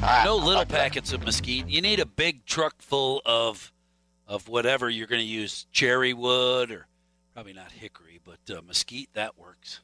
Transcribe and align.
No 0.00 0.36
little 0.36 0.66
packets 0.66 1.12
of 1.12 1.24
mesquite. 1.24 1.68
You 1.68 1.80
need 1.80 2.00
a 2.00 2.06
big 2.06 2.44
truck 2.44 2.80
full 2.80 3.22
of 3.24 3.72
of 4.26 4.48
whatever 4.48 4.90
you're 4.90 5.06
going 5.06 5.20
to 5.20 5.26
use, 5.26 5.66
cherry 5.70 6.12
wood 6.12 6.70
or 6.70 6.88
probably 7.32 7.52
not 7.52 7.70
hickory, 7.72 8.20
but 8.24 8.38
uh, 8.54 8.60
mesquite. 8.60 9.08
That 9.14 9.38
works. 9.38 9.80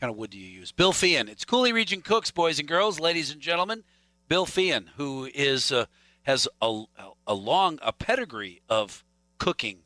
kind 0.00 0.10
of 0.10 0.16
wood 0.16 0.30
do 0.30 0.38
you 0.38 0.48
use? 0.48 0.72
Bill 0.72 0.92
Feehan. 0.92 1.28
It's 1.28 1.44
Coulee 1.44 1.72
Region 1.72 2.00
Cooks, 2.00 2.30
boys 2.30 2.58
and 2.58 2.66
girls, 2.66 2.98
ladies 2.98 3.30
and 3.30 3.40
gentlemen. 3.40 3.84
Bill 4.28 4.46
Feehan, 4.46 4.88
who 4.96 5.28
is 5.32 5.70
uh, 5.70 5.86
has 6.22 6.48
a, 6.60 6.84
a 7.26 7.34
long 7.34 7.78
a 7.82 7.92
pedigree 7.92 8.62
of 8.68 9.04
cooking 9.38 9.78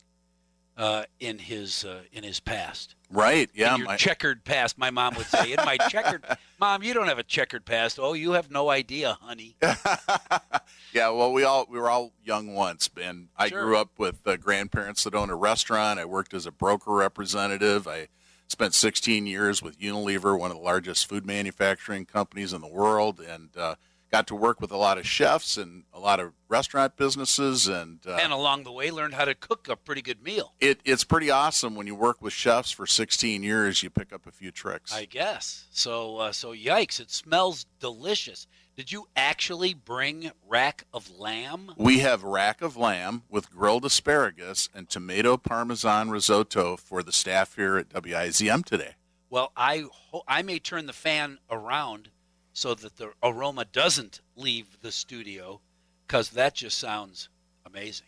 uh, 0.75 1.03
in 1.19 1.39
his 1.39 1.85
uh, 1.85 2.01
in 2.11 2.23
his 2.23 2.39
past. 2.39 2.95
Right. 3.09 3.49
Yeah. 3.53 3.75
in 3.75 3.81
your 3.85 3.95
checkered 3.95 4.43
past, 4.43 4.77
my 4.77 4.89
mom 4.89 5.15
would 5.15 5.27
say. 5.27 5.51
In 5.53 5.57
my 5.63 5.77
checkered, 5.77 6.23
mom, 6.59 6.83
you 6.83 6.93
don't 6.93 7.07
have 7.07 7.19
a 7.19 7.23
checkered 7.23 7.65
past. 7.65 7.99
Oh, 8.01 8.13
you 8.13 8.33
have 8.33 8.51
no 8.51 8.69
idea, 8.69 9.17
honey. 9.21 9.55
yeah. 9.61 11.09
Well, 11.09 11.31
we 11.31 11.43
all 11.43 11.65
we 11.69 11.79
were 11.79 11.89
all 11.89 12.13
young 12.23 12.53
once, 12.53 12.89
and 13.01 13.29
I 13.37 13.49
Sure. 13.49 13.63
grew 13.63 13.77
up 13.77 13.91
with 13.97 14.25
uh, 14.27 14.37
grandparents 14.37 15.03
that 15.05 15.15
owned 15.15 15.31
a 15.31 15.35
restaurant. 15.35 15.99
I 15.99 16.05
worked 16.05 16.33
as 16.33 16.45
a 16.45 16.51
broker 16.51 16.91
representative. 16.91 17.87
I 17.87 18.07
spent 18.47 18.73
16 18.73 19.25
years 19.27 19.61
with 19.61 19.79
Unilever, 19.79 20.37
one 20.37 20.51
of 20.51 20.57
the 20.57 20.63
largest 20.63 21.07
food 21.07 21.25
manufacturing 21.25 22.05
companies 22.05 22.53
in 22.53 22.61
the 22.61 22.67
world, 22.67 23.19
and 23.19 23.49
uh, 23.57 23.75
got 24.11 24.27
to 24.27 24.35
work 24.35 24.61
with 24.61 24.71
a 24.71 24.77
lot 24.77 24.97
of 24.97 25.05
chefs 25.07 25.57
and 25.57 25.83
a 25.93 25.99
lot 25.99 26.19
of 26.19 26.33
restaurant 26.47 26.95
businesses. 26.95 27.67
And, 27.67 27.99
uh, 28.07 28.17
and 28.21 28.31
along 28.31 28.63
the 28.63 28.71
way, 28.71 28.89
learned 28.91 29.13
how 29.15 29.25
to 29.25 29.35
cook 29.35 29.67
a 29.69 29.75
pretty 29.75 30.01
good 30.01 30.23
meal. 30.23 30.53
it, 30.59 30.79
it's 30.85 31.03
pretty 31.03 31.29
awesome 31.29 31.75
when 31.75 31.87
you 31.87 31.95
work 31.95 32.21
with 32.21 32.33
chefs 32.33 32.71
for 32.71 32.87
16 32.87 33.43
years. 33.43 33.83
You 33.83 33.89
pick 33.89 34.13
up 34.13 34.25
a 34.25 34.31
few 34.31 34.51
tricks. 34.51 34.93
I 34.93 35.05
guess. 35.05 35.65
So, 35.71 36.17
uh, 36.17 36.31
so 36.31 36.53
yikes! 36.53 36.99
It 36.99 37.11
smells 37.11 37.65
delicious. 37.79 38.47
Did 38.75 38.91
you 38.91 39.07
actually 39.15 39.73
bring 39.73 40.31
rack 40.47 40.83
of 40.93 41.09
lamb? 41.17 41.73
We 41.77 41.99
have 41.99 42.23
rack 42.23 42.61
of 42.61 42.77
lamb 42.77 43.23
with 43.27 43.49
grilled 43.49 43.83
asparagus 43.85 44.69
and 44.73 44.87
tomato 44.87 45.35
parmesan 45.35 46.11
risotto 46.11 46.77
for 46.77 47.01
the 47.01 47.11
staff 47.11 47.55
here 47.55 47.77
at 47.77 47.89
WIZM 47.89 48.63
today. 48.65 48.93
Well, 49.31 49.51
I 49.57 49.85
ho- 49.91 50.23
I 50.27 50.43
may 50.43 50.59
turn 50.59 50.85
the 50.85 50.93
fan 50.93 51.39
around 51.49 52.09
so 52.57 52.73
that 52.73 52.97
the 52.97 53.11
aroma 53.21 53.63
doesn't 53.65 54.19
leave 54.35 54.79
the 54.81 54.91
studio, 54.91 55.61
because 56.07 56.31
that 56.31 56.55
just 56.55 56.79
sounds 56.79 57.29
amazing. 57.67 58.07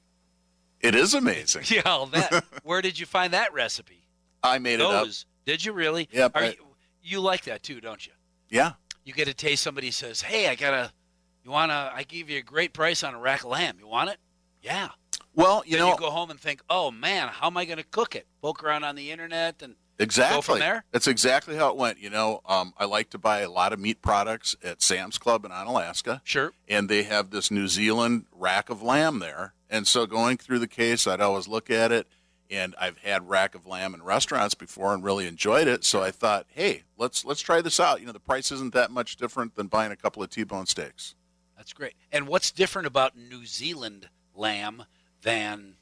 It 0.82 0.96
is 0.96 1.14
amazing. 1.14 1.66
Yeah, 1.70 1.84
all 1.86 2.08
that. 2.08 2.44
Where 2.64 2.82
did 2.82 2.98
you 2.98 3.06
find 3.06 3.32
that 3.34 3.54
recipe? 3.54 4.08
I 4.42 4.58
made 4.58 4.80
it 4.80 4.82
up. 4.82 5.08
Did 5.46 5.64
you 5.64 5.72
really? 5.72 6.10
Yep, 6.12 6.32
Are 6.34 6.42
I- 6.42 6.48
you, 6.48 6.66
you 7.04 7.20
like 7.20 7.44
that 7.44 7.62
too, 7.62 7.80
don't 7.80 8.04
you? 8.08 8.14
Yeah. 8.50 8.72
You 9.06 9.14
get 9.14 9.28
a 9.28 9.36
taste. 9.36 9.62
Somebody 9.62 9.92
says, 9.92 10.22
"Hey, 10.22 10.48
I 10.48 10.56
got 10.56 10.74
a. 10.74 10.92
You 11.44 11.52
want 11.52 11.72
to? 11.72 11.92
I 11.94 12.04
give 12.08 12.28
you 12.32 12.40
a 12.40 12.42
great 12.42 12.74
price 12.74 13.04
on 13.04 13.14
a 13.14 13.20
rack 13.20 13.44
of 13.44 13.52
lamb. 13.52 13.76
You 13.80 13.88
want 13.88 14.10
it? 14.10 14.18
Yeah. 14.64 14.90
Well, 15.36 15.62
you 15.64 15.74
then 15.74 15.82
know, 15.82 15.92
you 15.92 15.98
go 15.98 16.10
home 16.10 16.32
and 16.32 16.40
think, 16.40 16.64
"Oh 16.72 16.90
man, 16.90 17.28
how 17.28 17.48
am 17.48 17.58
I 17.58 17.66
going 17.66 17.78
to 17.78 17.84
cook 17.84 18.16
it?" 18.16 18.26
Poke 18.42 18.64
around 18.64 18.84
on 18.84 18.96
the 18.96 19.12
internet 19.12 19.62
and 19.62 19.76
exactly. 20.00 20.38
go 20.38 20.42
from 20.42 20.60
there. 20.60 20.84
That's 20.92 21.08
exactly 21.08 21.56
how 21.56 21.70
it 21.70 21.78
went. 21.78 22.00
You 22.00 22.10
know, 22.10 22.42
um, 22.46 22.74
I 22.78 22.86
like 22.86 23.10
to 23.12 23.18
buy 23.18 23.42
a 23.42 23.50
lot 23.50 23.74
of 23.74 23.80
meat 23.80 24.02
products 24.02 24.56
at 24.64 24.82
Sam's 24.82 25.18
Club 25.18 25.46
in 25.46 25.52
Onalaska. 25.52 26.22
Sure. 26.24 26.54
And 26.68 26.90
they 26.90 27.04
have 27.04 27.32
this 27.32 27.52
New 27.52 27.68
Zealand 27.68 28.26
rack 28.32 28.70
of 28.70 28.82
lamb 28.82 29.20
there. 29.20 29.54
And 29.70 29.88
so 29.88 30.06
going 30.06 30.38
through 30.38 30.60
the 30.60 30.68
case, 30.68 31.06
I'd 31.06 31.22
always 31.22 31.48
look 31.48 31.70
at 31.70 31.92
it. 31.92 32.08
And 32.52 32.74
I've 32.82 32.98
had 32.98 33.30
rack 33.30 33.54
of 33.54 33.68
lamb 33.68 33.94
in 33.94 34.02
restaurants 34.02 34.56
before 34.56 34.94
and 34.94 35.04
really 35.04 35.28
enjoyed 35.28 35.68
it. 35.68 35.84
So 35.84 36.02
I 36.02 36.10
thought, 36.10 36.48
hey, 36.50 36.84
let's 36.98 37.24
let's 37.24 37.42
try 37.42 37.62
this 37.62 37.80
out. 37.80 38.00
You 38.00 38.08
know, 38.08 38.12
the 38.12 38.20
price 38.20 38.52
isn't 38.52 38.74
that 38.74 38.90
much 38.90 39.18
different 39.18 39.54
than 39.54 39.68
buying 39.68 39.92
a 39.92 39.96
couple 39.96 40.24
of 40.24 40.32
T-bone 40.32 40.66
steaks. 40.66 41.14
That's 41.56 41.74
great. 41.74 41.94
And 42.12 42.28
what's 42.28 42.50
different 42.50 42.88
about 42.88 43.16
New 43.16 43.46
Zealand 43.46 44.10
lamb 44.34 44.86
than 45.22 45.76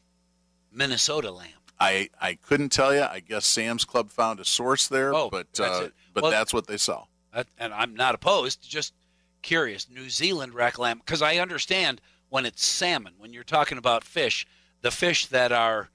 Minnesota 0.69 1.31
lamb? 1.31 1.51
I, 1.79 2.09
I 2.19 2.35
couldn't 2.35 2.69
tell 2.69 2.93
you. 2.93 3.01
I 3.03 3.19
guess 3.19 3.45
Sam's 3.45 3.85
Club 3.85 4.09
found 4.09 4.39
a 4.39 4.45
source 4.45 4.87
there, 4.87 5.13
Oh, 5.13 5.29
but 5.29 5.47
that's 5.53 5.59
uh, 5.79 5.89
but 6.13 6.23
Well- 6.23 6.31
that's 6.31 6.53
what 6.53 6.67
they 6.67 6.77
sell. 6.77 7.09
And 7.59 7.71
I'm 7.73 7.93
not 7.95 8.15
opposed. 8.15 8.67
Just 8.67 8.93
curious. 9.43 9.87
New 9.89 10.09
Zealand 10.09 10.55
rack 10.55 10.79
lamb, 10.79 10.97
because 10.97 11.21
I 11.21 11.35
understand 11.37 12.01
when 12.29 12.45
it's 12.47 12.65
salmon. 12.65 13.13
When 13.19 13.31
you're 13.31 13.43
talking 13.43 13.77
about 13.77 14.03
fish, 14.03 14.47
the 14.81 14.89
fish 14.89 15.27
that 15.27 15.51
are 15.51 15.89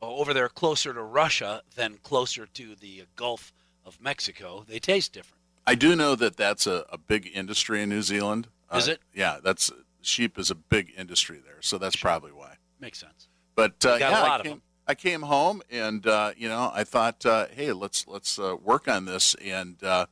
over 0.00 0.32
there 0.32 0.48
closer 0.48 0.92
to 0.94 1.02
Russia 1.02 1.62
than 1.74 1.96
closer 2.02 2.46
to 2.46 2.74
the 2.76 3.04
Gulf 3.16 3.52
of 3.84 4.00
Mexico, 4.00 4.64
they 4.68 4.78
taste 4.78 5.12
different. 5.12 5.42
I 5.66 5.74
do 5.74 5.96
know 5.96 6.14
that 6.14 6.36
that's 6.36 6.66
a, 6.66 6.84
a 6.90 6.98
big 6.98 7.28
industry 7.34 7.82
in 7.82 7.88
New 7.88 8.02
Zealand. 8.02 8.46
Is 8.72 8.88
Uh, 8.88 8.92
it? 8.92 9.00
Yeah, 9.14 9.38
that's 9.42 9.70
sheep 10.00 10.38
is 10.38 10.50
a 10.50 10.54
big 10.56 10.92
industry 10.96 11.40
there, 11.44 11.58
so 11.60 11.76
that's 11.78 11.96
probably 11.96 12.32
why. 12.32 12.56
Makes 12.80 12.98
sense. 13.00 13.28
But 13.56 13.84
uh, 13.84 13.94
You 13.94 13.98
got 13.98 14.08
a 14.12 14.14
yeah, 14.16 14.22
lot 14.22 14.30
I 14.30 14.36
of 14.36 14.42
came, 14.42 14.52
them. 14.52 14.62
I 14.86 14.94
came 14.94 15.22
home 15.22 15.62
and 15.70 16.06
uh, 16.06 16.32
you 16.36 16.48
know 16.48 16.70
I 16.74 16.84
thought, 16.84 17.24
uh, 17.24 17.46
hey, 17.50 17.72
let's 17.72 18.06
let's 18.06 18.38
uh, 18.38 18.56
work 18.62 18.88
on 18.88 19.04
this. 19.04 19.34
And 19.36 19.82
uh, 19.82 20.06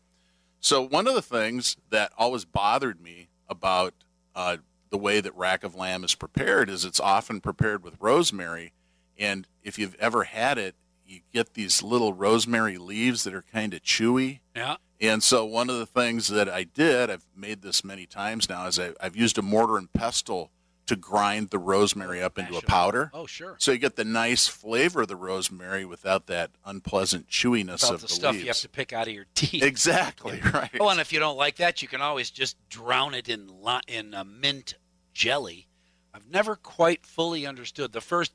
so 0.60 0.86
one 0.86 1.06
of 1.06 1.14
the 1.14 1.22
things 1.22 1.76
that 1.91 2.12
always 2.16 2.44
bothered 2.44 3.00
me 3.00 3.28
about 3.48 3.94
uh, 4.34 4.59
the 4.91 4.98
way 4.98 5.20
that 5.20 5.36
rack 5.36 5.64
of 5.64 5.75
lamb 5.75 6.04
is 6.04 6.14
prepared 6.14 6.69
is 6.69 6.84
it's 6.84 7.00
often 7.00 7.41
prepared 7.41 7.82
with 7.82 7.97
rosemary, 8.00 8.72
and 9.19 9.47
if 9.62 9.78
you've 9.78 9.97
ever 9.97 10.25
had 10.25 10.59
it, 10.59 10.75
you 11.06 11.20
get 11.32 11.54
these 11.54 11.82
little 11.82 12.12
rosemary 12.12 12.78
leaves 12.78 13.25
that 13.25 13.34
are 13.34 13.42
kind 13.42 13.75
of 13.75 13.82
chewy. 13.82 14.41
Yeah. 14.54 14.76
And 15.00 15.22
so 15.22 15.44
one 15.47 15.70
of 15.70 15.78
the 15.78 15.86
things 15.86 16.28
that 16.28 16.48
I 16.48 16.64
did, 16.64 17.10
I've 17.10 17.26
made 17.34 17.62
this 17.62 17.82
many 17.82 18.06
times 18.06 18.48
now, 18.48 18.66
is 18.66 18.78
I, 18.78 18.92
I've 19.00 19.16
used 19.16 19.38
a 19.38 19.42
mortar 19.42 19.78
and 19.78 19.92
pestle 19.92 20.50
to 20.91 20.97
grind 20.97 21.51
the 21.51 21.59
rosemary 21.59 22.23
up 22.23 22.39
into 22.39 22.56
a 22.56 22.62
powder. 22.62 23.11
Oh, 23.15 23.27
sure. 23.27 23.56
So 23.59 23.73
you 23.73 23.78
get 23.78 23.97
the 23.97 24.05
nice 24.05 24.47
flavor 24.47 25.03
of 25.03 25.09
the 25.09 25.17
rosemary 25.17 25.84
without 25.84 26.27
that 26.27 26.51
unpleasant 26.65 27.27
chewiness 27.28 27.83
About 27.83 27.95
of 27.95 28.01
the 28.03 28.06
the, 28.06 28.12
stuff 28.12 28.33
leaves. 28.34 28.45
you 28.45 28.49
have 28.51 28.56
to 28.59 28.69
pick 28.69 28.93
out 28.93 29.09
of 29.09 29.15
your 29.15 29.27
teeth. 29.34 29.62
Exactly 29.71 30.41
right. 30.53 30.71
Oh, 30.78 30.89
and 30.89 31.01
if 31.01 31.12
you 31.12 31.19
don't 31.19 31.37
like 31.37 31.56
that, 31.56 31.81
you 31.83 31.89
can 31.89 32.01
always 32.01 32.31
just 32.31 32.56
drown 32.69 33.15
it 33.15 33.28
in 33.28 33.49
li- 33.62 33.81
in 33.89 34.15
uh, 34.15 34.25
mint 34.25 34.75
jelly. 35.15 35.67
I've 36.15 36.28
never 36.31 36.56
quite 36.56 37.07
fully 37.07 37.47
understood 37.47 37.93
the 37.93 38.01
first 38.01 38.33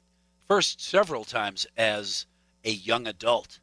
first 0.48 0.82
several 0.82 1.24
times 1.24 1.66
as 1.78 2.26
a 2.64 2.72
young 2.72 3.06
adult, 3.08 3.60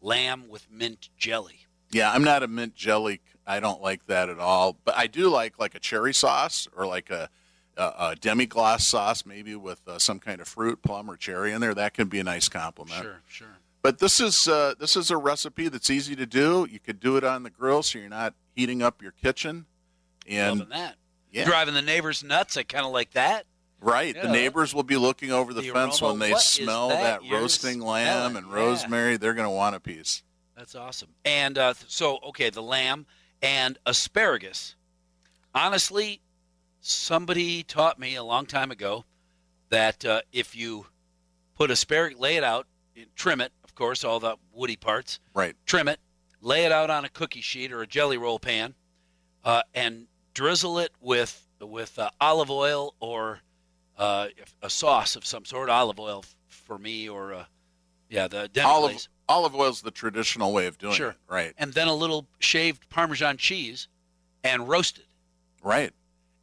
lamb 0.00 0.48
with 0.48 0.70
mint 0.70 1.08
jelly. 1.16 1.66
yeah, 1.90 2.10
I'm 2.12 2.22
not 2.24 2.42
a 2.42 2.48
mint 2.48 2.74
jelly. 2.74 3.20
I 3.46 3.60
don't 3.60 3.80
like 3.80 4.06
that 4.08 4.28
at 4.28 4.38
all. 4.38 4.76
But 4.84 4.96
I 4.96 5.06
do 5.06 5.28
like 5.30 5.58
like 5.58 5.74
a 5.74 5.78
cherry 5.80 6.12
sauce 6.14 6.68
or 6.76 6.86
like 6.86 7.08
a 7.10 7.30
a, 7.78 8.08
a 8.10 8.16
demi-glace 8.20 8.84
sauce, 8.84 9.24
maybe 9.24 9.54
with 9.54 9.80
uh, 9.88 9.98
some 9.98 10.18
kind 10.18 10.40
of 10.40 10.48
fruit, 10.48 10.82
plum 10.82 11.10
or 11.10 11.16
cherry 11.16 11.52
in 11.52 11.60
there. 11.60 11.74
That 11.74 11.94
can 11.94 12.08
be 12.08 12.18
a 12.18 12.24
nice 12.24 12.48
compliment. 12.48 13.00
Sure, 13.02 13.20
sure. 13.28 13.56
But 13.80 13.98
this 14.00 14.20
is 14.20 14.48
uh, 14.48 14.74
this 14.78 14.96
is 14.96 15.10
a 15.10 15.16
recipe 15.16 15.68
that's 15.68 15.88
easy 15.88 16.16
to 16.16 16.26
do. 16.26 16.66
You 16.70 16.80
could 16.80 16.98
do 17.00 17.16
it 17.16 17.24
on 17.24 17.44
the 17.44 17.50
grill, 17.50 17.82
so 17.82 17.98
you're 17.98 18.08
not 18.08 18.34
heating 18.54 18.82
up 18.82 19.00
your 19.00 19.12
kitchen. 19.12 19.66
And 20.28 20.58
Loving 20.58 20.72
that. 20.76 20.96
yeah, 21.32 21.44
Driving 21.44 21.74
the 21.74 21.80
neighbors 21.82 22.22
nuts. 22.24 22.56
I 22.56 22.64
kind 22.64 22.84
of 22.84 22.92
like 22.92 23.12
that. 23.12 23.46
right. 23.80 24.14
Yeah. 24.14 24.22
The 24.26 24.32
neighbors 24.32 24.74
will 24.74 24.82
be 24.82 24.96
looking 24.96 25.30
over 25.30 25.54
the, 25.54 25.62
The 25.62 25.70
fence 25.70 26.02
aroma, 26.02 26.12
when 26.14 26.18
they 26.20 26.32
what 26.32 26.40
is 26.40 26.44
smell 26.44 26.88
that 26.88 27.22
that, 27.22 27.30
roasting 27.32 27.80
lamb 27.80 28.32
smelling? 28.32 28.36
and 28.36 28.46
Yeah. 28.48 28.54
rosemary. 28.54 29.16
They're 29.16 29.32
going 29.34 29.46
to 29.46 29.50
want 29.54 29.76
a 29.76 29.80
piece. 29.80 30.22
That's 30.56 30.74
awesome. 30.74 31.08
And 31.24 31.56
uh, 31.56 31.74
so, 31.86 32.18
okay, 32.30 32.50
the 32.50 32.62
lamb 32.62 33.06
and 33.40 33.78
asparagus. 33.86 34.74
Honestly, 35.54 36.20
somebody 36.88 37.62
taught 37.62 37.98
me 37.98 38.14
a 38.16 38.22
long 38.24 38.46
time 38.46 38.70
ago 38.70 39.04
that 39.70 40.04
uh, 40.04 40.20
if 40.32 40.56
you 40.56 40.86
put 41.54 41.70
asparagus, 41.70 42.18
lay 42.18 42.36
it 42.36 42.44
out, 42.44 42.66
trim 43.16 43.40
it, 43.40 43.52
of 43.64 43.74
course, 43.74 44.04
all 44.04 44.18
the 44.20 44.36
woody 44.52 44.76
parts, 44.76 45.20
Right. 45.34 45.54
trim 45.66 45.88
it, 45.88 46.00
lay 46.40 46.64
it 46.64 46.72
out 46.72 46.90
on 46.90 47.04
a 47.04 47.08
cookie 47.08 47.40
sheet 47.40 47.72
or 47.72 47.82
a 47.82 47.86
jelly 47.86 48.16
roll 48.16 48.38
pan, 48.38 48.74
uh, 49.44 49.62
and 49.74 50.06
drizzle 50.34 50.78
it 50.78 50.92
with 51.00 51.44
with 51.60 51.98
uh, 51.98 52.08
olive 52.20 52.50
oil 52.52 52.94
or 53.00 53.40
uh, 53.96 54.28
a 54.62 54.70
sauce 54.70 55.16
of 55.16 55.26
some 55.26 55.44
sort, 55.44 55.68
olive 55.68 55.98
oil 55.98 56.24
for 56.46 56.78
me, 56.78 57.08
or 57.08 57.34
uh, 57.34 57.44
yeah, 58.08 58.28
the 58.28 58.48
Denny 58.48 58.66
Olive 58.68 59.08
olive 59.28 59.54
oil 59.56 59.70
is 59.70 59.82
the 59.82 59.90
traditional 59.90 60.52
way 60.52 60.66
of 60.66 60.78
doing 60.78 60.94
Sure. 60.94 61.10
it. 61.10 61.16
Right. 61.28 61.52
and 61.58 61.72
then 61.74 61.88
a 61.88 61.94
little 61.94 62.26
shaved 62.38 62.88
Parmesan 62.88 63.36
cheese 63.36 63.88
and 64.44 64.68
roasted. 64.68 65.04
Right. 65.62 65.92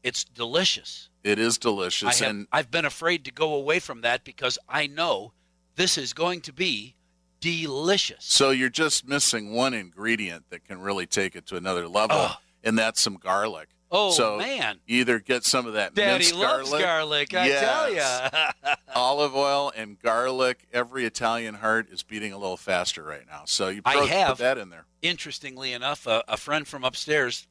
It's 0.06 0.24
delicious. 0.24 1.10
It 1.24 1.40
is 1.40 1.58
I 1.58 1.62
delicious, 1.62 2.20
have, 2.20 2.30
and 2.30 2.48
I've 2.52 2.70
been 2.72 2.86
afraid 2.86 3.26
to 3.26 3.32
go 3.32 3.56
away 3.56 3.80
from 3.80 4.02
that 4.02 4.24
because 4.24 4.58
I 4.70 4.86
know 4.88 5.34
this 5.76 5.98
is 5.98 6.14
going 6.14 6.42
to 6.42 6.54
be 6.54 6.96
delicious. 7.42 8.24
so 8.26 8.52
you're 8.52 8.70
just 8.70 9.08
missing 9.08 9.52
one 9.54 9.74
ingredient 9.74 10.46
that 10.52 10.64
can 10.66 10.80
really 10.80 11.06
take 11.08 11.36
it 11.36 11.46
to 11.48 11.56
another 11.58 11.88
level, 11.88 12.18
Oh. 12.18 12.36
and 12.64 12.78
that's 12.78 13.02
some 13.02 13.16
garlic. 13.18 13.70
Oh 13.92 14.12
so 14.12 14.38
man, 14.38 14.80
you 14.88 15.00
either 15.02 15.20
get 15.20 15.44
some 15.44 15.68
of 15.68 15.74
that 15.74 15.94
Daddy 15.94 16.20
minced 16.26 16.36
loves 16.36 16.70
garlic, 16.70 16.84
garlic. 16.84 17.34
I 17.36 17.50
tell 17.50 17.92
Yes. 17.94 18.32
ya. 18.64 18.74
olive 18.96 19.36
oil, 19.36 19.72
and 19.76 20.00
garlic. 20.00 20.68
Every 20.74 21.06
Italian 21.06 21.56
heart 21.56 21.88
is 21.92 22.02
beating 22.04 22.34
a 22.34 22.38
little 22.38 22.58
faster 22.58 23.04
right 23.04 23.26
now. 23.28 23.44
So 23.46 23.70
you 23.70 23.82
I 23.86 24.06
have. 24.06 24.30
put 24.30 24.38
that 24.40 24.58
in 24.58 24.70
there. 24.70 24.86
Interestingly 25.02 25.72
enough, 25.72 26.08
a, 26.08 26.24
a 26.28 26.36
friend 26.38 26.68
from 26.68 26.84
upstairs 26.84 27.48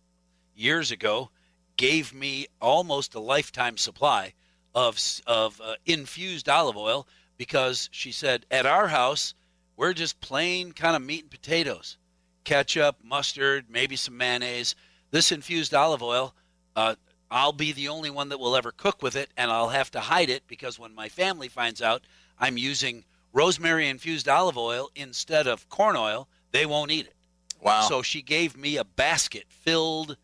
years 0.55 0.91
ago 0.91 1.31
gave 1.77 2.15
me 2.15 2.47
almost 2.61 3.15
a 3.15 3.21
lifetime 3.21 3.77
supply 3.77 4.33
of 4.75 4.99
of 5.27 5.61
uh, 5.61 5.75
infused 5.87 6.49
olive 6.49 6.77
oil 6.77 7.07
because 7.37 7.89
she 7.93 8.13
said 8.13 8.47
at 8.51 8.67
our 8.67 8.89
house 8.89 9.35
we're 9.77 9.93
just 9.93 10.21
plain 10.21 10.73
kind 10.73 10.95
of 10.95 11.03
meat 11.03 11.23
and 11.23 11.31
potatoes, 11.31 11.99
ketchup, 12.45 12.97
mustard, 13.03 13.67
maybe 13.69 13.97
some 13.97 14.17
mayonnaise. 14.17 14.75
This 15.11 15.33
infused 15.33 15.75
olive 15.75 16.03
oil, 16.03 16.35
uh, 16.77 16.95
I'll 17.31 17.53
be 17.53 17.73
the 17.73 17.89
only 17.89 18.11
one 18.11 18.29
that 18.29 18.39
will 18.39 18.57
ever 18.57 18.71
cook 18.71 19.03
with 19.03 19.17
it, 19.17 19.31
and 19.37 19.51
I'll 19.51 19.71
have 19.71 19.91
to 19.93 20.01
hide 20.01 20.31
it 20.31 20.45
because 20.47 20.79
when 20.79 20.95
my 20.95 21.09
family 21.09 21.49
finds 21.49 21.83
out 21.83 22.03
I'm 22.39 22.57
using 22.57 23.05
rosemary 23.33 23.89
infused 23.89 24.29
olive 24.29 24.59
oil 24.59 24.91
instead 24.95 25.47
of 25.47 25.69
corn 25.69 25.97
oil, 25.97 26.29
they 26.53 26.67
won't 26.67 26.93
eat 26.93 27.07
it. 27.07 27.17
Wow. 27.61 27.83
So 27.83 28.03
she 28.03 28.23
gave 28.23 28.57
me 28.57 28.77
a 28.77 28.85
basket 28.85 29.47
filled 29.49 30.17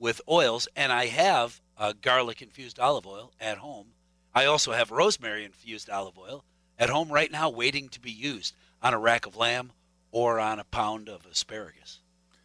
with 0.00 0.20
oils, 0.28 0.66
and 0.74 0.90
I 0.92 1.06
have 1.06 1.60
uh, 1.76 1.92
garlic 2.00 2.42
infused 2.42 2.80
olive 2.80 3.06
oil 3.06 3.32
at 3.38 3.58
home. 3.58 3.88
I 4.34 4.46
also 4.46 4.72
have 4.72 4.90
rosemary 4.90 5.44
infused 5.44 5.90
olive 5.90 6.18
oil 6.18 6.44
at 6.78 6.90
home 6.90 7.12
right 7.12 7.30
now, 7.30 7.50
waiting 7.50 7.88
to 7.90 8.00
be 8.00 8.10
used 8.10 8.56
on 8.82 8.94
a 8.94 8.98
rack 8.98 9.26
of 9.26 9.36
lamb 9.36 9.72
or 10.10 10.40
on 10.40 10.58
a 10.58 10.64
pound 10.64 11.08
of 11.08 11.26
asparagus. 11.26 12.00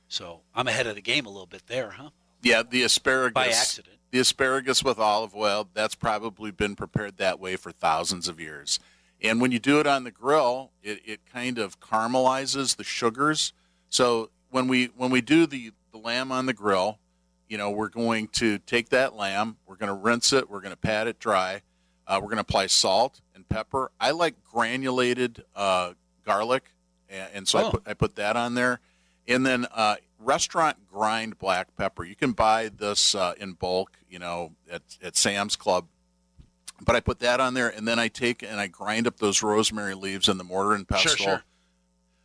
So 0.08 0.42
I'm 0.54 0.68
ahead 0.68 0.88
of 0.88 0.96
the 0.96 1.02
game 1.02 1.26
a 1.26 1.30
little 1.30 1.48
bit 1.48 1.68
there, 1.68 1.92
huh? 1.92 2.10
yeah, 2.46 2.62
the 2.64 2.84
asparagus 2.84 3.34
By 3.34 3.48
accident. 3.48 3.98
The 4.12 4.20
asparagus 4.20 4.84
with 4.84 5.00
olive 5.00 5.36
oil, 5.36 5.68
that's 5.74 5.96
probably 5.96 6.52
been 6.52 6.76
prepared 6.76 7.18
that 7.18 7.40
way 7.40 7.56
for 7.56 7.72
thousands 7.72 8.28
of 8.28 8.40
years. 8.40 8.80
And 9.22 9.42
when 9.42 9.52
you 9.52 9.60
do 9.60 9.80
it 9.80 9.88
on 9.88 10.04
the 10.04 10.12
grill, 10.12 10.72
it, 10.84 11.02
it 11.06 11.20
kind 11.26 11.58
of 11.58 11.80
caramelizes 11.80 12.76
the 12.76 12.84
sugars. 12.84 13.52
So 13.90 14.30
when 14.52 14.68
we 14.68 14.86
when 14.96 15.10
we 15.10 15.22
do 15.22 15.48
the, 15.48 15.72
the 15.92 15.98
lamb 15.98 16.32
on 16.32 16.46
the 16.46 16.54
grill, 16.54 17.00
you 17.50 17.58
know, 17.58 17.70
we're 17.72 17.90
going 17.90 18.28
to 18.30 18.58
take 18.60 18.90
that 18.90 19.16
lamb, 19.16 19.58
we're 19.66 19.76
going 19.76 19.90
to 19.90 19.94
rinse 19.94 20.34
it, 20.34 20.50
we're 20.50 20.62
going 20.62 20.74
to 20.74 20.78
pat 20.78 21.08
it 21.08 21.20
dry, 21.20 21.62
uh, 22.08 22.20
we're 22.22 22.28
going 22.28 22.38
to 22.38 22.42
apply 22.42 22.68
salt 22.68 23.22
and 23.34 23.48
pepper. 23.48 23.92
I 24.00 24.12
like 24.12 24.36
granulated 24.44 25.44
uh, 25.56 25.94
garlic, 26.26 26.72
and, 27.10 27.30
and 27.34 27.48
so 27.48 27.60
Oh. 27.60 27.68
I 27.68 27.72
put 27.72 27.84
I 27.88 27.94
put 27.94 28.16
that 28.16 28.36
on 28.36 28.56
there, 28.56 28.80
and 29.28 29.46
then 29.46 29.68
uh, 29.74 29.96
restaurant 30.20 30.78
grind 30.92 31.38
black 31.38 31.76
pepper. 31.76 32.04
You 32.04 32.16
can 32.16 32.32
buy 32.32 32.70
this 32.70 33.16
uh, 33.16 33.34
in 33.38 33.54
bulk, 33.54 33.92
you 34.10 34.20
know, 34.20 34.54
at 34.72 34.82
at 35.02 35.16
Sam's 35.16 35.56
Club. 35.56 35.86
But 36.86 36.96
I 36.98 37.00
put 37.00 37.20
that 37.20 37.40
on 37.40 37.54
there, 37.54 37.70
and 37.70 37.88
then 37.88 38.00
I 38.00 38.10
take 38.10 38.44
and 38.44 38.60
I 38.60 38.68
grind 38.68 39.08
up 39.08 39.18
those 39.18 39.42
rosemary 39.42 39.94
leaves 39.94 40.28
in 40.28 40.38
the 40.38 40.44
mortar 40.44 40.74
and 40.74 40.86
pestle. 40.86 41.12
Sure, 41.16 41.26
sure. 41.26 41.44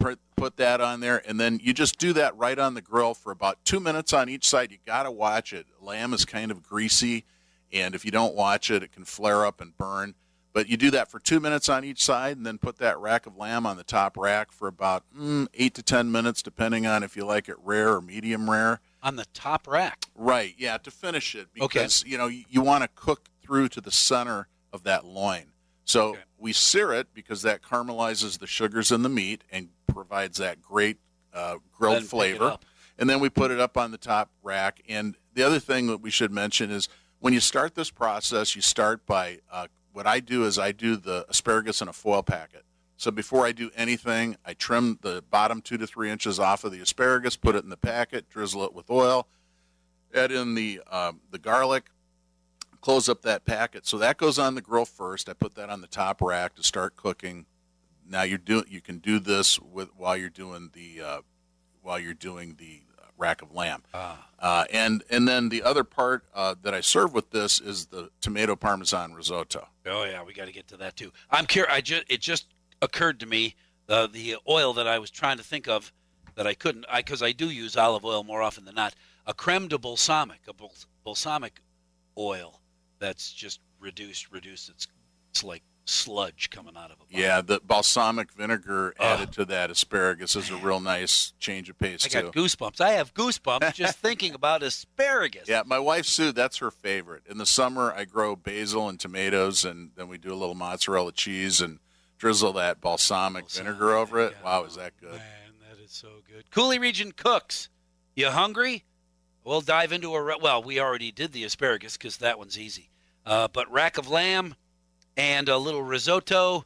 Put, 0.00 0.56
that 0.56 0.80
on 0.80 1.00
there, 1.00 1.22
and 1.28 1.38
then 1.38 1.60
you 1.62 1.74
just 1.74 1.98
do 1.98 2.14
that 2.14 2.34
right 2.34 2.58
on 2.58 2.72
the 2.72 2.80
grill 2.80 3.12
for 3.12 3.30
about 3.30 3.62
two 3.62 3.78
minutes 3.78 4.14
on 4.14 4.30
each 4.30 4.48
side. 4.48 4.72
You 4.72 4.78
got 4.86 5.02
to 5.02 5.10
watch 5.10 5.52
it. 5.52 5.66
Lamb 5.82 6.14
is 6.14 6.24
kind 6.24 6.50
of 6.50 6.62
greasy, 6.62 7.26
and 7.70 7.94
if 7.94 8.06
you 8.06 8.10
don't 8.10 8.34
watch 8.34 8.70
it, 8.70 8.82
it 8.82 8.90
can 8.90 9.04
flare 9.04 9.44
up 9.44 9.60
and 9.60 9.76
burn. 9.76 10.14
But 10.54 10.68
you 10.68 10.78
do 10.78 10.90
that 10.92 11.10
for 11.10 11.20
two 11.20 11.40
minutes 11.40 11.68
on 11.68 11.84
each 11.84 12.02
side, 12.02 12.38
and 12.38 12.46
then 12.46 12.56
put 12.56 12.78
that 12.78 12.98
rack 12.98 13.26
of 13.26 13.36
lamb 13.36 13.66
on 13.66 13.76
the 13.76 13.84
top 13.84 14.16
rack 14.16 14.50
for 14.50 14.66
about 14.66 15.04
mm, 15.16 15.46
eight 15.52 15.74
to 15.74 15.82
ten 15.82 16.10
minutes, 16.10 16.42
depending 16.42 16.86
on 16.86 17.02
if 17.02 17.16
you 17.16 17.26
like 17.26 17.48
it 17.48 17.56
rare 17.62 17.94
or 17.94 18.00
medium 18.00 18.48
rare. 18.50 18.80
On 19.02 19.16
the 19.16 19.26
top 19.34 19.68
rack. 19.68 20.06
Right, 20.14 20.54
yeah, 20.56 20.78
to 20.78 20.90
finish 20.90 21.34
it 21.34 21.48
Okay. 21.60 21.80
because 21.80 22.02
you 22.06 22.16
know 22.16 22.28
you, 22.28 22.44
you 22.48 22.62
want 22.62 22.82
to 22.82 22.88
cook 22.94 23.28
through 23.42 23.68
to 23.68 23.80
the 23.82 23.92
center 23.92 24.48
of 24.72 24.84
that 24.84 25.04
loin. 25.04 25.49
So 25.90 26.10
Okay. 26.10 26.20
we 26.38 26.52
sear 26.52 26.92
it 26.92 27.08
because 27.12 27.42
that 27.42 27.62
caramelizes 27.62 28.38
the 28.38 28.46
sugars 28.46 28.92
in 28.92 29.02
the 29.02 29.08
meat 29.08 29.42
and 29.50 29.70
provides 29.88 30.38
that 30.38 30.62
great 30.62 30.98
uh, 31.34 31.56
grilled 31.72 31.96
Then 31.96 32.02
pick 32.02 32.06
it 32.06 32.10
flavor. 32.10 32.58
And 32.98 33.08
then 33.10 33.18
we 33.18 33.28
put 33.28 33.50
it 33.50 33.58
up 33.58 33.76
on 33.76 33.90
the 33.90 33.98
top 33.98 34.30
rack. 34.42 34.80
And 34.88 35.16
the 35.34 35.42
other 35.42 35.58
thing 35.58 35.88
that 35.88 35.98
we 36.00 36.10
should 36.10 36.30
mention 36.30 36.70
is 36.70 36.88
when 37.18 37.32
you 37.32 37.40
start 37.40 37.74
this 37.74 37.90
process, 37.90 38.54
you 38.54 38.62
start 38.62 39.04
by 39.04 39.40
uh, 39.50 39.66
what 39.92 40.06
I 40.06 40.20
do 40.20 40.44
is 40.44 40.58
I 40.58 40.70
do 40.72 40.96
the 40.96 41.26
asparagus 41.28 41.82
in 41.82 41.88
a 41.88 41.92
foil 41.92 42.22
packet. 42.22 42.64
So 42.96 43.10
before 43.10 43.46
I 43.46 43.52
do 43.52 43.70
anything, 43.74 44.36
I 44.44 44.52
trim 44.52 44.98
the 45.00 45.24
bottom 45.30 45.60
two 45.62 45.78
to 45.78 45.86
three 45.86 46.10
inches 46.10 46.38
off 46.38 46.64
of 46.64 46.72
the 46.72 46.80
asparagus, 46.80 47.34
put 47.36 47.56
it 47.56 47.64
in 47.64 47.70
the 47.70 47.76
packet, 47.76 48.28
drizzle 48.28 48.62
it 48.64 48.74
with 48.74 48.90
oil, 48.90 49.26
add 50.14 50.30
in 50.30 50.54
the 50.54 50.82
um, 50.90 51.20
the 51.30 51.38
garlic, 51.38 51.86
close 52.80 53.08
up 53.08 53.22
that 53.22 53.44
packet. 53.44 53.86
So 53.86 53.98
that 53.98 54.16
goes 54.16 54.38
on 54.38 54.54
the 54.54 54.60
grill 54.60 54.84
first. 54.84 55.28
I 55.28 55.32
put 55.32 55.54
that 55.54 55.70
on 55.70 55.80
the 55.80 55.86
top 55.86 56.20
rack 56.22 56.54
to 56.56 56.62
start 56.62 56.96
cooking. 56.96 57.46
Now 58.08 58.22
you're 58.22 58.38
doing 58.38 58.64
you 58.68 58.80
can 58.80 58.98
do 58.98 59.18
this 59.18 59.58
with 59.60 59.90
while 59.96 60.16
you're 60.16 60.28
doing 60.28 60.70
the 60.72 61.02
uh, 61.02 61.20
while 61.82 61.98
you're 61.98 62.14
doing 62.14 62.56
the 62.58 62.82
rack 63.20 63.42
of 63.42 63.54
lamb. 63.54 63.82
Uh, 64.38 64.64
and 64.72 65.04
and 65.10 65.28
then 65.28 65.50
the 65.50 65.62
other 65.62 65.84
part 65.84 66.24
uh, 66.34 66.54
that 66.62 66.74
I 66.74 66.80
serve 66.80 67.14
with 67.14 67.30
this 67.30 67.60
is 67.60 67.86
the 67.86 68.10
tomato 68.20 68.56
parmesan 68.56 69.12
risotto. 69.12 69.68
Oh 69.86 70.04
yeah, 70.04 70.24
we 70.24 70.32
got 70.32 70.46
to 70.46 70.52
get 70.52 70.66
to 70.68 70.76
that 70.78 70.96
too. 70.96 71.12
I'm 71.30 71.46
curious. 71.46 71.72
I 71.72 71.80
just 71.80 72.04
it 72.08 72.20
just 72.20 72.46
occurred 72.82 73.20
to 73.20 73.26
me 73.26 73.54
uh, 73.88 74.06
the 74.06 74.36
oil 74.48 74.72
that 74.72 74.88
I 74.88 74.98
was 74.98 75.10
trying 75.10 75.36
to 75.36 75.44
think 75.44 75.68
of 75.68 75.92
that 76.34 76.46
I 76.46 76.54
couldn't 76.54 76.86
because 76.96 77.22
I, 77.22 77.32
do 77.32 77.50
use 77.50 77.76
olive 77.76 78.04
oil 78.04 78.24
more 78.24 78.40
often 78.40 78.64
than 78.64 78.74
not. 78.74 78.94
A 79.26 79.34
creme 79.34 79.68
de 79.68 79.78
balsamic, 79.78 80.40
a 80.48 80.54
bal- 80.54 80.72
balsamic 81.04 81.60
oil 82.16 82.59
that's 83.00 83.32
just 83.32 83.60
reduced, 83.80 84.30
reduced. 84.30 84.68
It's 84.68 84.86
it's 85.30 85.42
like 85.42 85.62
sludge 85.86 86.50
coming 86.50 86.76
out 86.76 86.86
of 86.90 86.96
a 87.00 87.04
bottle. 87.04 87.20
Yeah, 87.20 87.40
the 87.40 87.60
balsamic 87.64 88.30
vinegar 88.32 88.94
added 89.00 89.32
to 89.32 89.44
that 89.46 89.70
asparagus 89.70 90.36
is 90.36 90.50
a 90.50 90.56
real 90.56 90.78
nice 90.80 91.32
change 91.40 91.68
of 91.68 91.78
pace 91.78 92.04
I 92.04 92.08
too. 92.08 92.22
got 92.22 92.34
goosebumps. 92.34 92.80
I 92.80 92.90
have 92.92 93.12
goosebumps 93.14 93.74
just 93.74 93.98
thinking 94.02 94.34
about 94.34 94.62
asparagus. 94.62 95.48
Yeah, 95.48 95.62
my 95.66 95.78
wife 95.78 96.06
Sue, 96.06 96.30
that's 96.32 96.58
her 96.58 96.70
favorite. 96.70 97.22
In 97.28 97.38
the 97.38 97.46
summer, 97.46 97.92
I 97.96 98.04
grow 98.04 98.36
basil 98.36 98.88
and 98.88 99.00
tomatoes, 99.00 99.64
and 99.64 99.90
then 99.96 100.06
we 100.08 100.18
do 100.18 100.32
a 100.32 100.36
little 100.36 100.54
mozzarella 100.54 101.12
cheese 101.12 101.60
and 101.60 101.78
drizzle 102.18 102.52
that 102.52 102.80
balsamic, 102.80 103.44
Balsamic, 103.44 103.66
vinegar 103.66 103.96
over 103.96 104.20
it. 104.20 104.34
yeah. 104.38 104.44
Wow, 104.44 104.64
is 104.64 104.76
that 104.76 104.92
good? 105.00 105.12
Man, 105.12 105.54
that 105.68 105.82
is 105.82 105.90
so 105.90 106.08
good. 106.30 106.50
Coulee 106.50 106.78
Region 106.78 107.12
Cooks. 107.12 107.68
You 108.14 108.30
hungry? 108.30 108.84
We'll 109.42 109.62
dive 109.62 109.90
into 109.92 110.14
a. 110.14 110.38
Well, 110.38 110.62
we 110.62 110.78
already 110.78 111.10
did 111.10 111.32
the 111.32 111.44
asparagus 111.44 111.96
because 111.96 112.18
that 112.18 112.38
one's 112.38 112.58
easy. 112.58 112.89
Uh, 113.26 113.48
but 113.48 113.70
rack 113.70 113.98
of 113.98 114.08
lamb 114.08 114.54
and 115.16 115.48
a 115.48 115.58
little 115.58 115.82
risotto 115.82 116.64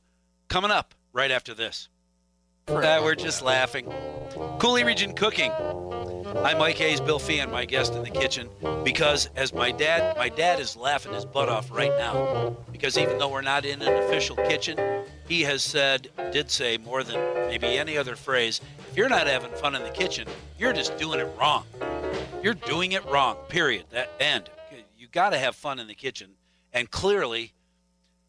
coming 0.49 0.71
up 0.71 0.95
right 1.13 1.31
after 1.31 1.55
this. 1.55 1.89
Uh, 2.69 3.01
we're 3.03 3.15
just 3.15 3.43
laughing. 3.43 3.93
Coulee 4.59 4.85
Region 4.85 5.15
Cooking. 5.15 5.53
I'm 6.43 6.59
Mike 6.59 6.77
Hayes, 6.77 7.01
Bill 7.01 7.19
Feehan, 7.19 7.51
my 7.51 7.65
guest 7.65 7.95
in 7.95 8.03
the 8.03 8.11
kitchen, 8.11 8.49
because 8.83 9.29
as 9.37 9.55
my 9.55 9.71
dad, 9.71 10.17
my 10.17 10.29
dad 10.29 10.59
is 10.59 10.77
laughing 10.77 11.13
his 11.13 11.25
butt 11.25 11.49
off 11.49 11.71
right 11.71 11.93
now, 11.99 12.57
because 12.73 12.99
even 12.99 13.19
though 13.19 13.29
we're 13.29 13.41
not 13.41 13.65
in 13.65 13.81
an 13.83 14.03
official 14.05 14.37
kitchen, 14.37 14.79
he 15.29 15.43
has 15.43 15.63
said, 15.63 16.09
did 16.33 16.51
say 16.51 16.77
more 16.79 17.03
than 17.03 17.17
maybe 17.49 17.67
any 17.79 17.97
other 17.97 18.17
phrase, 18.17 18.61
if 18.91 18.97
you're 18.97 19.09
not 19.09 19.27
having 19.27 19.53
fun 19.53 19.75
in 19.75 19.83
the 19.83 19.91
kitchen, 19.91 20.27
you're 20.59 20.73
just 20.73 20.97
doing 20.99 21.21
it 21.21 21.29
wrong. 21.39 21.65
You're 22.43 22.55
doing 22.55 22.93
it 22.93 23.05
wrong. 23.07 23.37
Period. 23.49 23.85
That 23.91 24.11
end. 24.19 24.51
You 24.99 25.07
got 25.09 25.31
to 25.31 25.39
have 25.39 25.55
fun 25.55 25.79
in 25.79 25.87
the 25.87 25.95
kitchen, 25.95 26.31
and 26.75 26.91
clearly, 26.91 27.55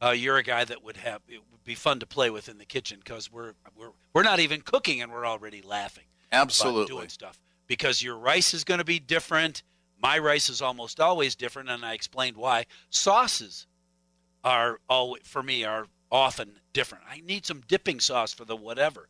uh, 0.01 0.11
you're 0.11 0.37
a 0.37 0.43
guy 0.43 0.63
that 0.63 0.83
would 0.83 0.97
have 0.97 1.21
it 1.27 1.41
would 1.51 1.63
be 1.65 1.75
fun 1.75 1.99
to 1.99 2.05
play 2.05 2.29
with 2.29 2.47
in 2.47 2.57
the 2.57 2.65
kitchen 2.65 2.99
because 3.03 3.31
we're 3.31 3.53
we're 3.75 3.91
we're 4.13 4.23
not 4.23 4.39
even 4.39 4.61
cooking 4.61 5.01
and 5.01 5.11
we're 5.11 5.25
already 5.25 5.61
laughing 5.61 6.05
about 6.31 6.41
Absolutely. 6.43 6.95
doing 6.95 7.09
stuff 7.09 7.39
because 7.67 8.01
your 8.01 8.15
rice 8.15 8.53
is 8.53 8.63
going 8.63 8.77
to 8.77 8.85
be 8.85 8.99
different. 8.99 9.63
My 10.01 10.19
rice 10.19 10.49
is 10.49 10.61
almost 10.61 10.99
always 10.99 11.35
different, 11.35 11.69
and 11.69 11.83
I 11.83 11.93
explained 11.93 12.37
why. 12.37 12.65
Sauces 12.89 13.65
are 14.43 14.79
always 14.87 15.23
for 15.25 15.41
me 15.41 15.63
are 15.63 15.87
often 16.11 16.59
different. 16.71 17.03
I 17.09 17.21
need 17.21 17.45
some 17.45 17.63
dipping 17.67 17.99
sauce 17.99 18.33
for 18.33 18.45
the 18.45 18.55
whatever. 18.55 19.09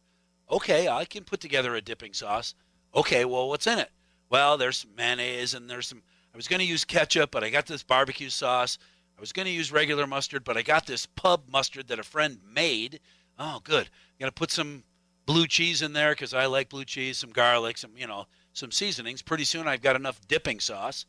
Okay, 0.49 0.87
I 0.87 1.05
can 1.05 1.23
put 1.23 1.41
together 1.41 1.75
a 1.75 1.81
dipping 1.81 2.13
sauce. 2.13 2.55
Okay, 2.95 3.25
well, 3.25 3.49
what's 3.49 3.67
in 3.67 3.79
it? 3.79 3.91
Well, 4.29 4.57
there's 4.57 4.77
some 4.77 4.95
mayonnaise 4.95 5.53
and 5.53 5.69
there's 5.69 5.87
some. 5.87 6.03
I 6.33 6.37
was 6.37 6.47
going 6.47 6.59
to 6.59 6.65
use 6.65 6.83
ketchup, 6.83 7.31
but 7.31 7.43
I 7.43 7.49
got 7.49 7.65
this 7.65 7.83
barbecue 7.83 8.29
sauce. 8.29 8.77
I 9.17 9.21
was 9.21 9.31
going 9.31 9.45
to 9.45 9.51
use 9.51 9.71
regular 9.71 10.05
mustard, 10.05 10.43
but 10.43 10.57
I 10.57 10.61
got 10.61 10.85
this 10.85 11.05
pub 11.05 11.43
mustard 11.49 11.87
that 11.87 11.99
a 11.99 12.03
friend 12.03 12.39
made. 12.53 12.99
Oh, 13.39 13.61
good. 13.63 13.85
I'm 13.87 14.19
going 14.19 14.31
to 14.31 14.35
put 14.35 14.51
some 14.51 14.83
blue 15.25 15.47
cheese 15.47 15.81
in 15.81 15.93
there 15.93 16.11
because 16.11 16.33
I 16.33 16.45
like 16.45 16.69
blue 16.69 16.85
cheese, 16.85 17.17
some 17.17 17.31
garlic, 17.31 17.77
some 17.77 17.91
you 17.97 18.07
know, 18.07 18.25
some 18.53 18.71
seasonings. 18.71 19.21
Pretty 19.21 19.45
soon, 19.45 19.67
I've 19.67 19.81
got 19.81 19.95
enough 19.95 20.19
dipping 20.27 20.59
sauce 20.59 21.05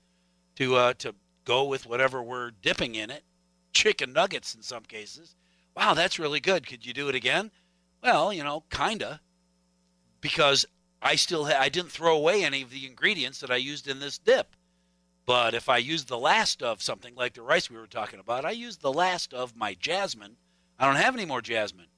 to 0.56 0.76
uh, 0.76 0.92
to 0.94 1.14
go 1.44 1.64
with 1.64 1.86
whatever 1.86 2.22
we're 2.22 2.50
dipping 2.50 2.94
in 2.94 3.10
it. 3.10 3.24
Chicken 3.72 4.12
nuggets 4.12 4.54
in 4.54 4.62
some 4.62 4.84
cases. 4.84 5.34
Wow, 5.76 5.94
that's 5.94 6.18
really 6.18 6.40
good. 6.40 6.66
Could 6.66 6.86
you 6.86 6.94
do 6.94 7.08
it 7.08 7.14
again? 7.14 7.50
Well, 8.02 8.32
you 8.32 8.42
know, 8.42 8.64
kinda, 8.70 9.20
because 10.20 10.64
I 11.02 11.16
still 11.16 11.46
ha- 11.46 11.60
I 11.60 11.68
didn't 11.68 11.92
throw 11.92 12.16
away 12.16 12.44
any 12.44 12.62
of 12.62 12.70
the 12.70 12.86
ingredients 12.86 13.40
that 13.40 13.50
I 13.50 13.56
used 13.56 13.88
in 13.88 14.00
this 14.00 14.18
dip. 14.18 14.56
But 15.26 15.54
if 15.54 15.68
I 15.68 15.78
use 15.78 16.04
the 16.04 16.18
last 16.18 16.62
of 16.62 16.80
something 16.80 17.14
like 17.16 17.34
the 17.34 17.42
rice 17.42 17.68
we 17.68 17.76
were 17.76 17.88
talking 17.88 18.20
about, 18.20 18.44
I 18.44 18.52
use 18.52 18.76
the 18.76 18.92
last 18.92 19.34
of 19.34 19.56
my 19.56 19.74
jasmine. 19.74 20.36
I 20.78 20.86
don't 20.86 21.02
have 21.02 21.14
any 21.14 21.24
more 21.24 21.42
jasmine. 21.42 21.88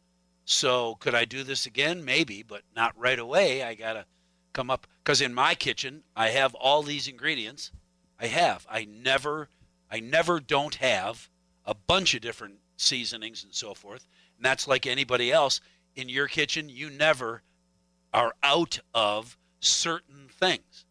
So 0.47 0.95
could 0.95 1.15
I 1.15 1.27
do 1.27 1.43
this 1.43 1.67
again? 1.67 2.05
Maybe, 2.05 2.43
but 2.43 2.63
not 2.75 2.99
right 2.99 3.19
away. 3.19 3.63
I 3.63 3.75
got 3.75 3.93
to 3.93 4.07
come 4.55 4.71
up 4.71 4.87
cuz 5.05 5.21
in 5.21 5.35
my 5.35 5.55
kitchen 5.55 6.05
I 6.17 6.31
have 6.31 6.55
all 6.55 6.83
these 6.83 7.07
ingredients. 7.07 7.71
I 8.19 8.29
have. 8.29 8.67
I 8.69 8.87
never 8.87 9.51
I 9.91 10.01
never 10.01 10.41
don't 10.41 10.77
have 10.77 11.29
a 11.67 11.75
bunch 11.75 12.15
of 12.15 12.23
different 12.23 12.61
seasonings 12.79 13.45
and 13.45 13.55
so 13.55 13.75
forth. 13.75 14.07
And 14.37 14.45
that's 14.45 14.67
like 14.67 14.87
anybody 14.87 15.31
else 15.31 15.61
in 15.95 16.09
your 16.09 16.29
kitchen, 16.29 16.69
you 16.71 16.89
never 16.89 17.43
are 18.15 18.35
out 18.43 18.79
of 18.95 19.37
certain 19.61 20.29
things. 20.29 20.87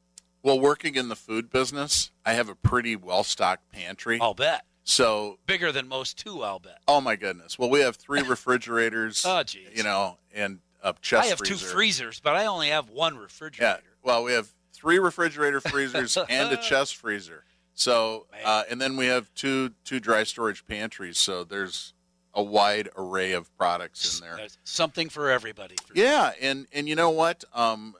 Well, 0.48 0.62
working 0.62 0.96
in 0.96 1.10
the 1.10 1.18
food 1.18 1.50
business, 1.50 2.10
I 2.26 2.32
have 2.32 2.48
a 2.48 2.56
pretty 2.56 2.96
well 2.96 3.26
stocked 3.26 3.70
pantry. 3.70 4.18
I'll 4.22 4.34
bet. 4.34 4.64
So, 4.86 5.40
Bigger 5.46 5.74
than 5.74 5.90
most 5.90 6.18
too, 6.18 6.42
I'll 6.42 6.60
bet. 6.60 6.80
oh 6.88 7.02
my 7.02 7.18
goodness. 7.18 7.60
Well, 7.60 7.70
we 7.70 7.82
have 7.82 7.98
three 7.98 8.22
refrigerators. 8.26 9.26
Oh, 9.28 9.44
geez. 9.44 9.68
You 9.76 9.84
know, 9.84 10.20
and 10.34 10.60
a 10.82 10.96
chest 11.02 11.26
I 11.26 11.28
have 11.32 11.40
freezer. 11.40 11.54
two 11.54 11.60
freezers, 11.60 12.22
but 12.22 12.38
I 12.38 12.46
only 12.46 12.70
have 12.70 12.90
one 12.90 13.18
refrigerator. 13.18 13.82
Yeah. 13.84 13.92
Well, 14.02 14.24
we 14.24 14.32
have 14.32 14.48
three 14.72 15.00
refrigerator 15.00 15.60
freezers 15.60 16.18
and 16.30 16.54
a 16.54 16.56
chest 16.56 16.96
freezer. 16.96 17.44
So, 17.74 18.28
uh, 18.46 18.64
and 18.70 18.80
then 18.80 18.96
we 18.96 19.08
have 19.08 19.30
two 19.34 19.72
two 19.84 20.00
dry 20.00 20.24
storage 20.24 20.66
pantries. 20.66 21.18
So 21.18 21.44
there's 21.44 21.94
a 22.34 22.42
wide 22.42 22.88
array 22.96 23.34
of 23.34 23.54
products 23.58 24.18
in 24.22 24.26
there. 24.26 24.38
There's 24.38 24.58
something 24.64 25.10
for 25.10 25.30
everybody. 25.30 25.76
For 25.86 25.94
Yeah, 25.94 26.32
and 26.40 26.68
and 26.72 26.88
you 26.88 26.96
know 26.96 27.10
what? 27.10 27.44
Um, 27.54 27.96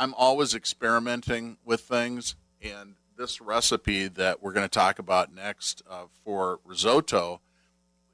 I'm 0.00 0.14
always 0.14 0.54
experimenting 0.54 1.58
with 1.64 1.80
things, 1.80 2.36
and 2.62 2.94
this 3.16 3.40
recipe 3.40 4.06
that 4.08 4.42
we're 4.42 4.52
going 4.52 4.64
to 4.64 4.68
talk 4.68 4.98
about 4.98 5.34
next 5.34 5.82
uh, 5.90 6.04
for 6.24 6.60
risotto. 6.64 7.40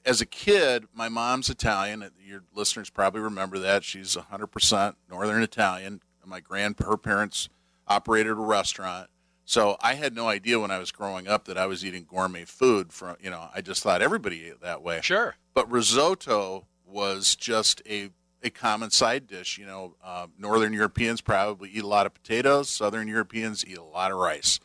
As 0.04 0.20
a 0.20 0.26
kid, 0.26 0.86
my 0.94 1.08
mom's 1.08 1.50
Italian. 1.50 2.08
Your 2.26 2.42
listeners 2.54 2.90
probably 2.90 3.20
remember 3.20 3.58
that 3.58 3.84
she's 3.84 4.16
100% 4.16 4.94
Northern 5.10 5.42
Italian. 5.42 6.00
My 6.26 6.40
grand 6.40 6.76
her 6.80 6.96
parents 6.96 7.48
operated 7.86 8.32
a 8.32 8.36
restaurant, 8.36 9.10
so 9.44 9.76
I 9.82 9.94
had 9.94 10.14
no 10.14 10.26
idea 10.26 10.58
when 10.58 10.70
I 10.70 10.78
was 10.78 10.90
growing 10.90 11.28
up 11.28 11.44
that 11.44 11.58
I 11.58 11.66
was 11.66 11.84
eating 11.84 12.06
gourmet 12.08 12.46
food. 12.46 12.94
From 12.94 13.16
you 13.20 13.28
know, 13.28 13.48
I 13.54 13.60
just 13.60 13.82
thought 13.82 14.00
everybody 14.00 14.46
ate 14.46 14.62
that 14.62 14.80
way 14.82 15.00
Sure. 15.02 15.34
but 15.52 15.70
risotto 15.70 16.66
was 16.86 17.36
just 17.36 17.82
a 17.86 18.08
a 18.44 18.50
common 18.50 18.90
side 18.90 19.26
dish. 19.26 19.58
You 19.58 19.66
know, 19.66 19.96
uh, 20.04 20.26
Northern 20.38 20.72
Europeans 20.72 21.20
probably 21.20 21.70
eat 21.70 21.82
a 21.82 21.88
lot 21.88 22.06
of 22.06 22.14
potatoes. 22.14 22.68
Southern 22.68 23.08
Europeans 23.08 23.64
eat 23.66 23.78
a 23.78 23.82
lot 23.82 24.12
of 24.12 24.18
rice. 24.18 24.60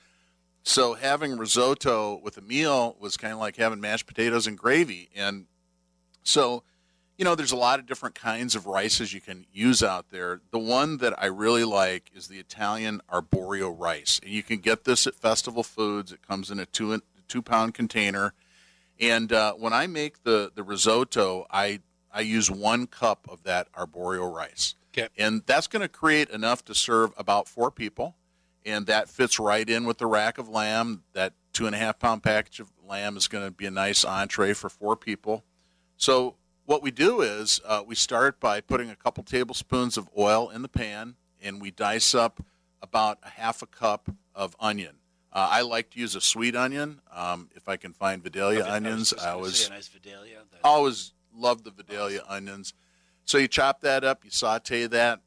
So 0.64 0.94
having 0.94 1.38
risotto 1.38 2.20
with 2.22 2.38
a 2.38 2.42
meal 2.42 2.96
was 3.00 3.18
kind 3.18 3.34
of 3.34 3.40
like 3.40 3.56
having 3.56 3.80
mashed 3.80 4.06
potatoes 4.06 4.46
and 4.46 4.58
gravy. 4.58 5.10
And 5.16 5.46
so, 6.22 6.64
you 7.18 7.26
know, 7.26 7.34
there's 7.34 7.52
a 7.52 7.58
lot 7.58 7.80
of 7.80 7.86
different 7.86 8.16
kinds 8.16 8.56
of 8.56 8.68
rices 8.68 9.14
you 9.14 9.22
can 9.22 9.46
use 9.52 9.82
out 9.82 10.10
there. 10.12 10.42
The 10.52 10.60
one 10.60 10.98
that 10.98 11.14
I 11.22 11.26
really 11.28 11.64
like 11.64 12.12
is 12.14 12.28
the 12.28 12.40
Italian 12.40 13.02
arborio 13.12 13.74
rice, 13.76 14.20
and 14.22 14.32
you 14.32 14.44
can 14.44 14.60
get 14.60 14.84
this 14.84 15.08
at 15.08 15.16
Festival 15.16 15.64
Foods. 15.64 16.12
It 16.12 16.26
comes 16.28 16.52
in 16.52 16.60
a 16.60 16.66
two 16.66 17.02
two 17.28 17.42
pound 17.42 17.74
container. 17.74 18.34
And 19.00 19.32
uh, 19.32 19.54
when 19.54 19.72
I 19.72 19.88
make 19.88 20.24
the, 20.24 20.52
the 20.54 20.64
risotto, 20.64 21.46
I 21.50 21.80
I 22.12 22.22
use 22.22 22.50
one 22.50 22.88
cup 22.88 23.28
of 23.30 23.44
that 23.44 23.72
arborio 23.74 24.32
rice, 24.34 24.76
Okay. 24.94 25.10
and 25.18 25.44
that's 25.46 25.68
going 25.68 25.82
to 25.82 25.88
create 25.88 26.30
enough 26.30 26.64
to 26.66 26.76
serve 26.76 27.12
about 27.18 27.48
four 27.48 27.70
people, 27.72 28.16
and 28.66 28.86
that 28.88 29.10
fits 29.10 29.40
right 29.40 29.70
in 29.70 29.86
with 29.86 29.98
the 30.00 30.08
rack 30.08 30.38
of 30.38 30.50
lamb. 30.50 31.04
That 31.14 31.34
two 31.54 31.66
and 31.68 31.76
a 31.76 31.80
half 31.80 32.00
pound 32.00 32.24
package 32.24 32.60
of 32.60 32.72
lamb 32.86 33.16
is 33.18 33.28
going 33.28 33.46
to 33.46 33.52
be 33.52 33.66
a 33.66 33.72
nice 33.72 34.04
entree 34.04 34.54
for 34.54 34.70
four 34.70 34.96
people. 34.96 35.44
So 35.98 36.36
what 36.66 36.82
we 36.82 36.92
do 36.92 37.22
is 37.22 37.60
uh, 37.66 37.84
we 37.86 37.96
start 37.96 38.40
by 38.40 38.62
putting 38.62 38.90
a 38.90 38.96
couple 38.96 39.24
tablespoons 39.24 39.98
of 39.98 40.10
oil 40.18 40.50
in 40.50 40.62
the 40.62 40.68
pan, 40.70 41.16
and 41.42 41.62
we 41.62 41.72
dice 41.72 42.14
up 42.16 42.44
about 42.82 43.20
a 43.24 43.30
half 43.30 43.62
a 43.62 43.66
cup 43.68 44.10
of 44.34 44.56
onion. 44.60 44.96
Uh, 45.32 45.48
I 45.52 45.62
like 45.62 45.92
to 45.92 46.00
use 46.00 46.16
a 46.16 46.22
sweet 46.22 46.56
onion. 46.56 47.02
Um, 47.14 47.50
if 47.56 47.70
I 47.70 47.78
can 47.78 47.94
find 47.94 48.24
Vidalia 48.24 48.62
Okay, 48.62 48.70
onions, 48.70 49.14
I 49.14 49.36
was 49.36 49.60
say 49.60 49.68
a 49.68 49.76
nice 49.76 49.88
Vidalia. 49.88 50.40
Always 50.64 51.14
love 51.40 51.64
the 51.64 51.72
Vidalia 51.72 52.24
onions. 52.28 52.74
So 53.26 53.38
you 53.38 53.48
chop 53.48 53.82
that 53.82 54.04
up, 54.04 54.26
you 54.26 54.32
saute 54.32 54.88
that, 54.88 55.22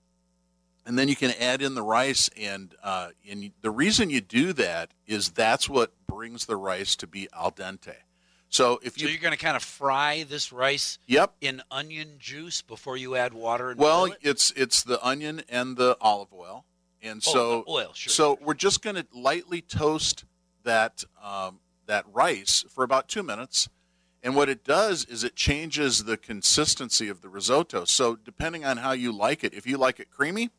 and 0.84 0.98
then 0.98 1.08
you 1.08 1.16
can 1.16 1.32
add 1.38 1.62
in 1.62 1.74
the 1.74 1.82
rice. 1.82 2.28
And 2.36 2.74
uh, 2.82 3.10
and 3.28 3.52
the 3.60 3.70
reason 3.70 4.10
you 4.10 4.20
do 4.20 4.52
that 4.54 4.92
is 5.06 5.30
that's 5.30 5.68
what 5.68 5.92
brings 6.06 6.46
the 6.46 6.56
rice 6.56 6.96
to 6.96 7.06
be 7.06 7.28
al 7.32 7.52
dente. 7.52 7.94
So 8.48 8.80
if 8.82 8.98
you 8.98 9.06
so 9.06 9.06
you, 9.06 9.12
you're 9.14 9.22
going 9.22 9.32
to 9.32 9.42
kind 9.42 9.56
of 9.56 9.62
fry 9.62 10.26
this 10.28 10.52
rice 10.52 10.98
yep, 11.06 11.32
in 11.40 11.62
onion 11.70 12.16
juice 12.18 12.60
before 12.60 12.98
you 12.98 13.16
add 13.16 13.32
water 13.32 13.70
and 13.70 13.80
well, 13.80 14.04
it? 14.04 14.18
it's 14.20 14.50
it's 14.52 14.82
the 14.82 15.02
onion 15.04 15.42
and 15.48 15.76
the 15.78 15.96
olive 16.02 16.34
oil, 16.34 16.66
and 17.00 17.22
Oh, 17.28 17.32
so 17.32 17.64
oil, 17.66 17.92
sure. 17.94 18.10
So 18.10 18.38
we're 18.42 18.52
just 18.52 18.82
going 18.82 18.96
to 18.96 19.06
lightly 19.14 19.62
toast 19.62 20.26
that 20.64 21.02
um, 21.24 21.60
that 21.86 22.04
rice 22.12 22.64
for 22.68 22.84
about 22.84 23.08
two 23.08 23.22
minutes, 23.22 23.70
and 24.22 24.36
what 24.36 24.48
it 24.48 24.64
does 24.64 25.04
is 25.04 25.24
it 25.24 25.34
changes 25.34 26.04
the 26.04 26.16
consistency 26.16 27.08
of 27.08 27.22
the 27.22 27.28
risotto. 27.28 27.84
So 27.84 28.16
depending 28.16 28.64
on 28.64 28.78
how 28.78 28.92
you 28.92 29.12
like 29.12 29.42
it, 29.42 29.52
if 29.54 29.66
you 29.66 29.76
like 29.76 29.98
it 29.98 30.10
creamy, 30.10 30.50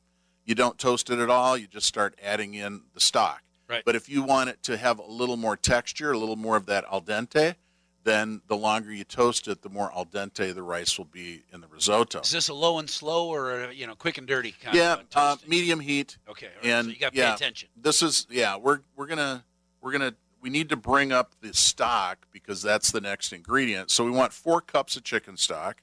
you 0.45 0.55
don't 0.55 0.77
toast 0.77 1.09
it 1.09 1.19
at 1.19 1.29
all. 1.29 1.57
You 1.57 1.67
just 1.67 1.87
start 1.87 2.19
adding 2.21 2.53
in 2.53 2.81
the 2.93 2.99
stock. 2.99 3.41
Right. 3.69 3.83
But 3.85 3.95
if 3.95 4.09
you 4.09 4.21
want 4.23 4.49
it 4.49 4.61
to 4.63 4.77
have 4.77 4.99
a 4.99 5.05
little 5.05 5.37
more 5.37 5.55
texture, 5.55 6.11
a 6.11 6.17
little 6.17 6.35
more 6.35 6.57
of 6.57 6.65
that 6.65 6.83
al 6.91 7.01
dente, 7.01 7.55
then 8.03 8.41
the 8.47 8.57
longer 8.57 8.91
you 8.91 9.05
toast 9.05 9.47
it, 9.47 9.61
the 9.61 9.69
more 9.69 9.91
al 9.95 10.05
dente 10.05 10.53
the 10.53 10.61
rice 10.61 10.97
will 10.97 11.05
be 11.05 11.43
in 11.53 11.61
the 11.61 11.67
risotto. 11.67 12.19
Is 12.19 12.31
this 12.31 12.49
a 12.49 12.53
low 12.53 12.79
and 12.79 12.89
slow 12.89 13.29
or 13.29 13.63
a, 13.63 13.73
you 13.73 13.87
know 13.87 13.95
quick 13.95 14.17
and 14.17 14.27
dirty 14.27 14.53
kind 14.61 14.75
Yeah, 14.75 14.95
of 14.95 15.05
uh, 15.15 15.37
medium 15.47 15.79
heat. 15.79 16.17
Okay, 16.27 16.47
right, 16.47 16.65
and 16.65 16.87
so 16.87 16.91
you 16.91 16.99
got 16.99 17.13
to 17.13 17.17
yeah, 17.17 17.29
pay 17.29 17.35
attention. 17.35 17.69
This 17.77 18.01
is 18.01 18.27
yeah, 18.29 18.57
we're 18.57 18.81
we're 18.97 19.07
gonna 19.07 19.45
we're 19.79 19.93
gonna 19.93 20.13
we 20.43 20.49
need 20.49 20.67
to 20.67 20.75
bring 20.75 21.13
up 21.13 21.35
the 21.41 21.53
stock 21.53 22.27
because 22.29 22.61
that's 22.61 22.91
the 22.91 22.99
next 22.99 23.31
ingredient. 23.31 23.89
So 23.89 24.03
we 24.03 24.11
want 24.11 24.33
four 24.33 24.59
cups 24.59 24.97
of 24.97 25.05
chicken 25.05 25.37
stock, 25.37 25.81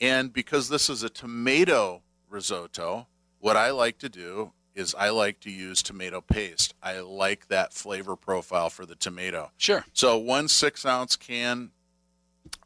and 0.00 0.32
because 0.32 0.70
this 0.70 0.88
is 0.88 1.02
a 1.02 1.10
tomato 1.10 2.02
risotto, 2.30 3.08
what 3.40 3.58
I 3.58 3.70
like 3.70 3.98
to 3.98 4.08
do 4.08 4.52
is 4.74 4.94
I 4.98 5.10
like 5.10 5.38
to 5.40 5.50
use 5.50 5.82
tomato 5.82 6.22
paste. 6.22 6.74
I 6.82 7.00
like 7.00 7.48
that 7.48 7.74
flavor 7.74 8.16
profile 8.16 8.70
for 8.70 8.86
the 8.86 8.96
tomato. 8.96 9.52
Sure. 9.58 9.84
So 9.92 10.16
one 10.16 10.48
six 10.48 10.86
ounce 10.86 11.14
can 11.14 11.70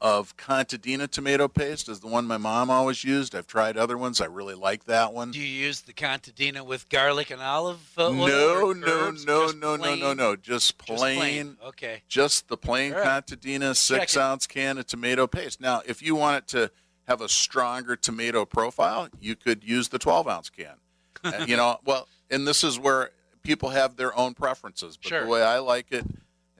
of 0.00 0.36
contadina 0.36 1.08
tomato 1.08 1.48
paste 1.48 1.88
is 1.88 2.00
the 2.00 2.06
one 2.06 2.26
my 2.26 2.36
mom 2.36 2.70
always 2.70 3.02
used. 3.04 3.34
I've 3.34 3.46
tried 3.46 3.76
other 3.76 3.98
ones. 3.98 4.20
I 4.20 4.26
really 4.26 4.54
like 4.54 4.84
that 4.84 5.12
one. 5.12 5.30
Do 5.32 5.38
you 5.40 5.46
use 5.46 5.80
the 5.82 5.92
contadina 5.92 6.64
with 6.64 6.88
garlic 6.88 7.30
and 7.30 7.40
olive 7.42 7.80
uh, 7.98 8.06
oil? 8.08 8.14
No, 8.14 8.72
no, 8.72 9.10
no, 9.10 9.50
no, 9.50 9.76
no, 9.76 9.94
no, 9.94 10.14
no. 10.14 10.36
Just 10.36 10.78
Just 10.78 10.78
plain, 10.78 11.56
Okay. 11.64 12.02
just 12.08 12.48
the 12.48 12.56
plain 12.56 12.92
right. 12.92 13.04
contadina 13.24 13.74
six 13.76 14.12
Check 14.14 14.20
it. 14.22 14.24
ounce 14.24 14.46
can 14.46 14.78
of 14.78 14.86
tomato 14.86 15.26
paste. 15.26 15.60
Now, 15.60 15.82
if 15.86 16.02
you 16.02 16.14
want 16.14 16.36
it 16.38 16.48
to 16.48 16.70
have 17.08 17.20
a 17.20 17.28
stronger 17.28 17.96
tomato 17.96 18.44
profile, 18.44 19.08
you 19.20 19.34
could 19.34 19.64
use 19.64 19.88
the 19.88 19.98
twelve 19.98 20.28
ounce 20.28 20.50
can. 20.50 20.74
Uh, 21.24 21.44
you 21.48 21.56
know, 21.56 21.78
well, 21.84 22.06
and 22.30 22.46
this 22.46 22.62
is 22.62 22.78
where 22.78 23.10
people 23.42 23.70
have 23.70 23.96
their 23.96 24.16
own 24.16 24.34
preferences. 24.34 24.96
But 24.96 25.08
Sure. 25.08 25.24
the 25.24 25.26
way 25.28 25.42
I 25.42 25.58
like 25.58 25.90
it, 25.90 26.04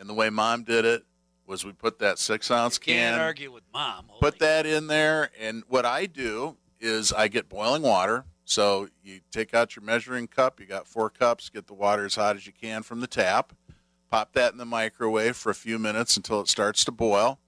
and 0.01 0.09
the 0.09 0.15
way 0.15 0.31
Mom 0.31 0.65
did 0.65 0.85
it, 0.85 1.05
was 1.49 1.65
we 1.65 1.73
put 1.73 1.99
that 1.99 2.19
six 2.19 2.51
ounce 2.51 2.79
Can't 2.79 3.15
can 3.17 3.21
argue 3.21 3.51
with 3.51 3.65
mom. 3.73 4.05
Holy 4.09 4.21
put 4.21 4.39
that 4.39 4.67
in 4.67 4.87
there 4.87 5.31
and 5.41 5.65
what 5.67 5.85
i 5.85 6.07
do 6.07 6.57
is 6.79 7.13
i 7.13 7.27
get 7.29 7.49
boiling 7.49 7.83
water. 7.83 8.25
So 8.45 8.89
you 9.03 9.21
take 9.31 9.53
out 9.53 9.75
your 9.75 9.85
measuring 9.85 10.29
cup 10.29 10.61
you 10.61 10.67
got 10.67 10.87
four 10.87 11.11
cups 11.11 11.49
get 11.49 11.67
the 11.67 11.75
water 11.75 12.05
as 12.05 12.15
hot 12.15 12.37
as 12.37 12.47
you 12.47 12.53
can 12.53 12.83
from 12.83 13.01
the 13.01 13.07
tap 13.07 13.53
pop 14.11 14.33
that 14.33 14.53
in 14.53 14.59
the 14.59 14.65
microwave 14.65 15.37
for 15.37 15.51
a 15.51 15.55
few 15.55 15.79
minutes 15.79 16.17
until 16.17 16.41
it 16.41 16.49
starts 16.49 16.85
to 16.85 16.91
boil. 16.91 17.39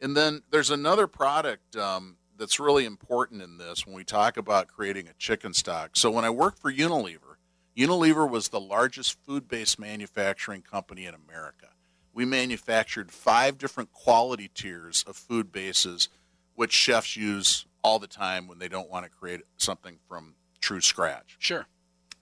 And 0.00 0.14
then 0.14 0.42
there's 0.50 0.70
another 0.70 1.06
product 1.06 1.76
um, 1.76 2.16
that's 2.36 2.60
really 2.60 2.84
important 2.84 3.40
in 3.40 3.56
this 3.56 3.86
when 3.86 3.94
we 3.94 4.04
talk 4.04 4.36
about 4.36 4.68
creating 4.68 5.08
a 5.08 5.14
chicken 5.14 5.54
stock. 5.54 5.90
So 5.94 6.10
when 6.10 6.24
i 6.24 6.30
worked 6.30 6.58
for 6.58 6.72
unilever 6.72 7.36
unilever 7.76 8.28
was 8.28 8.48
the 8.48 8.60
largest 8.60 9.18
food-based 9.24 9.78
manufacturing 9.78 10.62
company 10.62 11.06
in 11.06 11.14
america 11.14 11.73
we 12.14 12.24
manufactured 12.24 13.10
five 13.10 13.58
different 13.58 13.92
quality 13.92 14.48
tiers 14.54 15.04
of 15.06 15.16
food 15.16 15.52
bases, 15.52 16.08
which 16.54 16.72
chefs 16.72 17.16
use 17.16 17.66
all 17.82 17.98
the 17.98 18.06
time 18.06 18.46
when 18.46 18.58
they 18.58 18.68
don't 18.68 18.88
want 18.88 19.04
to 19.04 19.10
create 19.10 19.42
something 19.56 19.98
from 20.08 20.36
true 20.60 20.80
scratch. 20.80 21.36
Sure. 21.38 21.66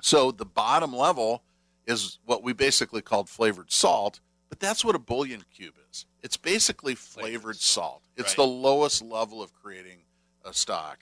So 0.00 0.32
the 0.32 0.46
bottom 0.46 0.96
level 0.96 1.44
is 1.86 2.18
what 2.24 2.42
we 2.42 2.52
basically 2.52 3.02
called 3.02 3.28
flavored 3.28 3.70
salt, 3.70 4.20
But 4.48 4.60
that's 4.60 4.84
what 4.84 4.94
a 4.94 4.98
bouillon 4.98 5.44
cube 5.54 5.74
is. 5.90 6.04
It's 6.22 6.36
basically 6.36 6.94
flavored, 6.94 7.30
Flavored 7.30 7.56
salt. 7.56 8.02
It's 8.16 8.30
right. 8.30 8.36
the 8.36 8.46
lowest 8.46 9.02
level 9.02 9.42
of 9.42 9.54
creating 9.54 10.00
a 10.44 10.52
stock. 10.52 10.98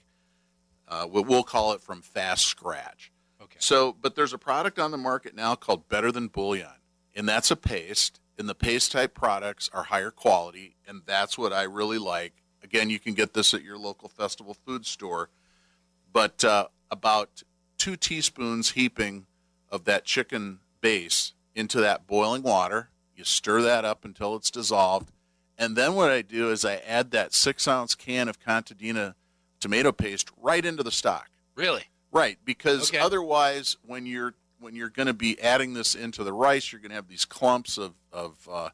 Uh, 0.86 1.06
we'll 1.10 1.42
call 1.42 1.72
it 1.72 1.80
from 1.80 2.02
fast 2.02 2.44
scratch. 2.46 3.12
Okay. 3.42 3.56
So, 3.58 3.96
but 4.00 4.14
there's 4.14 4.32
a 4.32 4.38
product 4.38 4.78
on 4.78 4.90
the 4.90 4.98
market 4.98 5.34
now 5.34 5.54
called 5.54 5.88
Better 5.88 6.12
Than 6.12 6.28
Bouillon, 6.28 6.80
and 7.14 7.28
that's 7.28 7.50
a 7.50 7.56
paste. 7.56 8.20
And 8.40 8.48
the 8.48 8.54
paste 8.54 8.92
type 8.92 9.12
products 9.12 9.68
are 9.74 9.82
higher 9.82 10.10
quality, 10.10 10.74
and 10.88 11.02
that's 11.04 11.36
what 11.36 11.52
I 11.52 11.64
really 11.64 11.98
like. 11.98 12.32
Again, 12.62 12.88
you 12.88 12.98
can 12.98 13.12
get 13.12 13.34
this 13.34 13.52
at 13.52 13.62
your 13.62 13.76
local 13.76 14.08
festival 14.08 14.54
food 14.54 14.86
store, 14.86 15.28
but 16.10 16.42
uh, 16.42 16.68
about 16.90 17.42
two 17.76 17.96
teaspoons 17.96 18.70
heaping 18.70 19.26
of 19.68 19.84
that 19.84 20.06
chicken 20.06 20.60
base 20.80 21.34
into 21.54 21.82
that 21.82 22.06
boiling 22.06 22.42
water. 22.42 22.88
You 23.14 23.24
stir 23.24 23.60
that 23.60 23.84
up 23.84 24.06
until 24.06 24.34
it's 24.36 24.50
dissolved, 24.50 25.12
and 25.58 25.76
then 25.76 25.92
what 25.92 26.10
I 26.10 26.22
do 26.22 26.50
is 26.50 26.64
I 26.64 26.76
add 26.76 27.10
that 27.10 27.34
six 27.34 27.68
ounce 27.68 27.94
can 27.94 28.26
of 28.26 28.40
Contadina 28.40 29.16
tomato 29.60 29.92
paste 29.92 30.30
right 30.40 30.64
into 30.64 30.82
the 30.82 30.90
stock. 30.90 31.28
Really? 31.54 31.84
Right, 32.10 32.38
because 32.42 32.88
Okay. 32.88 32.98
otherwise, 33.00 33.76
when 33.84 34.06
you're 34.06 34.32
when 34.60 34.74
you're 34.76 34.90
going 34.90 35.06
to 35.06 35.14
be 35.14 35.40
adding 35.40 35.74
this 35.74 35.94
into 35.94 36.22
the 36.22 36.32
rice, 36.32 36.70
you're 36.72 36.80
going 36.80 36.90
to 36.90 36.96
have 36.96 37.08
these 37.08 37.24
clumps 37.24 37.78
of 37.78 37.94
of 38.12 38.48
uh, 38.50 38.68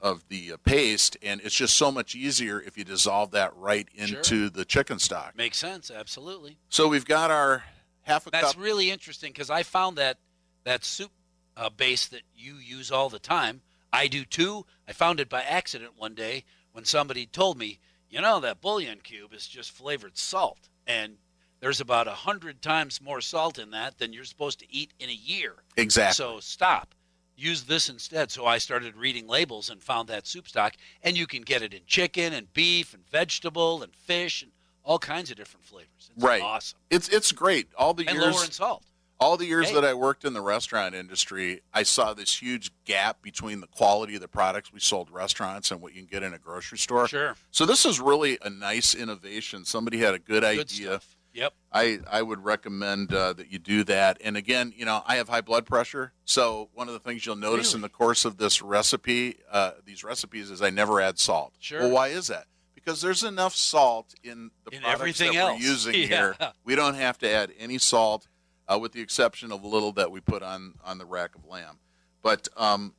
of 0.00 0.28
the 0.28 0.52
uh, 0.52 0.56
paste, 0.64 1.16
and 1.22 1.40
it's 1.42 1.54
just 1.54 1.76
so 1.76 1.90
much 1.90 2.14
easier 2.14 2.60
if 2.60 2.76
you 2.76 2.84
dissolve 2.84 3.30
that 3.32 3.56
right 3.56 3.88
into 3.94 4.22
Sure. 4.24 4.48
the 4.50 4.64
chicken 4.64 4.98
stock. 4.98 5.36
Makes 5.36 5.58
sense. 5.58 5.90
Absolutely. 5.90 6.56
So 6.68 6.88
we've 6.88 7.04
got 7.04 7.30
our 7.30 7.64
half 8.02 8.26
a 8.26 8.30
cup. 8.30 8.40
That's 8.40 8.54
cup. 8.54 8.62
really 8.62 8.90
interesting 8.90 9.32
because 9.32 9.50
I 9.50 9.62
found 9.62 9.96
that 9.98 10.18
that 10.64 10.84
soup 10.84 11.10
uh, 11.56 11.70
base 11.70 12.06
that 12.06 12.22
you 12.34 12.54
use 12.56 12.90
all 12.90 13.08
the 13.08 13.18
time. 13.18 13.62
I 13.92 14.06
do 14.06 14.24
too. 14.24 14.64
I 14.88 14.92
found 14.92 15.20
it 15.20 15.28
by 15.28 15.42
accident 15.42 15.92
one 15.96 16.14
day 16.14 16.44
when 16.72 16.84
somebody 16.84 17.26
told 17.26 17.58
me, 17.58 17.78
you 18.08 18.20
know, 18.20 18.40
that 18.40 18.60
bouillon 18.60 19.00
cube 19.02 19.32
is 19.34 19.46
just 19.46 19.70
flavored 19.70 20.16
salt, 20.16 20.68
and 20.86 21.16
there's 21.62 21.80
about 21.80 22.08
a 22.08 22.12
hundred 22.12 22.60
times 22.60 23.00
more 23.00 23.20
salt 23.20 23.56
in 23.58 23.70
that 23.70 23.96
than 23.98 24.12
you're 24.12 24.24
supposed 24.24 24.58
to 24.58 24.66
eat 24.68 24.92
in 24.98 25.08
a 25.08 25.12
year. 25.14 25.54
exactly. 25.76 26.14
So 26.14 26.40
stop. 26.40 26.94
Use 27.36 27.62
this 27.62 27.88
instead. 27.88 28.30
So 28.32 28.44
I 28.46 28.58
started 28.58 28.96
reading 28.96 29.26
labels 29.28 29.70
and 29.70 29.80
found 29.82 30.08
that 30.08 30.26
soup 30.26 30.48
stock, 30.48 30.74
and 31.02 31.16
you 31.16 31.26
can 31.26 31.42
get 31.42 31.62
it 31.62 31.72
in 31.72 31.80
chicken 31.86 32.32
and 32.34 32.52
beef 32.52 32.92
and 32.92 33.06
vegetable 33.08 33.82
and 33.82 33.94
fish 33.94 34.42
and 34.42 34.50
all 34.84 34.98
kinds 34.98 35.30
of 35.30 35.36
different 35.36 35.64
flavors. 35.64 36.10
It's 36.14 36.22
right. 36.22 36.42
awesome. 36.42 36.78
It's 36.90 37.08
it's 37.08 37.30
great. 37.32 37.68
All 37.78 37.94
the 37.94 38.06
And 38.08 38.18
years 38.18 38.34
lower 38.34 38.44
in 38.44 38.50
salt. 38.50 38.82
all 39.20 39.36
the 39.36 39.46
years 39.46 39.68
Hey. 39.68 39.74
that 39.76 39.84
I 39.84 39.94
worked 39.94 40.24
in 40.24 40.32
the 40.34 40.40
restaurant 40.40 40.94
industry, 40.96 41.62
I 41.72 41.84
saw 41.84 42.12
this 42.12 42.42
huge 42.42 42.72
gap 42.84 43.22
between 43.22 43.60
the 43.60 43.68
quality 43.68 44.16
of 44.16 44.20
the 44.20 44.28
products 44.28 44.72
we 44.72 44.80
sold 44.80 45.10
restaurants 45.10 45.70
and 45.70 45.80
what 45.80 45.94
you 45.94 46.00
can 46.02 46.08
get 46.10 46.24
in 46.24 46.34
a 46.34 46.38
grocery 46.38 46.78
store. 46.78 47.06
Sure. 47.06 47.36
So 47.52 47.64
this 47.64 47.86
is 47.86 48.00
really 48.00 48.36
a 48.42 48.50
nice 48.50 48.94
innovation. 48.96 49.64
Somebody 49.64 49.98
had 49.98 50.14
a 50.14 50.18
good 50.18 50.42
Good 50.42 50.44
idea. 50.44 50.66
stuff. 50.90 51.16
Yep. 51.34 51.54
I, 51.72 52.00
I 52.10 52.20
would 52.22 52.44
recommend 52.44 53.12
uh, 53.14 53.32
that 53.32 53.50
you 53.50 53.58
do 53.58 53.84
that. 53.84 54.18
And 54.22 54.36
again, 54.36 54.72
you 54.76 54.84
know, 54.84 55.02
I 55.06 55.16
have 55.16 55.28
high 55.28 55.40
blood 55.40 55.64
pressure. 55.66 56.12
So 56.24 56.68
one 56.74 56.88
of 56.88 56.94
the 56.94 57.00
things 57.00 57.24
you'll 57.24 57.36
notice 57.36 57.74
in 57.74 57.80
the 57.80 57.88
course 57.88 58.24
of 58.24 58.36
this 58.36 58.60
recipe, 58.60 59.36
uh, 59.50 59.72
these 59.86 60.04
recipes, 60.04 60.50
is 60.50 60.60
I 60.60 60.70
never 60.70 61.00
add 61.00 61.18
salt. 61.18 61.54
Sure. 61.58 61.80
Well, 61.80 61.90
why 61.90 62.08
is 62.08 62.26
that? 62.26 62.46
Because 62.74 63.00
there's 63.00 63.22
enough 63.22 63.54
salt 63.54 64.14
in 64.22 64.50
the 64.64 64.72
In 64.76 64.80
products 64.82 65.00
everything 65.00 65.32
that 65.34 65.38
else. 65.38 65.60
we're 65.60 65.66
using 65.66 65.94
Yeah. 66.00 66.06
here. 66.06 66.36
We 66.64 66.74
don't 66.74 66.94
have 66.94 67.16
to 67.18 67.30
add 67.30 67.52
any 67.58 67.78
salt, 67.78 68.26
uh, 68.68 68.78
with 68.78 68.92
the 68.92 69.00
exception 69.00 69.52
of 69.52 69.62
a 69.62 69.66
little 69.68 69.92
that 69.92 70.10
we 70.10 70.20
put 70.20 70.42
on 70.42 70.74
on 70.84 70.98
the 70.98 71.06
rack 71.06 71.34
of 71.34 71.46
lamb. 71.46 71.78
But 72.22 72.48
um, 72.56 72.94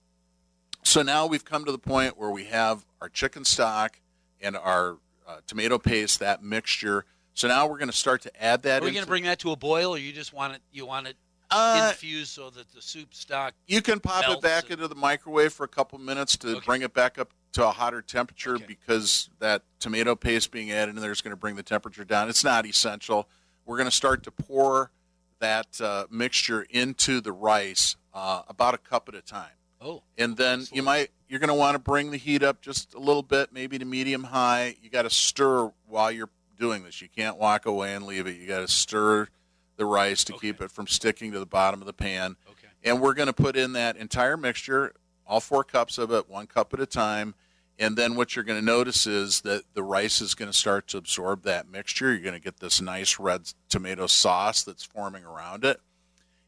so 0.84 1.02
now 1.02 1.28
we've 1.28 1.46
come 1.46 1.66
to 1.66 1.72
the 1.72 1.78
point 1.78 2.18
where 2.18 2.30
we 2.32 2.46
have 2.46 2.86
our 3.02 3.10
chicken 3.10 3.46
stock 3.46 4.00
and 4.42 4.58
our 4.58 4.98
uh, 5.28 5.38
tomato 5.48 5.78
paste, 5.78 6.20
that 6.20 6.42
mixture. 6.44 7.06
So 7.34 7.48
now 7.48 7.66
we're 7.68 7.78
going 7.80 7.90
to 7.90 7.96
start 7.98 8.22
to 8.24 8.44
add 8.44 8.64
that. 8.64 8.82
Are 8.82 8.86
we 8.86 8.92
going 8.92 9.04
to 9.04 9.10
bring 9.10 9.24
that 9.24 9.40
to 9.40 9.52
a 9.52 9.56
boil, 9.56 9.96
or 9.96 9.98
you 9.98 10.14
just 10.14 10.34
want 10.34 10.54
it? 10.56 10.62
You 10.72 10.86
want 10.86 11.08
it 11.08 11.18
Uh, 11.50 11.90
infused 11.92 12.32
so 12.32 12.50
that 12.52 12.72
the 12.74 12.82
soup 12.82 13.14
stock? 13.14 13.54
you 13.68 13.82
can 13.82 14.00
pop 14.00 14.28
it 14.28 14.42
back 14.42 14.64
and- 14.66 14.74
into 14.74 14.88
the 14.88 14.96
microwave 14.96 15.52
for 15.54 15.64
a 15.64 15.68
couple 15.68 15.98
minutes 16.00 16.38
to 16.38 16.58
Okay. 16.58 16.66
bring 16.66 16.82
it 16.84 16.94
back 16.94 17.18
up 17.18 17.32
to 17.54 17.68
a 17.68 17.72
hotter 17.72 18.02
temperature 18.02 18.56
Okay. 18.56 18.66
because 18.66 19.30
that 19.40 19.64
tomato 19.80 20.16
paste 20.16 20.52
being 20.52 20.72
added 20.72 20.96
in 20.96 21.02
there 21.02 21.12
is 21.12 21.22
going 21.22 21.32
to 21.32 21.36
bring 21.38 21.56
the 21.56 21.64
temperature 21.64 22.04
down. 22.06 22.30
It's 22.30 22.44
not 22.44 22.66
essential. 22.66 23.28
We're 23.66 23.78
going 23.78 23.90
to 23.90 23.96
start 23.96 24.24
to 24.24 24.32
pour 24.32 24.92
that 25.40 25.80
uh, 25.82 26.06
mixture 26.10 26.64
into 26.70 27.20
the 27.22 27.32
rice 27.32 27.96
uh, 28.14 28.44
about 28.48 28.74
a 28.74 28.78
cup 28.78 29.10
at 29.10 29.16
a 29.16 29.22
time. 29.22 29.52
Oh, 29.82 30.04
and 30.18 30.38
then 30.38 30.66
you 30.72 30.82
might 30.82 31.12
you're 31.28 31.40
going 31.40 31.50
to 31.50 31.54
want 31.54 31.76
to 31.76 31.80
bring 31.80 32.12
the 32.12 32.18
heat 32.18 32.42
up 32.44 32.62
just 32.62 32.94
a 32.94 33.00
little 33.00 33.24
bit 33.24 33.52
maybe 33.52 33.78
to 33.80 33.86
medium 33.86 34.24
high 34.26 34.76
you 34.82 34.90
got 34.90 35.02
to 35.02 35.10
stir 35.10 35.72
while 35.88 36.10
you're 36.12 36.30
doing 36.64 36.84
this 36.84 37.02
you 37.02 37.10
can't 37.10 37.38
walk 37.38 37.66
away 37.66 37.94
and 37.94 38.06
leave 38.06 38.26
it 38.28 38.38
you 38.38 38.48
got 38.48 38.60
to 38.60 38.68
stir 38.68 39.28
the 39.76 39.86
rice 39.86 40.24
to 40.24 40.34
Okay. 40.34 40.48
keep 40.48 40.62
it 40.62 40.72
from 40.72 40.88
sticking 40.88 41.32
to 41.34 41.40
the 41.40 41.46
bottom 41.46 41.82
of 41.82 41.88
the 41.88 41.94
pan 41.94 42.36
okay. 42.50 42.68
and 42.84 43.02
we're 43.02 43.14
going 43.14 43.28
to 43.28 43.34
put 43.34 43.56
in 43.58 43.74
that 43.74 43.98
entire 43.98 44.38
mixture 44.38 44.94
all 45.28 45.40
four 45.40 45.64
cups 45.64 45.98
of 45.98 46.12
it 46.12 46.30
one 46.30 46.48
cup 46.48 46.74
at 46.74 46.80
a 46.80 46.86
time 46.86 47.36
and 47.80 47.98
then 47.98 48.16
what 48.16 48.36
you're 48.36 48.46
going 48.46 48.60
to 48.60 48.66
notice 48.66 49.06
is 49.08 49.42
that 49.42 49.64
the 49.74 49.84
rice 49.84 50.22
is 50.22 50.36
going 50.36 50.50
to 50.52 50.58
start 50.58 50.88
to 50.88 50.98
absorb 50.98 51.44
that 51.44 51.68
mixture 51.70 52.12
you're 52.12 52.22
going 52.22 52.34
to 52.34 52.40
get 52.40 52.60
this 52.60 52.80
nice 52.82 53.20
red 53.20 53.42
tomato 53.70 54.08
sauce 54.08 54.64
that's 54.64 54.84
forming 54.84 55.26
around 55.26 55.66
it 55.66 55.82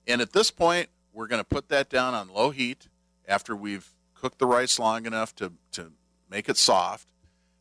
and 0.07 0.21
at 0.21 0.33
this 0.33 0.51
point, 0.51 0.89
we're 1.13 1.25
going 1.27 1.41
to 1.41 1.43
put 1.47 1.69
that 1.69 1.89
down 1.89 2.13
on 2.13 2.29
low 2.29 2.51
heat 2.51 2.89
after 3.27 3.55
we've 3.55 3.89
cooked 4.13 4.37
the 4.37 4.45
rice 4.45 4.77
long 4.77 5.07
enough 5.07 5.33
to, 5.37 5.53
to 5.71 5.93
make 6.29 6.47
it 6.47 6.57
soft. 6.57 7.07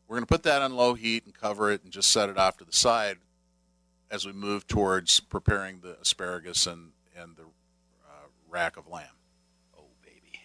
We're 0.07 0.17
going 0.17 0.25
to 0.25 0.31
put 0.31 0.43
that 0.43 0.61
on 0.61 0.75
low 0.75 0.93
heat 0.93 1.25
and 1.25 1.33
cover 1.33 1.71
it 1.71 1.83
and 1.83 1.91
just 1.91 2.11
set 2.11 2.29
it 2.29 2.37
off 2.37 2.57
to 2.57 2.65
the 2.65 2.73
side 2.73 3.17
as 4.11 4.25
we 4.25 4.33
move 4.33 4.67
towards 4.67 5.19
preparing 5.19 5.79
the 5.81 5.97
asparagus 5.99 6.67
and, 6.67 6.91
and 7.17 7.35
the 7.35 7.43
uh, 7.43 8.27
rack 8.49 8.77
of 8.77 8.87
lamb. 8.87 9.07
Oh, 9.77 9.85
baby, 10.03 10.39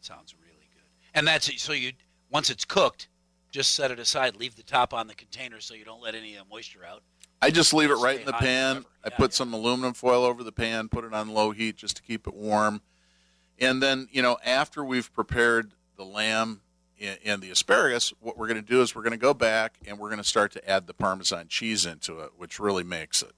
sounds 0.00 0.34
really 0.40 0.68
good. 0.74 0.82
And 1.14 1.26
that's 1.26 1.48
it. 1.48 1.60
So 1.60 1.72
you 1.72 1.92
once 2.30 2.50
it's 2.50 2.64
cooked, 2.64 3.08
just 3.50 3.74
set 3.74 3.90
it 3.90 3.98
aside. 3.98 4.36
Leave 4.36 4.56
the 4.56 4.62
top 4.62 4.92
on 4.92 5.06
the 5.06 5.14
container 5.14 5.60
so 5.60 5.74
you 5.74 5.84
don't 5.84 6.02
let 6.02 6.14
any 6.14 6.34
of 6.36 6.44
the 6.44 6.54
moisture 6.54 6.84
out. 6.84 7.02
I 7.40 7.50
just 7.50 7.74
leave 7.74 7.90
it 7.90 7.96
right 7.96 8.20
in 8.20 8.26
the 8.26 8.32
pan. 8.32 8.76
forever. 8.76 8.88
I 9.04 9.10
put 9.10 9.30
yeah. 9.32 9.36
some 9.36 9.52
aluminum 9.52 9.92
foil 9.92 10.24
over 10.24 10.42
the 10.42 10.52
pan, 10.52 10.88
put 10.88 11.04
it 11.04 11.12
on 11.12 11.28
low 11.28 11.50
heat 11.50 11.76
just 11.76 11.96
to 11.96 12.02
keep 12.02 12.26
it 12.26 12.34
warm. 12.34 12.80
And 13.58 13.82
then, 13.82 14.08
you 14.10 14.22
know, 14.22 14.38
after 14.44 14.84
we've 14.84 15.12
prepared 15.12 15.72
the 15.96 16.04
lamb 16.04 16.60
and, 17.00 17.18
and 17.24 17.42
the 17.42 17.50
asparagus, 17.50 18.12
what 18.20 18.36
we're 18.38 18.46
going 18.48 18.60
to 18.62 18.66
do 18.66 18.80
is 18.82 18.94
we're 18.94 19.02
going 19.02 19.10
to 19.12 19.16
go 19.16 19.34
back 19.34 19.74
and 19.86 19.98
we're 19.98 20.08
going 20.08 20.18
to 20.22 20.24
start 20.24 20.52
to 20.52 20.68
add 20.70 20.86
the 20.86 20.94
Parmesan 20.94 21.48
cheese 21.48 21.84
into 21.86 22.20
it, 22.20 22.30
which 22.36 22.58
really 22.58 22.84
makes 22.84 23.22
it. 23.22 23.32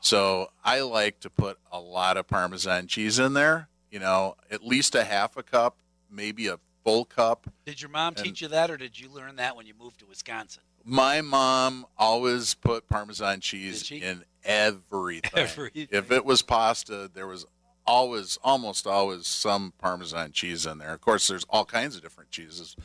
So 0.00 0.48
I 0.64 0.80
like 0.80 1.20
to 1.20 1.30
put 1.30 1.58
a 1.70 1.78
lot 1.80 2.16
of 2.16 2.26
Parmesan 2.26 2.86
cheese 2.88 3.18
in 3.18 3.34
there, 3.34 3.68
you 3.90 3.98
know, 4.00 4.36
at 4.50 4.64
least 4.64 4.94
a 4.94 5.04
half 5.04 5.36
a 5.36 5.42
cup, 5.42 5.78
maybe 6.10 6.48
a 6.48 6.58
full 6.84 7.04
cup. 7.04 7.46
Did 7.64 7.80
your 7.80 7.90
mom 7.90 8.14
And- 8.16 8.24
teach 8.24 8.42
you 8.42 8.48
that, 8.48 8.70
or 8.70 8.76
did 8.76 8.98
you 8.98 9.08
learn 9.08 9.36
that 9.36 9.56
when 9.56 9.66
you 9.66 9.74
moved 9.78 10.00
to 10.00 10.06
Wisconsin? 10.06 10.62
My 10.84 11.20
mom 11.20 11.86
always 11.96 12.54
put 12.54 12.88
Parmesan 12.88 13.38
cheese 13.38 13.88
in 13.92 14.24
everything. 14.42 15.30
Everything. 15.34 15.86
If 15.92 16.10
it 16.10 16.24
was 16.24 16.42
pasta, 16.42 17.08
there 17.14 17.28
was 17.28 17.46
always, 17.86 18.38
almost 18.42 18.86
always, 18.86 19.26
some 19.26 19.72
Parmesan 19.78 20.32
cheese 20.32 20.66
in 20.66 20.78
there. 20.78 20.92
Of 20.94 21.00
course, 21.00 21.26
there's 21.28 21.44
all 21.48 21.64
kinds 21.64 21.96
of 21.96 22.02
different 22.02 22.30
cheeses, 22.30 22.76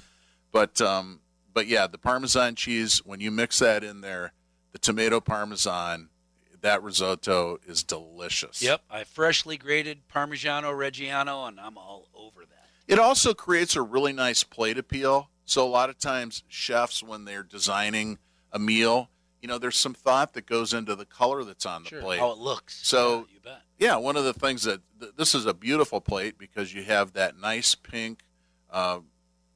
but 0.52 0.80
um, 0.82 1.22
but 1.54 1.68
yeah, 1.68 1.88
the 1.88 1.98
Parmesan 1.98 2.56
cheese 2.56 3.00
when 3.06 3.20
you 3.20 3.32
mix 3.32 3.60
that 3.60 3.84
in 3.84 4.02
there, 4.02 4.34
the 4.72 4.80
tomato 4.80 5.20
Parmesan, 5.20 6.10
that 6.62 6.82
risotto 6.84 7.60
is 7.68 7.84
delicious. 7.84 8.62
Yep, 8.62 8.82
I 8.90 9.04
freshly 9.04 9.58
grated 9.58 10.08
Parmigiano 10.14 10.72
Reggiano, 10.74 11.48
and 11.48 11.60
I'm 11.60 11.78
all 11.78 12.08
over 12.16 12.42
that. 12.42 12.54
It 12.88 13.00
also 13.00 13.34
creates 13.34 13.76
a 13.76 13.82
really 13.82 14.14
nice 14.14 14.44
plate 14.44 14.78
appeal. 14.78 15.30
So 15.46 15.66
a 15.66 15.70
lot 15.70 15.90
of 15.90 15.98
times 15.98 16.44
chefs 16.50 17.02
when 17.02 17.24
they're 17.26 17.44
designing 17.44 18.18
a 18.52 18.60
meal, 18.60 19.10
you 19.42 19.48
know, 19.48 19.58
there's 19.58 19.78
some 19.78 19.94
thought 19.94 20.34
that 20.34 20.46
goes 20.46 20.74
into 20.74 20.94
the 20.96 21.06
color 21.06 21.44
that's 21.46 21.66
on 21.66 21.84
the 21.84 21.90
Sure, 21.90 22.02
plate. 22.02 22.20
how 22.20 22.32
it 22.32 22.38
looks. 22.38 22.80
So- 22.86 23.28
Yeah, 23.30 23.34
you 23.34 23.40
bet. 23.42 23.62
Yeah, 23.78 23.98
one 23.98 24.18
of 24.18 24.24
the 24.24 24.34
things 24.34 24.64
that 24.64 24.82
th- 25.00 25.14
this 25.16 25.36
is 25.36 25.46
a 25.46 25.54
beautiful 25.54 26.02
plate 26.02 26.38
because 26.38 26.74
you 26.74 26.84
have 26.84 27.14
that 27.14 27.38
nice 27.38 27.76
pink 27.76 28.22
uh, 28.72 29.00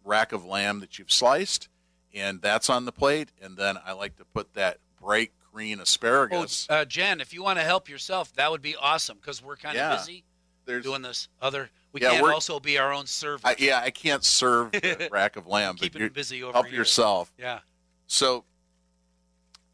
rack 0.03 0.31
of 0.31 0.45
lamb 0.45 0.79
that 0.81 0.99
you've 0.99 1.11
sliced, 1.11 1.67
and 2.13 2.41
that's 2.41 2.69
on 2.69 2.85
the 2.85 2.91
plate. 2.91 3.29
And 3.41 3.57
then 3.57 3.77
I 3.83 3.93
like 3.93 4.17
to 4.17 4.25
put 4.25 4.53
that 4.53 4.77
bright 5.01 5.31
green 5.51 5.79
Oh, 5.79 5.83
asparagus. 5.83 6.67
uh, 6.69 6.85
Jen, 6.85 7.19
if 7.19 7.33
you 7.33 7.43
want 7.43 7.57
to 7.59 7.63
help 7.65 7.89
yourself, 7.89 8.31
that 8.33 8.51
would 8.51 8.61
be 8.61 8.75
awesome 8.75 9.17
because 9.19 9.43
we're 9.43 9.57
kind 9.57 9.75
of 9.75 9.79
Yeah. 9.81 9.97
busy 9.97 10.23
There's, 10.65 10.83
doing 10.83 11.01
this 11.01 11.27
other. 11.41 11.69
We 11.91 12.01
Yeah, 12.01 12.11
can't 12.11 12.27
also 12.31 12.59
be 12.59 12.77
our 12.77 12.93
own 12.93 13.05
server. 13.07 13.45
I, 13.45 13.55
yeah, 13.59 13.81
I 13.81 13.89
can't 13.89 14.23
serve 14.23 14.71
the 14.71 15.09
rack 15.11 15.35
of 15.35 15.47
lamb, 15.47 15.75
but 15.79 15.93
it 15.93 16.13
busy 16.13 16.41
over 16.43 16.53
help 16.53 16.67
here. 16.67 16.75
yourself. 16.77 17.33
Yeah, 17.37 17.59
So, 18.07 18.45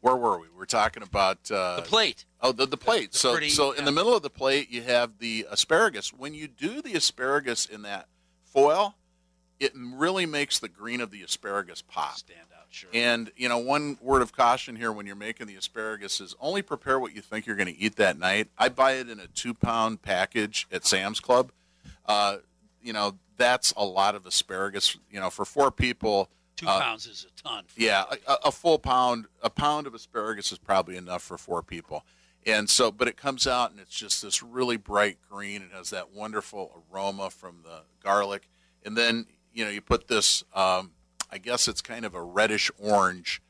where 0.00 0.16
were 0.16 0.38
we? 0.38 0.46
We're 0.56 0.64
talking 0.66 1.02
about 1.02 1.50
uh, 1.50 1.76
the 1.76 1.82
plate. 1.82 2.24
Oh, 2.40 2.52
the, 2.52 2.66
the 2.66 2.76
plate. 2.76 3.12
the 3.12 3.18
so, 3.18 3.32
pretty- 3.32 3.48
so 3.50 3.72
in 3.72 3.84
the 3.84 3.92
middle 3.92 4.14
of 4.14 4.22
the 4.22 4.30
plate, 4.30 4.70
you 4.70 4.82
have 4.82 5.18
the 5.18 5.46
asparagus. 5.50 6.12
When 6.12 6.34
you 6.34 6.46
do 6.48 6.80
the 6.82 6.94
asparagus 6.94 7.66
in 7.66 7.82
that 7.82 8.06
foil, 8.44 8.94
it 9.58 9.72
really 9.74 10.24
makes 10.26 10.58
the 10.58 10.68
green 10.68 11.00
of 11.00 11.10
the 11.10 11.22
asparagus 11.22 11.82
pop. 11.82 12.16
Stand 12.16 12.46
out, 12.56 12.66
sure. 12.70 12.90
And 12.94 13.32
you 13.36 13.48
know, 13.48 13.58
one 13.58 13.98
word 14.00 14.22
of 14.22 14.32
caution 14.32 14.76
here 14.76 14.92
when 14.92 15.04
you're 15.06 15.16
making 15.16 15.48
the 15.48 15.56
asparagus 15.56 16.20
is 16.20 16.36
only 16.40 16.62
prepare 16.62 17.00
what 17.00 17.14
you 17.14 17.20
think 17.20 17.46
you're 17.46 17.56
going 17.56 17.72
to 17.74 17.78
eat 17.78 17.96
that 17.96 18.18
night. 18.18 18.48
I 18.56 18.68
buy 18.68 18.92
it 18.92 19.08
in 19.08 19.18
a 19.18 19.26
two-pound 19.26 20.02
package 20.02 20.68
at 20.70 20.86
Sam's 20.86 21.18
Club. 21.18 21.50
Uh, 22.06 22.36
you 22.82 22.92
know, 22.92 23.16
that's 23.36 23.72
a 23.76 23.84
lot 23.84 24.14
of 24.14 24.26
asparagus. 24.26 24.96
You 25.10 25.18
know, 25.20 25.30
for 25.30 25.44
four 25.44 25.70
people. 25.72 26.28
Two 26.58 26.66
uh, 26.66 26.80
pounds 26.80 27.06
is 27.06 27.24
a 27.24 27.42
ton. 27.42 27.62
Yeah, 27.76 28.02
a, 28.26 28.34
a 28.46 28.52
full 28.52 28.80
pound, 28.80 29.26
a 29.44 29.48
pound 29.48 29.86
of 29.86 29.94
asparagus 29.94 30.50
is 30.50 30.58
probably 30.58 30.96
enough 30.96 31.22
for 31.22 31.38
four 31.38 31.62
people. 31.62 32.04
And 32.44 32.68
so, 32.68 32.90
but 32.90 33.06
it 33.06 33.16
comes 33.16 33.46
out 33.46 33.70
and 33.70 33.78
it's 33.78 33.94
just 33.94 34.22
this 34.22 34.42
really 34.42 34.76
bright 34.76 35.18
green. 35.30 35.62
It 35.62 35.70
has 35.72 35.90
that 35.90 36.12
wonderful 36.12 36.82
aroma 36.92 37.30
from 37.30 37.60
the 37.62 37.82
garlic. 38.02 38.48
And 38.84 38.96
then, 38.96 39.26
you 39.52 39.64
know, 39.64 39.70
you 39.70 39.80
put 39.80 40.08
this, 40.08 40.42
um, 40.52 40.90
I 41.30 41.38
guess 41.38 41.68
it's 41.68 41.80
kind 41.80 42.04
of 42.04 42.16
a 42.16 42.22
reddish 42.22 42.72
orange 42.76 43.40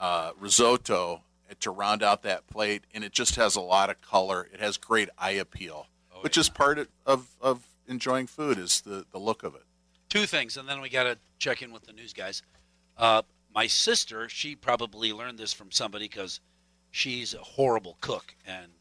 uh, 0.00 0.32
risotto 0.36 1.22
to 1.60 1.70
round 1.70 2.02
out 2.02 2.22
that 2.22 2.48
plate. 2.48 2.82
And 2.92 3.04
it 3.04 3.12
just 3.12 3.36
has 3.36 3.54
a 3.54 3.60
lot 3.60 3.90
of 3.90 4.00
color. 4.00 4.48
It 4.52 4.58
has 4.58 4.76
great 4.76 5.08
eye 5.16 5.30
appeal, 5.32 5.86
Oh, 6.12 6.22
which 6.22 6.36
is 6.36 6.48
part 6.48 6.80
of, 6.80 6.88
of, 7.04 7.28
of 7.40 7.62
enjoying 7.86 8.26
food 8.26 8.58
is 8.58 8.80
the, 8.80 9.04
the 9.12 9.18
look 9.18 9.44
of 9.44 9.54
it. 9.54 9.62
Two 10.16 10.24
things, 10.24 10.56
and 10.56 10.66
then 10.66 10.80
we 10.80 10.88
got 10.88 11.02
to 11.04 11.18
check 11.38 11.60
in 11.60 11.72
with 11.72 11.84
the 11.84 11.92
news 11.92 12.14
guys. 12.14 12.42
Uh, 12.96 13.20
my 13.54 13.66
sister, 13.66 14.30
she 14.30 14.56
probably 14.56 15.12
learned 15.12 15.38
this 15.38 15.52
from 15.52 15.70
somebody 15.70 16.06
because 16.08 16.40
she's 16.90 17.34
a 17.34 17.38
horrible 17.38 17.98
cook, 18.00 18.34
and 18.46 18.72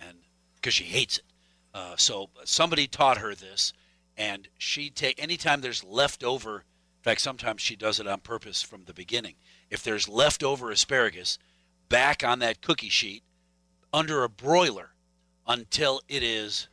and 0.00 0.18
because 0.56 0.74
she 0.74 0.82
hates 0.82 1.18
it. 1.18 1.24
Uh, 1.72 1.94
so 1.96 2.30
somebody 2.42 2.88
taught 2.88 3.18
her 3.18 3.36
this, 3.36 3.72
and 4.16 4.48
she 4.58 4.90
take 4.90 5.22
anytime 5.22 5.60
there's 5.60 5.84
leftover. 5.84 6.56
In 6.56 7.02
fact, 7.02 7.20
sometimes 7.20 7.62
she 7.62 7.76
does 7.76 8.00
it 8.00 8.08
on 8.08 8.18
purpose 8.18 8.60
from 8.60 8.82
the 8.86 8.92
beginning. 8.92 9.36
If 9.70 9.84
there's 9.84 10.08
leftover 10.08 10.72
asparagus, 10.72 11.38
back 11.88 12.24
on 12.24 12.40
that 12.40 12.62
cookie 12.62 12.88
sheet 12.88 13.22
under 13.92 14.24
a 14.24 14.28
broiler 14.28 14.90
until 15.46 16.00
it 16.08 16.24
is 16.24 16.66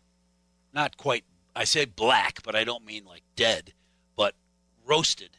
not 0.74 0.98
quite. 0.98 1.24
I 1.56 1.66
say 1.66 1.86
black, 1.86 2.42
but 2.42 2.56
I 2.56 2.64
don't 2.64 2.84
mean 2.84 3.06
like 3.06 3.22
dead, 3.36 3.74
roasted 4.88 5.38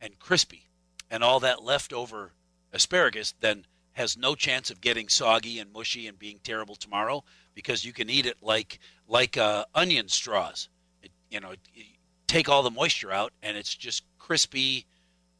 and 0.00 0.18
crispy, 0.18 0.64
and 1.10 1.22
all 1.22 1.40
that 1.40 1.62
leftover 1.62 2.32
asparagus 2.72 3.34
then 3.40 3.64
has 3.92 4.16
no 4.16 4.34
chance 4.34 4.70
of 4.70 4.80
getting 4.80 5.08
soggy 5.08 5.58
and 5.58 5.72
mushy 5.72 6.06
and 6.06 6.18
being 6.18 6.38
terrible 6.44 6.76
tomorrow 6.76 7.24
because 7.54 7.84
you 7.84 7.92
can 7.92 8.08
eat 8.10 8.26
it 8.26 8.36
like 8.42 8.78
like 9.08 9.36
uh, 9.36 9.64
onion 9.74 10.08
straws. 10.08 10.68
It, 11.02 11.10
you 11.30 11.40
know, 11.40 11.52
you 11.74 11.84
take 12.26 12.48
all 12.48 12.62
the 12.62 12.70
moisture 12.70 13.10
out, 13.10 13.32
and 13.42 13.56
it's 13.56 13.74
just 13.74 14.04
crispy 14.18 14.86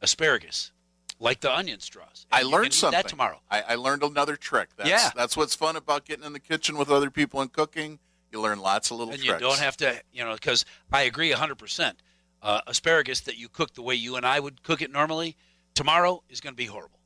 asparagus, 0.01 0.71
like 1.19 1.39
the 1.41 1.53
onion 1.55 1.79
straws. 1.79 2.25
And 2.31 2.39
I 2.45 2.49
learned 2.49 2.73
something 2.73 2.97
that 2.97 3.07
tomorrow. 3.07 3.41
I, 3.49 3.61
I 3.61 3.75
learned 3.75 4.03
another 4.03 4.35
trick. 4.35 4.69
That's, 4.77 4.89
Yeah. 4.89 5.09
that's 5.15 5.37
what's 5.37 5.55
fun 5.55 5.75
about 5.75 6.05
getting 6.05 6.25
in 6.25 6.33
the 6.33 6.39
kitchen 6.39 6.77
with 6.77 6.89
other 6.89 7.09
people 7.09 7.41
and 7.41 7.51
cooking. 7.51 7.99
You 8.31 8.41
learn 8.41 8.59
lots 8.59 8.91
of 8.91 8.97
little 8.97 9.13
and 9.13 9.21
tricks. 9.23 9.41
you 9.41 9.47
don't 9.47 9.59
have 9.59 9.77
to, 9.77 10.01
you 10.11 10.23
know, 10.23 10.33
because 10.33 10.65
I 10.91 11.03
agree 11.03 11.31
100%. 11.31 11.93
Uh, 12.41 12.61
asparagus 12.67 13.19
that 13.21 13.37
you 13.37 13.49
cook 13.49 13.73
the 13.73 13.81
way 13.81 13.95
you 13.95 14.15
and 14.15 14.25
I 14.25 14.39
would 14.39 14.63
cook 14.63 14.81
it 14.81 14.91
normally, 14.91 15.35
tomorrow 15.73 16.23
is 16.29 16.39
going 16.39 16.53
to 16.53 16.57
be 16.57 16.65
horrible. 16.65 16.99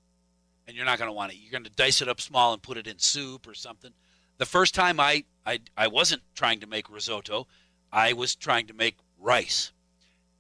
And 0.68 0.78
you're 0.78 0.86
not 0.86 1.00
going 1.00 1.10
to 1.10 1.14
want 1.14 1.34
it. 1.34 1.38
You're 1.42 1.52
going 1.52 1.64
to 1.64 1.72
dice 1.72 2.02
it 2.02 2.08
up 2.08 2.22
small 2.22 2.54
and 2.54 2.62
put 2.62 2.78
it 2.78 2.88
in 2.88 3.00
soup 3.00 3.48
or 3.48 3.54
something. 3.54 3.92
The 4.38 4.46
first 4.46 4.76
time 4.76 5.00
I, 5.00 5.24
I, 5.46 5.60
I 5.76 5.88
wasn't 5.88 6.22
trying 6.36 6.60
to 6.60 6.68
make 6.68 6.90
risotto, 6.90 7.48
I 7.92 8.14
was 8.14 8.36
trying 8.36 8.68
to 8.68 8.74
make 8.74 8.98
rice. 9.20 9.72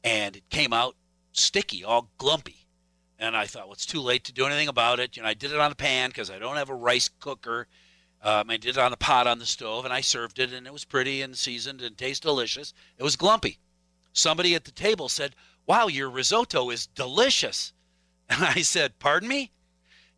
And 0.03 0.35
it 0.35 0.49
came 0.49 0.73
out 0.73 0.95
sticky, 1.31 1.83
all 1.83 2.09
glumpy. 2.19 2.65
And 3.19 3.35
I 3.37 3.45
thought, 3.45 3.65
well, 3.65 3.73
it's 3.73 3.85
too 3.85 4.01
late 4.01 4.23
to 4.25 4.33
do 4.33 4.45
anything 4.45 4.67
about 4.67 4.99
it. 4.99 5.15
You 5.15 5.23
know, 5.23 5.29
I 5.29 5.33
did 5.33 5.51
it 5.51 5.59
on 5.59 5.71
a 5.71 5.75
pan 5.75 6.09
because 6.09 6.29
I 6.29 6.39
don't 6.39 6.57
have 6.57 6.69
a 6.69 6.75
rice 6.75 7.09
cooker. 7.19 7.67
Um, 8.21 8.49
I 8.49 8.57
did 8.57 8.77
it 8.77 8.81
on 8.81 8.93
a 8.93 8.97
pot 8.97 9.27
on 9.27 9.39
the 9.39 9.45
stove, 9.45 9.85
and 9.85 9.93
I 9.93 10.01
served 10.01 10.39
it, 10.39 10.53
and 10.53 10.65
it 10.65 10.73
was 10.73 10.85
pretty 10.85 11.21
and 11.21 11.37
seasoned 11.37 11.81
and 11.81 11.97
tastes 11.97 12.21
delicious. 12.21 12.73
It 12.97 13.03
was 13.03 13.17
glumpy. 13.17 13.57
Somebody 14.13 14.55
at 14.55 14.65
the 14.65 14.71
table 14.71 15.09
said, 15.09 15.35
"Wow, 15.65 15.87
your 15.87 16.09
risotto 16.09 16.69
is 16.69 16.87
delicious," 16.87 17.73
and 18.29 18.43
I 18.43 18.61
said, 18.61 18.99
"Pardon 18.99 19.27
me." 19.27 19.51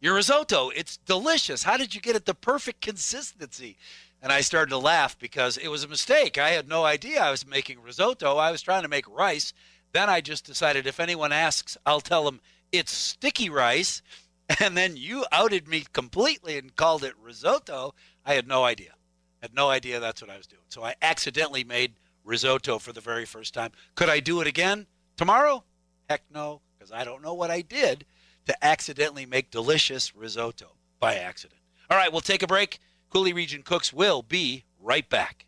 Your 0.02 0.14
risotto, 0.14 0.70
it's 0.70 0.98
delicious. 0.98 1.64
How 1.64 1.78
did 1.78 1.96
you 1.96 2.02
get 2.02 2.16
it 2.16 2.26
the 2.26 2.36
perfect 2.36 2.82
consistency? 2.82 3.78
And 4.22 4.32
I 4.32 4.42
started 4.42 4.70
to 4.70 4.78
laugh 4.78 5.18
because 5.18 5.58
it 5.58 5.70
was 5.70 5.84
a 5.84 5.88
mistake. 5.88 6.38
I 6.38 6.50
had 6.50 6.68
no 6.68 6.84
idea 6.84 7.22
I 7.22 7.32
was 7.32 7.48
making 7.48 7.82
risotto. 7.82 8.38
I 8.38 8.52
was 8.52 8.62
trying 8.62 8.84
to 8.84 8.88
make 8.88 9.08
rice. 9.08 9.54
Then 9.94 10.10
I 10.10 10.22
just 10.22 10.46
decided 10.46 10.86
if 10.86 11.00
anyone 11.00 11.32
asks, 11.32 11.78
I'll 11.86 12.02
tell 12.02 12.26
them 12.26 12.42
it's 12.72 12.92
sticky 12.92 13.50
rice. 13.50 14.02
And 14.60 14.78
then 14.78 14.96
you 14.96 15.26
outed 15.32 15.68
me 15.68 15.86
completely 15.92 16.60
and 16.60 16.76
called 16.76 17.04
it 17.04 17.16
risotto. 17.20 17.96
I 18.24 18.36
had 18.36 18.48
no 18.48 18.64
idea. 18.64 18.94
Had 19.42 19.56
no 19.56 19.72
idea 19.72 20.00
that's 20.00 20.22
what 20.22 20.30
I 20.30 20.38
was 20.38 20.46
doing. 20.46 20.62
So 20.70 20.84
I 20.84 20.94
accidentally 21.02 21.64
made 21.64 21.96
risotto 22.26 22.80
for 22.80 22.92
the 22.92 23.02
very 23.02 23.26
first 23.26 23.54
time. 23.54 23.72
Could 23.96 24.10
I 24.10 24.20
do 24.20 24.42
it 24.42 24.48
again 24.48 24.88
tomorrow? 25.16 25.64
Heck 26.10 26.24
no, 26.34 26.62
because 26.78 26.92
I 26.92 27.04
don't 27.04 27.22
know 27.22 27.34
what 27.34 27.52
I 27.52 27.62
did 27.62 28.06
to 28.48 28.66
accidentally 28.66 29.26
make 29.26 29.52
delicious 29.52 30.16
risotto 30.16 30.74
by 31.00 31.16
accident. 31.16 31.62
All 31.90 31.98
right, 31.98 32.12
we'll 32.12 32.22
take 32.22 32.44
a 32.44 32.48
break. 32.48 32.80
Coulee 33.10 33.34
Region 33.34 33.62
Cooks 33.64 33.94
will 33.94 34.22
be 34.22 34.64
right 34.80 35.08
back. 35.10 35.46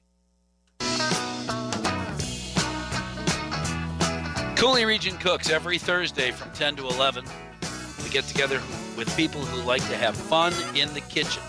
Coulee 4.56 4.86
Region 4.86 5.18
Cooks 5.18 5.50
every 5.50 5.78
Thursday 5.78 6.32
from 6.32 6.52
10 6.52 6.78
to 6.78 6.88
11. 6.88 7.26
We 8.04 8.10
get 8.10 8.24
together 8.24 8.62
with 8.98 9.16
people 9.16 9.42
who 9.42 9.62
like 9.68 9.88
to 9.90 9.96
have 9.96 10.16
fun 10.16 10.54
in 10.76 10.92
the 10.94 11.02
kitchen. 11.02 11.44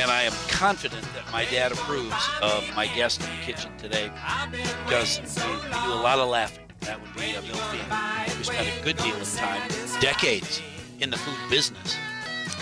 And 0.00 0.10
I 0.10 0.22
am 0.22 0.32
confident 0.48 1.02
that 1.12 1.30
my 1.30 1.44
dad 1.44 1.72
approves 1.72 2.26
of 2.40 2.64
my 2.74 2.86
guest 2.86 3.20
in 3.20 3.26
the 3.26 3.42
kitchen 3.44 3.70
today 3.76 4.10
because 4.86 5.20
we, 5.20 5.52
we 5.52 5.74
do 5.84 5.92
a 5.92 6.00
lot 6.00 6.18
of 6.18 6.30
laughing. 6.30 6.64
That 6.80 6.98
would 7.02 7.14
be 7.14 7.34
a 7.34 7.42
Bill 7.42 7.60
Feehan, 7.68 8.30
who 8.30 8.42
spent 8.42 8.66
a 8.66 8.82
good 8.82 8.96
deal 8.96 9.14
of 9.14 9.34
time, 9.34 9.60
decades, 10.00 10.62
in 11.00 11.10
the 11.10 11.18
food 11.18 11.36
business. 11.50 11.96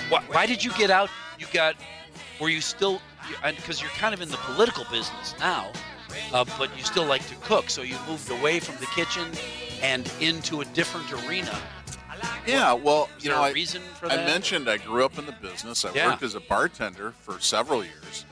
Why, 0.09 0.21
why 0.33 0.47
did 0.47 0.65
you 0.65 0.73
get 0.73 0.91
out? 0.91 1.11
You 1.39 1.47
got, 1.53 1.77
were 2.41 2.49
you 2.49 2.61
still, 2.61 3.01
because 3.45 3.81
you're 3.81 3.91
kind 3.93 4.15
of 4.15 4.21
in 4.21 4.31
the 4.31 4.39
political 4.39 4.85
business 4.91 5.37
now, 5.39 5.71
uh, 6.33 6.45
but 6.59 6.77
you 6.77 6.83
still 6.83 7.05
like 7.05 7.25
to 7.29 7.37
cook. 7.37 7.71
So 7.71 7.83
you 7.83 7.95
moved 8.09 8.29
away 8.33 8.59
from 8.59 8.75
the 8.81 8.87
kitchen 8.87 9.29
and 9.81 10.13
into 10.21 10.61
a 10.61 10.65
different 10.65 11.13
arena. 11.13 11.57
Yeah, 12.49 12.73
well, 12.73 13.09
Is 13.19 13.25
you 13.25 13.31
know, 13.31 13.43
I, 13.43 13.51
reason 13.53 13.83
for 13.99 14.07
I 14.11 14.17
mentioned 14.17 14.69
I 14.69 14.79
grew 14.79 15.05
up 15.05 15.19
in 15.19 15.27
the 15.27 15.33
business. 15.33 15.85
I 15.85 15.93
Yeah. 15.93 16.07
worked 16.11 16.23
as 16.23 16.35
a 16.35 16.41
bartender 16.41 17.13
for 17.21 17.39
several 17.41 17.85
years, 17.85 18.25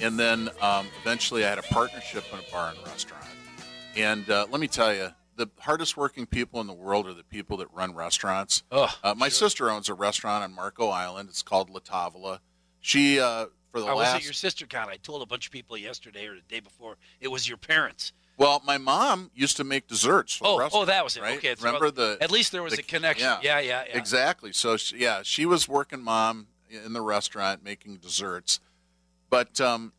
and 0.00 0.18
then 0.18 0.50
um, 0.60 0.86
eventually 1.00 1.44
I 1.44 1.48
had 1.48 1.58
a 1.58 1.62
partnership 1.62 2.24
in 2.32 2.38
a 2.38 2.50
bar 2.52 2.70
and 2.76 2.86
restaurant. 2.86 3.24
And 3.96 4.28
uh, 4.30 4.46
let 4.50 4.60
me 4.60 4.68
tell 4.68 4.94
you, 4.94 5.08
the 5.36 5.48
hardest 5.60 5.96
working 5.96 6.26
people 6.26 6.60
in 6.60 6.66
the 6.66 6.72
world 6.74 7.06
are 7.06 7.14
the 7.14 7.24
people 7.24 7.56
that 7.58 7.72
run 7.72 7.94
restaurants. 7.94 8.62
Ugh, 8.70 8.90
Uh, 9.02 9.14
my 9.16 9.28
sure. 9.28 9.48
sister 9.48 9.70
owns 9.70 9.88
a 9.88 9.94
restaurant 9.94 10.44
on 10.44 10.54
Marco 10.54 10.88
Island. 10.88 11.28
It's 11.30 11.42
called 11.42 11.70
La 11.70 11.80
Tavola. 11.80 12.40
She 12.80 13.18
uh, 13.20 13.46
for 13.70 13.80
the 13.80 13.86
How 13.86 13.96
was 13.96 14.14
it 14.14 14.24
your 14.24 14.32
sister 14.34 14.66
count? 14.66 14.90
I 14.90 14.96
told 14.96 15.22
a 15.22 15.26
bunch 15.26 15.46
of 15.46 15.52
people 15.52 15.76
yesterday 15.78 16.26
or 16.26 16.34
the 16.34 16.42
day 16.48 16.60
before 16.60 16.96
it 17.20 17.28
was 17.28 17.48
your 17.48 17.56
parents. 17.56 18.12
Well, 18.36 18.62
my 18.64 18.78
mom 18.78 19.30
used 19.34 19.56
to 19.58 19.64
make 19.64 19.86
desserts. 19.86 20.34
For 20.36 20.46
Oh, 20.46 20.68
oh, 20.72 20.84
that 20.84 21.04
was 21.04 21.16
it. 21.16 21.22
Right? 21.22 21.36
Okay, 21.38 21.54
remember 21.60 21.90
the 21.90 22.18
At 22.20 22.30
least 22.30 22.52
there 22.52 22.62
was 22.62 22.74
the- 22.74 22.80
a 22.80 22.82
connection. 22.82 23.24
yeah. 23.26 23.40
Yeah, 23.42 23.58
yeah, 23.60 23.84
yeah. 23.88 23.96
Exactly. 23.98 24.52
So 24.52 24.76
she, 24.76 24.98
yeah, 24.98 25.20
she 25.22 25.46
was 25.46 25.68
working 25.68 26.02
mom 26.02 26.48
in 26.70 26.92
the 26.94 27.02
restaurant 27.02 27.62
making 27.62 27.96
desserts, 27.98 28.58
but 29.30 29.60
um, 29.60 29.92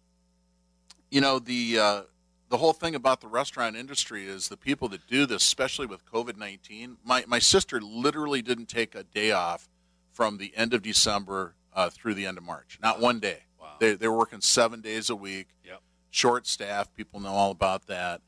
you 1.11 1.21
know 1.21 1.37
the 1.39 1.77
uh, 1.79 2.01
the 2.49 2.57
whole 2.57 2.73
thing 2.73 2.95
about 2.95 3.21
the 3.21 3.27
restaurant 3.27 3.75
industry 3.75 4.25
is 4.25 4.47
the 4.49 4.57
people 4.57 4.87
that 4.89 5.05
do 5.07 5.25
this, 5.25 5.43
especially 5.43 5.85
with 5.85 6.03
COVID 6.11 6.37
nineteen. 6.37 6.97
My 7.03 7.23
my 7.27 7.39
sister 7.39 7.79
literally 7.79 8.41
didn't 8.41 8.67
take 8.67 8.95
a 8.95 9.03
day 9.03 9.31
off 9.31 9.69
from 10.11 10.37
the 10.37 10.51
end 10.55 10.73
of 10.73 10.81
December 10.81 11.53
uh, 11.73 11.89
through 11.89 12.15
the 12.15 12.25
end 12.25 12.37
of 12.37 12.43
March. 12.43 12.79
Not 12.81 12.99
one 12.99 13.19
day. 13.19 13.43
Wow. 13.61 13.73
They 13.79 13.93
they 13.93 14.07
were 14.07 14.17
working 14.17 14.41
seven 14.41 14.81
days 14.81 15.09
a 15.11 15.15
week. 15.15 15.47
Yep. 15.63 15.81
Short 16.13 16.45
staff. 16.45 16.93
People 16.93 17.19
know 17.19 17.31
all 17.31 17.49
about 17.49 17.87
that. 17.87 18.21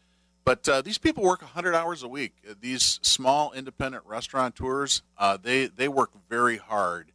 But 0.44 0.68
uh, 0.68 0.82
these 0.82 0.98
people 0.98 1.22
work 1.24 1.44
100 1.44 1.76
hours 1.76 2.02
a 2.02 2.08
week. 2.08 2.34
Uh, 2.50 2.56
These 2.60 3.00
small 3.04 3.52
independent 3.52 4.04
restaurateurs, 4.08 5.04
uh, 5.20 5.38
they 5.40 5.68
they 5.68 5.88
work 5.88 6.10
very 6.28 6.58
hard, 6.58 7.12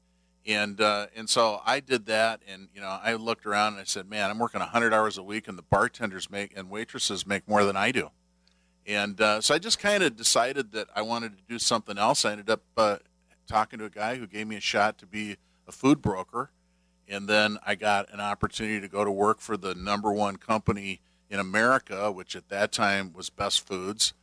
and 0.46 0.80
uh, 0.80 1.08
and 1.16 1.28
so 1.28 1.60
I 1.66 1.80
did 1.80 2.06
that, 2.06 2.40
and 2.46 2.68
you 2.72 2.80
know 2.80 2.86
I 3.02 3.14
looked 3.14 3.46
around 3.46 3.72
and 3.72 3.80
I 3.80 3.84
said, 3.84 4.08
man, 4.08 4.30
I'm 4.30 4.38
working 4.38 4.60
100 4.60 4.94
hours 4.94 5.18
a 5.18 5.24
week, 5.24 5.48
and 5.48 5.58
the 5.58 5.62
bartenders 5.62 6.30
make 6.30 6.52
and 6.56 6.70
waitresses 6.70 7.26
make 7.26 7.48
more 7.48 7.64
than 7.64 7.76
I 7.76 7.90
do, 7.90 8.10
and 8.86 9.20
uh, 9.20 9.40
so 9.40 9.56
I 9.56 9.58
just 9.58 9.80
kind 9.80 10.04
of 10.04 10.16
decided 10.16 10.70
that 10.70 10.86
I 10.94 11.02
wanted 11.02 11.36
to 11.36 11.42
do 11.48 11.58
something 11.58 11.98
else. 11.98 12.24
I 12.24 12.30
ended 12.32 12.48
up 12.48 12.62
uh, 12.76 12.98
talking 13.48 13.80
to 13.80 13.86
a 13.86 13.90
guy 13.90 14.16
who 14.16 14.28
gave 14.28 14.46
me 14.46 14.54
a 14.54 14.60
shot 14.60 14.98
to 14.98 15.06
be 15.06 15.36
a 15.66 15.72
food 15.72 16.00
broker, 16.00 16.50
and 17.10 17.28
then 17.28 17.58
I 17.66 17.74
got 17.74 18.10
an 18.12 18.20
opportunity 18.20 18.80
to 18.80 18.88
go 18.88 19.04
to 19.04 19.10
work 19.10 19.40
for 19.40 19.56
the 19.58 19.74
number 19.74 20.10
one 20.12 20.36
company 20.36 21.00
in 21.28 21.38
America, 21.40 22.10
which 22.10 22.34
at 22.34 22.48
that 22.48 22.72
time 22.72 23.12
was 23.12 23.28
Best 23.30 23.66
Foods, 23.66 24.14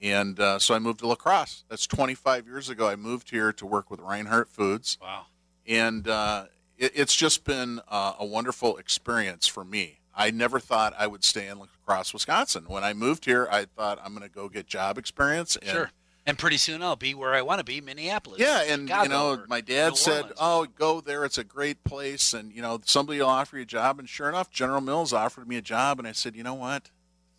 And 0.00 0.38
uh, 0.38 0.58
so 0.58 0.74
I 0.74 0.78
moved 0.78 1.00
to 1.00 1.06
La 1.08 1.14
Crosse. 1.16 1.64
That's 1.68 1.86
25 1.86 2.46
years 2.46 2.68
ago. 2.68 2.86
I 2.88 2.96
moved 2.96 3.30
here 3.30 3.52
to 3.54 3.66
work 3.66 3.90
with 3.90 4.00
Reinhart 4.00 4.48
Foods, 4.50 4.98
Wow. 5.02 5.26
and 5.66 6.06
uh, 6.06 6.44
it, 6.78 6.92
it's 6.94 7.16
just 7.16 7.44
been 7.44 7.80
uh, 7.88 8.12
a 8.18 8.24
wonderful 8.26 8.76
experience 8.76 9.46
for 9.46 9.64
me. 9.64 10.00
I 10.14 10.30
never 10.30 10.58
thought 10.60 10.94
I 10.98 11.06
would 11.06 11.24
stay 11.24 11.46
in 11.48 11.58
La 11.58 11.66
Crosse, 11.86 12.12
Wisconsin. 12.14 12.64
When 12.68 12.84
I 12.84 12.92
moved 12.94 13.24
here, 13.26 13.48
I 13.50 13.64
thought 13.66 13.98
I'm 14.02 14.14
going 14.14 14.26
to 14.28 14.34
go 14.34 14.48
get 14.48 14.66
job 14.66 14.96
experience. 14.98 15.56
And 15.56 15.70
Sure. 15.70 15.90
And 16.26 16.36
pretty 16.36 16.56
soon 16.56 16.82
I'll 16.82 16.96
be 16.96 17.14
where 17.14 17.34
I 17.34 17.42
want 17.42 17.60
to 17.60 17.64
be, 17.64 17.80
Minneapolis. 17.80 18.40
Yeah, 18.40 18.62
and 18.62 18.88
Chicago, 18.88 19.02
you 19.04 19.08
know, 19.36 19.44
my 19.48 19.60
dad 19.60 19.96
said, 19.96 20.32
"Oh, 20.38 20.66
go 20.66 21.00
there. 21.00 21.24
It's 21.24 21.38
a 21.38 21.44
great 21.44 21.84
place." 21.84 22.34
And 22.34 22.52
you 22.52 22.60
know, 22.62 22.80
somebody 22.84 23.20
will 23.20 23.28
offer 23.28 23.56
you 23.56 23.62
a 23.62 23.66
job. 23.66 24.00
And 24.00 24.08
sure 24.08 24.28
enough, 24.28 24.50
General 24.50 24.80
Mills 24.80 25.12
offered 25.12 25.46
me 25.46 25.56
a 25.56 25.62
job, 25.62 26.00
and 26.00 26.08
I 26.08 26.12
said, 26.12 26.34
"You 26.34 26.42
know 26.42 26.54
what? 26.54 26.90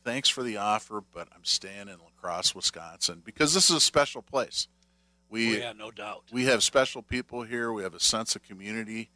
Thanks 0.05 0.29
for 0.29 0.41
the 0.41 0.55
offer, 0.55 1.01
but 1.13 1.27
I'm 1.35 1.43
staying 1.43 1.89
in 1.89 1.97
La 1.99 2.11
Crosse, 2.21 2.55
Wisconsin, 2.55 3.21
because 3.25 3.53
this 3.53 3.69
is 3.69 3.75
a 3.75 3.81
special 3.81 4.21
place. 4.21 4.69
We 5.29 5.57
Oh, 5.57 5.59
yeah, 5.59 5.73
no 5.73 5.91
doubt. 5.91 6.23
we 6.31 6.45
have 6.45 6.63
special 6.63 7.01
people 7.01 7.43
here. 7.43 7.73
We 7.73 7.83
have 7.83 7.93
a 7.93 7.99
sense 7.99 8.37
of 8.37 8.43
community, 8.43 9.09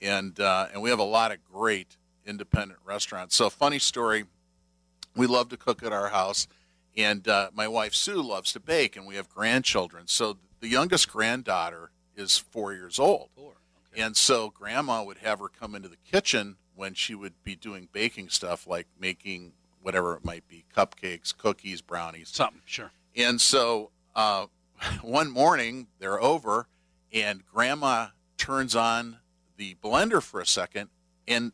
and 0.00 0.40
uh, 0.40 0.68
and 0.72 0.80
we 0.80 0.88
have 0.88 0.98
a 0.98 1.02
lot 1.02 1.30
of 1.30 1.44
great 1.44 1.98
independent 2.24 2.80
restaurants. 2.86 3.36
So, 3.36 3.50
funny 3.50 3.78
story. 3.78 4.24
We 5.14 5.26
love 5.26 5.50
to 5.50 5.58
cook 5.58 5.82
at 5.82 5.92
our 5.92 6.08
house, 6.08 6.46
and 6.96 7.26
uh, 7.28 7.50
my 7.54 7.68
wife 7.68 7.94
Sue 7.94 8.20
loves 8.22 8.52
to 8.52 8.60
bake, 8.60 8.96
and 8.96 9.06
we 9.06 9.16
have 9.16 9.28
grandchildren. 9.28 10.06
So 10.06 10.38
the 10.60 10.68
youngest 10.68 11.10
granddaughter 11.10 11.90
is 12.16 12.36
four 12.38 12.72
years 12.72 12.98
old, 12.98 13.30
Four. 13.36 13.52
Okay. 13.92 14.02
and 14.02 14.16
so 14.16 14.50
Grandma 14.50 15.02
would 15.02 15.18
have 15.18 15.38
her 15.38 15.48
come 15.48 15.74
into 15.74 15.88
the 15.88 15.96
kitchen 15.96 16.56
when 16.74 16.94
she 16.94 17.14
would 17.14 17.34
be 17.44 17.54
doing 17.56 17.88
baking 17.92 18.28
stuff 18.28 18.66
like 18.66 18.86
making 18.98 19.52
whatever 19.82 20.14
it 20.14 20.24
might 20.24 20.46
be, 20.48 20.64
cupcakes, 20.76 21.36
cookies, 21.36 21.80
brownies. 21.80 22.28
Something, 22.28 22.62
sure. 22.66 22.92
And 23.16 23.40
so 23.40 23.90
uh, 24.14 24.46
one 25.02 25.30
morning 25.30 25.86
they're 25.98 26.20
over, 26.20 26.68
and 27.12 27.42
Grandma 27.46 28.08
turns 28.36 28.74
on 28.76 29.18
the 29.56 29.76
blender 29.82 30.22
for 30.22 30.40
a 30.40 30.46
second, 30.46 30.88
and 31.26 31.52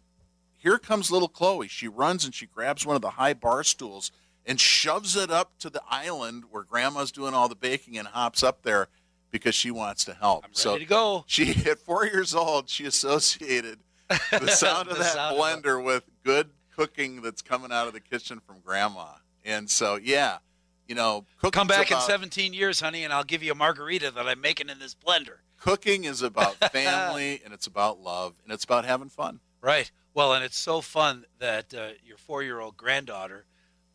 here 0.57 0.79
comes 0.79 1.11
little 1.13 1.29
Chloe. 1.29 1.69
She 1.69 1.87
runs 1.87 2.25
and 2.25 2.35
she 2.35 2.47
grabs 2.47 2.85
one 2.85 2.97
of 2.97 3.03
the 3.03 3.11
high 3.11 3.35
bar 3.35 3.63
stools 3.63 4.11
and 4.47 4.61
shoves 4.61 5.17
it 5.17 5.31
up 5.31 5.59
to 5.59 5.69
the 5.69 5.83
island 5.89 6.45
where 6.51 6.63
Grandma's 6.63 7.11
doing 7.11 7.35
all 7.35 7.49
the 7.49 7.57
baking 7.57 7.99
and 7.99 8.09
hops 8.09 8.43
up 8.43 8.63
there 8.63 8.89
because 9.31 9.55
she 9.55 9.71
wants 9.71 10.05
to 10.05 10.15
help. 10.15 10.45
I'm 10.45 10.51
ready 10.51 10.59
so 10.61 10.79
to 10.79 10.85
go. 10.85 11.25
she, 11.27 11.51
at 11.69 11.79
four 11.79 12.07
years 12.07 12.35
old, 12.35 12.69
she 12.71 12.87
associated 12.87 13.81
the 14.09 14.47
sound 14.49 14.89
of 14.89 14.97
The 14.97 15.03
that 15.03 15.13
sound 15.15 15.37
of 15.37 15.43
blender 15.43 15.85
with 15.85 16.05
good 16.25 16.51
cooking 16.75 17.23
that's 17.23 17.43
coming 17.43 17.73
out 17.73 17.89
of 17.89 17.93
the 17.93 18.01
kitchen 18.01 18.41
from 18.47 18.61
Grandma. 18.61 19.07
And 19.45 19.69
so, 19.69 19.97
yeah, 19.97 20.39
you 20.87 20.95
know, 20.95 21.25
Come 21.53 21.67
back 21.67 21.91
in 21.91 22.01
17 22.01 22.53
years, 22.53 22.81
honey, 22.81 23.05
and 23.05 23.13
I'll 23.13 23.25
give 23.25 23.43
you 23.43 23.53
a 23.53 23.55
margarita 23.55 24.11
that 24.13 24.27
I'm 24.27 24.41
making 24.41 24.69
in 24.69 24.79
this 24.79 24.95
blender. 24.95 25.39
Cooking 25.61 26.05
is 26.05 26.23
about 26.23 26.55
family 26.73 27.41
and 27.45 27.53
it's 27.53 27.67
about 27.67 28.01
love 28.01 28.35
and 28.45 28.53
it's 28.53 28.65
about 28.65 28.85
having 28.85 29.09
fun. 29.09 29.41
Right. 29.61 29.91
Well, 30.15 30.33
and 30.33 30.45
it's 30.45 30.59
so 30.59 30.81
fun 30.81 31.25
that 31.39 31.75
uh, 31.75 31.89
your 32.05 32.19
four-year-old 32.19 32.77
granddaughter, 32.77 33.47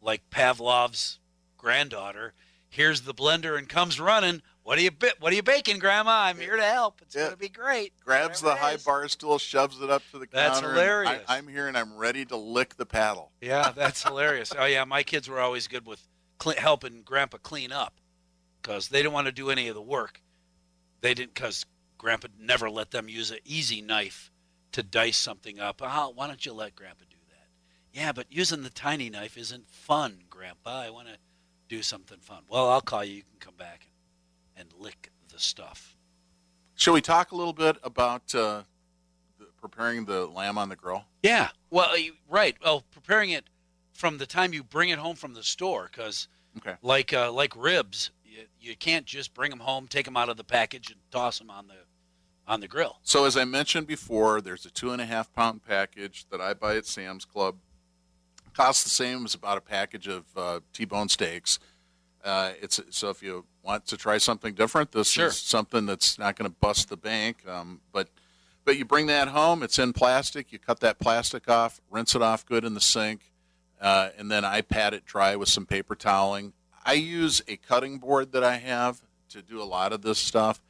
like 0.01 0.29
Pavlov's 0.29 1.19
granddaughter, 1.57 2.33
hears 2.69 3.01
the 3.01 3.13
blender 3.13 3.57
and 3.57 3.69
comes 3.69 3.99
running. 3.99 4.41
What 4.63 4.77
are 4.77 4.81
you 4.81 4.91
What 5.19 5.31
are 5.31 5.35
you 5.35 5.43
baking, 5.43 5.79
Grandma? 5.79 6.11
I'm 6.23 6.37
here 6.37 6.55
to 6.55 6.63
help. 6.63 7.01
It's 7.01 7.15
Yeah. 7.15 7.25
gonna 7.25 7.37
be 7.37 7.49
great. 7.49 7.93
Grabs 8.03 8.41
the 8.41 8.47
Whatever 8.49 8.65
high 8.65 8.77
bar 8.77 9.07
stool, 9.07 9.39
shoves 9.39 9.81
it 9.81 9.89
up 9.89 10.03
to 10.11 10.19
the 10.19 10.27
That's 10.31 10.59
counter. 10.59 10.67
and 10.69 10.77
hilarious. 10.77 11.23
I, 11.27 11.37
I'm 11.37 11.47
here 11.47 11.67
and 11.67 11.77
I'm 11.77 11.95
ready 11.95 12.25
to 12.25 12.35
lick 12.35 12.75
the 12.75 12.85
paddle. 12.85 13.31
Yeah, 13.41 13.71
that's 13.75 14.03
hilarious. 14.07 14.53
Oh 14.57 14.65
yeah, 14.65 14.83
my 14.83 15.03
kids 15.03 15.27
were 15.27 15.39
always 15.39 15.67
good 15.67 15.85
with 15.85 16.07
helping 16.57 17.01
Grandpa 17.03 17.37
clean 17.37 17.71
up 17.71 17.99
because 18.61 18.89
they 18.89 18.99
didn't 18.99 19.13
want 19.13 19.25
to 19.27 19.31
do 19.31 19.49
any 19.49 19.67
of 19.67 19.75
the 19.75 19.81
work. 19.81 20.21
They 21.01 21.13
didn't 21.13 21.33
because 21.33 21.65
Grandpa 21.97 22.27
never 22.39 22.69
let 22.69 22.91
them 22.91 23.09
use 23.09 23.31
an 23.31 23.39
easy 23.43 23.81
knife 23.81 24.31
to 24.71 24.81
dice 24.83 25.17
something 25.17 25.59
up. 25.59 25.81
Oh, 25.83 26.11
why 26.15 26.27
don't 26.27 26.45
you 26.45 26.53
let 26.53 26.75
Grandpa? 26.75 27.05
Yeah, 27.93 28.11
but 28.11 28.27
using 28.29 28.63
the 28.63 28.69
tiny 28.69 29.09
knife 29.09 29.37
isn't 29.37 29.69
fun, 29.69 30.19
Grandpa. 30.29 30.81
I 30.81 30.89
want 30.89 31.07
to 31.09 31.17
do 31.67 31.81
something 31.81 32.19
fun. 32.19 32.43
Well, 32.47 32.69
I'll 32.69 32.81
call 32.81 33.03
you. 33.03 33.15
You 33.15 33.23
can 33.23 33.39
come 33.39 33.55
back 33.57 33.87
and, 34.55 34.69
and 34.71 34.81
lick 34.81 35.09
the 35.31 35.39
stuff. 35.39 35.95
Shall 36.75 36.93
we 36.93 37.01
talk 37.01 37.31
a 37.31 37.35
little 37.35 37.53
bit 37.53 37.77
about 37.83 38.33
uh, 38.33 38.63
the, 39.39 39.47
preparing 39.59 40.05
the 40.05 40.25
lamb 40.25 40.57
on 40.57 40.69
the 40.69 40.75
grill? 40.75 41.05
Yeah. 41.21 41.49
Well, 41.69 41.97
you, 41.97 42.13
right. 42.29 42.55
Well, 42.63 42.83
preparing 42.91 43.31
it 43.31 43.45
from 43.93 44.17
the 44.17 44.25
time 44.25 44.53
you 44.53 44.63
bring 44.63 44.89
it 44.89 44.97
home 44.99 45.15
from 45.15 45.33
the 45.33 45.43
store, 45.43 45.89
because 45.91 46.27
Okay. 46.57 46.75
like 46.81 47.13
uh, 47.13 47.31
like 47.31 47.55
ribs, 47.55 48.11
you, 48.25 48.39
you 48.59 48.75
can't 48.75 49.05
just 49.05 49.33
bring 49.33 49.49
them 49.51 49.59
home, 49.61 49.87
take 49.87 50.03
them 50.05 50.17
out 50.17 50.27
of 50.27 50.35
the 50.35 50.43
package, 50.43 50.91
and 50.91 50.99
toss 51.11 51.39
them 51.39 51.49
on 51.49 51.67
the 51.67 51.75
on 52.45 52.59
the 52.59 52.67
grill. 52.67 52.97
So, 53.03 53.23
as 53.25 53.37
I 53.37 53.45
mentioned 53.45 53.87
before, 53.87 54.41
there's 54.41 54.65
a 54.65 54.69
two 54.69 54.91
and 54.91 55.01
a 55.01 55.05
half 55.05 55.31
pound 55.33 55.63
package 55.65 56.25
that 56.29 56.41
I 56.41 56.53
buy 56.53 56.75
at 56.75 56.85
Sam's 56.85 57.23
Club. 57.23 57.55
Costs 58.53 58.83
the 58.83 58.89
same 58.89 59.25
as 59.25 59.33
about 59.33 59.57
a 59.57 59.61
package 59.61 60.07
of 60.07 60.25
uh, 60.35 60.59
T-bone 60.73 61.09
steaks. 61.09 61.57
Uh, 62.23 62.51
it's 62.61 62.79
so 62.89 63.09
if 63.09 63.23
you 63.23 63.45
want 63.63 63.85
to 63.87 63.97
try 63.97 64.17
something 64.17 64.53
different, 64.53 64.91
this 64.91 65.09
Sure. 65.09 65.27
is 65.27 65.37
something 65.37 65.85
that's 65.85 66.19
not 66.19 66.35
going 66.35 66.49
to 66.49 66.55
bust 66.59 66.89
the 66.89 66.97
bank. 66.97 67.47
Um, 67.47 67.81
but 67.91 68.09
but 68.63 68.77
you 68.77 68.85
bring 68.85 69.07
that 69.07 69.29
home. 69.29 69.63
It's 69.63 69.79
in 69.79 69.93
plastic. 69.93 70.51
You 70.51 70.59
cut 70.59 70.81
that 70.81 70.99
plastic 70.99 71.49
off, 71.49 71.81
rinse 71.89 72.13
it 72.13 72.21
off 72.21 72.45
good 72.45 72.63
in 72.63 72.73
the 72.75 72.81
sink, 72.81 73.31
uh, 73.79 74.09
and 74.17 74.29
then 74.29 74.45
I 74.45 74.61
pat 74.61 74.93
it 74.93 75.05
dry 75.05 75.35
with 75.35 75.49
some 75.49 75.65
paper 75.65 75.95
toweling. 75.95 76.53
I 76.85 76.93
use 76.93 77.41
a 77.47 77.55
cutting 77.57 77.97
board 77.97 78.33
that 78.33 78.43
I 78.43 78.57
have 78.57 79.01
to 79.29 79.41
do 79.41 79.61
a 79.61 79.65
lot 79.65 79.93
of 79.93 80.01
this 80.03 80.19
stuff 80.19 80.61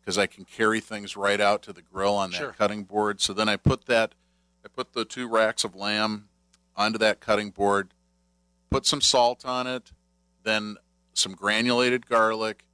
because 0.00 0.18
I 0.18 0.26
can 0.26 0.44
carry 0.44 0.80
things 0.80 1.16
right 1.16 1.40
out 1.40 1.62
to 1.62 1.72
the 1.72 1.82
grill 1.82 2.14
on 2.16 2.32
that 2.32 2.36
Sure. 2.36 2.52
cutting 2.52 2.84
board. 2.84 3.20
So 3.20 3.32
then 3.32 3.48
I 3.48 3.56
put 3.56 3.86
that, 3.86 4.14
I 4.64 4.68
put 4.68 4.92
the 4.92 5.04
two 5.04 5.28
racks 5.28 5.64
of 5.64 5.74
lamb 5.74 6.27
onto 6.78 6.98
that 6.98 7.20
cutting 7.20 7.50
board, 7.50 7.92
put 8.70 8.86
some 8.86 9.02
salt 9.02 9.44
on 9.44 9.66
it, 9.66 9.92
then 10.44 10.76
some 11.12 11.32
granulated 11.32 12.06
garlic, 12.06 12.64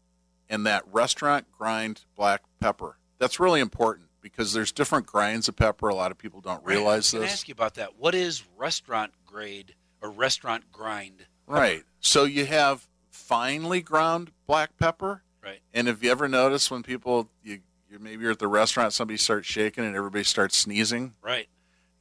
and 0.48 0.66
that 0.66 0.84
restaurant 0.92 1.46
grind 1.50 2.04
black 2.14 2.42
pepper. 2.60 2.98
That's 3.18 3.40
really 3.40 3.60
important 3.60 4.08
because 4.20 4.52
there's 4.52 4.70
different 4.70 5.06
grinds 5.06 5.48
of 5.48 5.56
pepper. 5.56 5.88
A 5.88 5.94
lot 5.94 6.10
of 6.10 6.18
people 6.18 6.40
don't 6.40 6.64
realize 6.64 7.10
this. 7.10 7.14
I 7.14 7.18
was 7.18 7.26
this. 7.26 7.32
ask 7.32 7.48
you 7.48 7.52
about 7.52 7.74
that. 7.74 7.96
What 7.98 8.14
is 8.14 8.44
restaurant 8.56 9.12
grade 9.26 9.74
or 10.00 10.10
restaurant 10.10 10.70
grind? 10.70 11.26
Right. 11.46 11.84
So 12.00 12.24
you 12.24 12.46
have 12.46 12.86
finely 13.10 13.80
ground 13.80 14.30
black 14.46 14.76
pepper. 14.78 15.22
Right. 15.42 15.60
And 15.72 15.88
have 15.88 16.02
you 16.02 16.10
ever 16.10 16.28
noticed 16.28 16.70
when 16.70 16.82
people 16.82 17.28
you 17.42 17.60
you 17.90 17.98
maybe 17.98 18.22
you're 18.22 18.32
at 18.32 18.38
the 18.38 18.48
restaurant, 18.48 18.92
somebody 18.92 19.16
starts 19.18 19.46
shaking 19.46 19.84
and 19.84 19.94
everybody 19.94 20.24
starts 20.24 20.56
sneezing? 20.56 21.14
Right. 21.22 21.48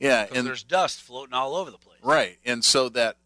Yeah, 0.03 0.27
and 0.33 0.45
there's 0.45 0.63
dust 0.63 1.01
floating 1.01 1.33
all 1.33 1.55
over 1.55 1.71
the 1.71 1.77
place. 1.77 1.99
right, 2.03 2.37
and 2.45 2.63
so 2.63 2.89
that 2.89 3.17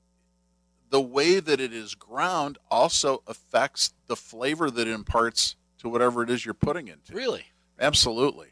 the 0.89 1.01
way 1.01 1.39
that 1.39 1.59
it 1.59 1.73
is 1.73 1.95
ground 1.95 2.57
also 2.71 3.21
affects 3.27 3.93
the 4.07 4.15
flavor 4.15 4.69
that 4.71 4.87
it 4.87 4.91
imparts 4.93 5.55
to 5.79 5.89
whatever 5.89 6.23
it 6.23 6.29
is 6.29 6.45
you're 6.45 6.53
putting 6.53 6.87
into. 6.87 7.13
Really? 7.13 7.47
Absolutely. 7.79 8.49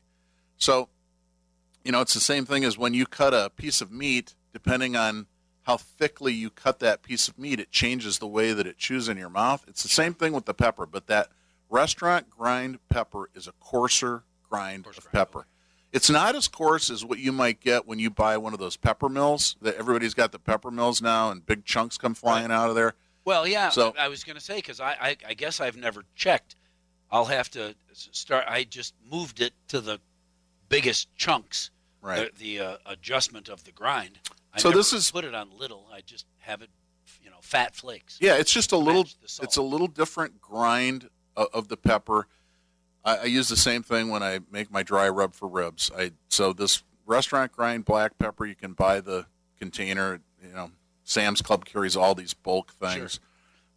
So, 0.57 0.89
you 1.83 1.91
know, 1.91 2.01
it's 2.01 2.13
the 2.13 2.19
same 2.19 2.45
thing 2.45 2.63
as 2.65 2.77
when 2.77 2.93
you 2.93 3.05
cut 3.05 3.33
a 3.33 3.49
piece 3.55 3.79
of 3.81 3.91
meat, 3.91 4.35
depending 4.53 4.95
on 4.95 5.27
how 5.63 5.77
thickly 5.77 6.33
you 6.33 6.49
cut 6.49 6.79
that 6.79 7.01
piece 7.03 7.27
of 7.27 7.39
meat, 7.39 7.59
it 7.59 7.71
changes 7.71 8.19
the 8.19 8.27
way 8.27 8.53
that 8.53 8.67
it 8.67 8.77
chews 8.77 9.07
in 9.09 9.17
your 9.17 9.29
mouth. 9.29 9.63
It's 9.67 9.81
the 9.83 9.89
same 9.89 10.13
thing 10.13 10.33
with 10.33 10.45
the 10.45 10.53
pepper, 10.53 10.85
but 10.85 11.07
that 11.07 11.29
restaurant 11.69 12.29
grind 12.29 12.79
pepper 12.89 13.29
is 13.33 13.47
a 13.47 13.51
coarser 13.59 14.23
grind 14.47 14.83
Coarse 14.83 14.97
of 14.97 15.03
grind, 15.05 15.13
pepper. 15.13 15.39
okay. 15.39 15.47
It's 15.95 16.10
not 16.10 16.36
as 16.36 16.49
coarse 16.49 16.89
as 16.89 17.05
what 17.05 17.19
you 17.19 17.31
might 17.31 17.62
get 17.62 17.88
when 17.88 17.99
you 17.99 18.10
buy 18.10 18.36
one 18.38 18.51
of 18.53 18.60
those 18.60 18.75
pepper 18.75 19.08
mills. 19.08 19.55
That 19.62 19.75
everybody's 19.75 20.13
got 20.13 20.34
the 20.34 20.39
pepper 20.39 20.69
mills 20.69 21.01
now, 21.01 21.31
and 21.31 21.45
big 21.45 21.63
chunks 21.63 21.97
come 21.97 22.13
flying 22.13 22.51
out 22.51 22.67
of 22.69 22.75
there. 22.75 22.95
Well, 23.23 23.47
yeah. 23.47 23.69
So- 23.69 23.93
I 23.97 24.10
was 24.10 24.23
going 24.25 24.36
to 24.36 24.41
say 24.43 24.58
because 24.58 24.81
I, 24.81 24.91
I, 24.99 25.17
I 25.29 25.34
guess 25.34 25.62
I've 25.62 25.77
never 25.77 26.03
checked. 26.13 26.58
I'll 27.10 27.25
have 27.25 27.49
to 27.51 27.75
start. 27.93 28.43
I 28.47 28.65
just 28.65 28.93
moved 29.10 29.39
it 29.39 29.53
to 29.69 29.79
the 29.79 29.99
biggest 30.67 31.08
chunks. 31.15 31.71
Right. 32.01 32.36
The, 32.38 32.58
the 32.58 32.65
uh, 32.65 32.77
adjustment 32.86 33.47
of 33.47 33.63
the 33.63 33.71
grind. 33.71 34.19
I 34.53 34.60
So 34.60 34.71
this 34.71 34.91
is- 34.91 35.10
put 35.12 35.23
it 35.23 35.34
on 35.34 35.49
little. 35.58 35.88
I 35.93 36.01
just 36.01 36.25
have 36.39 36.62
it, 36.62 36.69
you 37.23 37.29
know, 37.29 37.38
fat 37.39 37.73
flakes. 37.73 38.17
Yeah, 38.19 38.36
it's 38.36 38.51
just 38.51 38.73
a 38.73 38.77
little. 38.77 39.03
Match 39.03 39.15
the 39.21 39.29
salt. 39.29 39.45
It's 39.47 39.58
a 39.58 39.62
little 39.63 39.88
different 39.88 40.41
grind 40.41 41.10
of, 41.38 41.47
of 41.53 41.67
the 41.69 41.77
pepper. 41.77 42.27
I, 43.05 43.17
I 43.17 43.23
use 43.25 43.47
the 43.47 43.55
same 43.57 43.83
thing 43.83 44.09
when 44.09 44.23
I 44.23 44.39
make 44.51 44.71
my 44.71 44.83
dry 44.83 45.07
rub 45.07 45.33
for 45.33 45.47
ribs. 45.47 45.91
I 45.97 46.11
so 46.27 46.51
this 46.51 46.83
restaurant 47.05 47.51
grind 47.51 47.85
black 47.85 48.17
pepper. 48.17 48.45
You 48.45 48.55
can 48.55 48.73
buy 48.73 48.99
the 48.99 49.27
container. 49.59 50.19
You 50.43 50.53
know, 50.53 50.71
Sam's 51.03 51.41
Club 51.41 51.65
carries 51.65 51.95
all 51.95 52.15
these 52.15 52.33
bulk 52.33 52.71
things. 52.73 52.95
sure. 53.13 53.21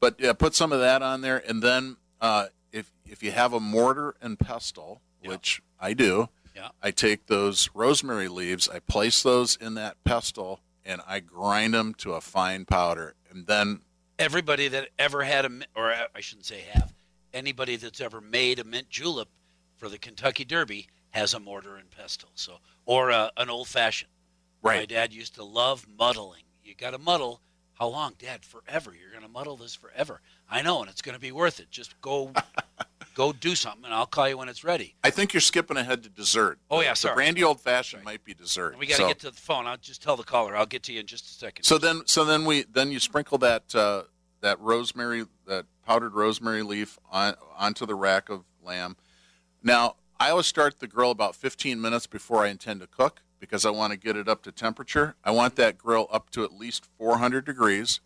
But 0.00 0.16
yeah, 0.18 0.32
put 0.32 0.54
some 0.54 0.72
of 0.72 0.80
that 0.80 1.02
on 1.02 1.20
there, 1.20 1.42
and 1.48 1.62
then 1.62 1.96
uh, 2.20 2.46
if 2.72 2.90
if 3.06 3.22
you 3.22 3.30
have 3.32 3.52
a 3.52 3.60
mortar 3.60 4.14
and 4.22 4.38
pestle, 4.38 5.00
Yeah. 5.22 5.30
which 5.30 5.60
I 5.80 5.92
do, 5.94 6.28
Yeah. 6.54 6.68
I 6.82 6.90
take 6.92 7.26
those 7.26 7.70
rosemary 7.74 8.28
leaves, 8.28 8.68
I 8.68 8.78
place 8.80 9.22
those 9.22 9.56
in 9.56 9.74
that 9.74 9.96
pestle, 10.04 10.60
and 10.84 11.00
I 11.06 11.20
grind 11.20 11.74
them 11.74 11.94
to 11.98 12.12
a 12.14 12.20
fine 12.20 12.64
powder. 12.64 13.14
And 13.30 13.46
then 13.46 13.80
everybody 14.18 14.68
that 14.68 14.88
ever 14.98 15.24
had 15.24 15.44
a, 15.44 15.50
or 15.74 15.92
I 16.14 16.20
shouldn't 16.20 16.46
say 16.46 16.60
have, 16.72 16.92
anybody 17.38 17.76
that's 17.76 18.00
ever 18.00 18.20
made 18.20 18.58
a 18.58 18.64
mint 18.64 18.90
julep 18.90 19.28
for 19.76 19.88
the 19.88 19.98
Kentucky 19.98 20.44
Derby 20.44 20.88
has 21.10 21.32
a 21.32 21.40
mortar 21.40 21.76
and 21.76 21.90
pestle. 21.90 22.28
So, 22.34 22.58
or 22.84 23.10
a, 23.10 23.30
an 23.36 23.48
old 23.48 23.68
fashioned. 23.68 24.10
Right. 24.62 24.80
My 24.80 24.86
dad 24.86 25.12
used 25.12 25.36
to 25.36 25.44
love 25.44 25.86
muddling. 25.98 26.42
You 26.64 26.74
got 26.74 26.90
to 26.90 26.98
muddle. 26.98 27.40
How 27.74 27.86
long, 27.86 28.14
Dad? 28.18 28.44
Forever. 28.44 28.92
You're 28.92 29.12
going 29.12 29.22
to 29.22 29.28
muddle 29.28 29.56
this 29.56 29.74
forever. 29.74 30.20
I 30.50 30.62
know, 30.62 30.80
and 30.80 30.90
it's 30.90 31.00
going 31.00 31.14
to 31.14 31.20
be 31.20 31.30
worth 31.30 31.60
it. 31.60 31.70
Just 31.70 31.98
go, 32.00 32.32
go 33.14 33.32
do 33.32 33.54
something, 33.54 33.84
and 33.84 33.94
I'll 33.94 34.04
call 34.04 34.28
you 34.28 34.36
when 34.36 34.48
it's 34.48 34.64
ready. 34.64 34.96
I 35.04 35.10
think 35.10 35.32
you're 35.32 35.40
skipping 35.40 35.76
ahead 35.76 36.02
to 36.02 36.08
dessert. 36.08 36.58
Oh, 36.72 36.80
yeah, 36.80 36.94
the 36.94 37.12
brandy 37.14 37.44
old 37.44 37.60
fashioned 37.60 38.02
might 38.02 38.24
be 38.24 38.34
dessert. 38.34 38.76
We 38.78 38.86
got 38.86 38.96
to 38.96 39.02
So- 39.02 39.08
get 39.08 39.20
to 39.20 39.30
the 39.30 39.36
phone. 39.36 39.68
I'll 39.68 39.76
just 39.76 40.02
tell 40.02 40.16
the 40.16 40.24
caller. 40.24 40.56
I'll 40.56 40.66
get 40.66 40.82
to 40.84 40.92
you 40.92 40.98
in 41.00 41.06
just 41.06 41.26
a 41.26 41.34
second. 41.34 41.62
So 41.64 41.78
then, 41.78 42.02
so 42.06 42.24
then 42.24 42.44
we 42.44 42.64
then 42.64 42.90
you 42.90 42.98
sprinkle 42.98 43.38
that 43.38 43.72
uh, 43.76 44.02
that 44.40 44.60
rosemary, 44.60 45.26
that 45.46 45.66
powdered 45.84 46.14
rosemary 46.14 46.62
leaf 46.62 46.98
on 47.10 47.34
onto 47.56 47.86
the 47.86 47.94
rack 47.94 48.28
of 48.28 48.44
lamb. 48.62 48.96
Now, 49.62 49.96
I 50.20 50.30
always 50.30 50.46
start 50.46 50.80
the 50.80 50.86
grill 50.86 51.10
about 51.10 51.36
15 51.36 51.80
minutes 51.80 52.06
before 52.06 52.44
I 52.44 52.48
intend 52.48 52.80
to 52.80 52.86
cook 52.86 53.22
because 53.40 53.64
I 53.64 53.70
want 53.70 53.92
to 53.92 53.98
get 53.98 54.16
it 54.16 54.28
up 54.28 54.42
to 54.42 54.52
temperature. 54.52 55.14
I 55.24 55.30
want 55.30 55.56
that 55.56 55.78
grill 55.78 56.08
up 56.10 56.30
to 56.30 56.44
at 56.44 56.52
least 56.52 56.86
400 56.98 57.44
degrees. 57.44 58.00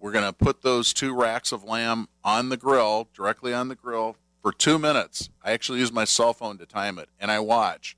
We're 0.00 0.12
going 0.12 0.24
to 0.24 0.32
put 0.32 0.62
those 0.62 0.92
two 0.92 1.14
racks 1.14 1.52
of 1.52 1.62
lamb 1.62 2.08
on 2.24 2.48
the 2.48 2.56
grill, 2.56 3.08
directly 3.14 3.54
on 3.54 3.68
the 3.68 3.76
grill, 3.76 4.16
for 4.42 4.52
two 4.52 4.78
minutes. 4.78 5.30
I 5.44 5.52
actually 5.52 5.78
use 5.78 5.92
my 5.92 6.04
cell 6.04 6.32
phone 6.32 6.58
to 6.58 6.66
time 6.66 6.98
it, 6.98 7.08
and 7.20 7.30
I 7.30 7.38
watch 7.38 7.96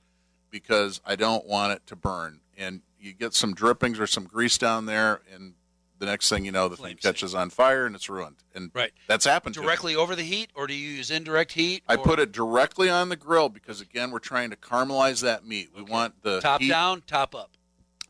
because 0.51 1.01
I 1.07 1.17
don't 1.17 1.47
want 1.47 1.73
it 1.73 1.87
to 1.87 1.97
burn. 1.97 2.41
And 2.57 2.83
you 3.01 3.15
get 3.15 3.33
some 3.33 3.55
drippings 3.55 3.99
or 3.99 4.07
some 4.07 4.25
grease 4.25 4.59
down 4.59 4.85
there, 4.85 5.23
and 5.33 5.55
the 5.99 6.07
next 6.07 6.29
thing 6.29 6.45
you 6.45 6.53
know, 6.53 6.69
the 6.69 6.77
thing 6.77 6.97
catches 6.97 7.35
on 7.35 7.51
fire 7.51 7.87
and 7.87 7.95
it's 7.95 8.09
ruined. 8.11 8.37
And 8.55 8.71
Right. 8.75 8.93
that's 9.07 9.25
happened 9.25 9.55
to 9.55 9.61
me. 9.61 9.67
directly 9.67 9.95
over 9.97 10.15
the 10.17 10.23
heat, 10.23 10.51
or 10.55 10.67
do 10.67 10.75
you 10.75 10.89
use 10.91 11.11
indirect 11.11 11.53
heat? 11.53 11.83
I 11.89 11.95
or 11.95 11.99
put 11.99 12.19
it 12.19 12.33
directly 12.33 12.91
on 12.91 13.09
the 13.09 13.17
grill 13.17 13.49
because 13.49 13.81
again, 13.81 14.11
we're 14.11 14.19
trying 14.19 14.51
to 14.51 14.57
caramelize 14.57 15.23
that 15.23 15.47
meat. 15.47 15.71
We 15.75 15.83
want 15.83 16.23
the 16.23 16.41
top 16.41 16.61
heat- 16.61 16.69
down, 16.69 17.03
top 17.07 17.35
up. 17.35 17.51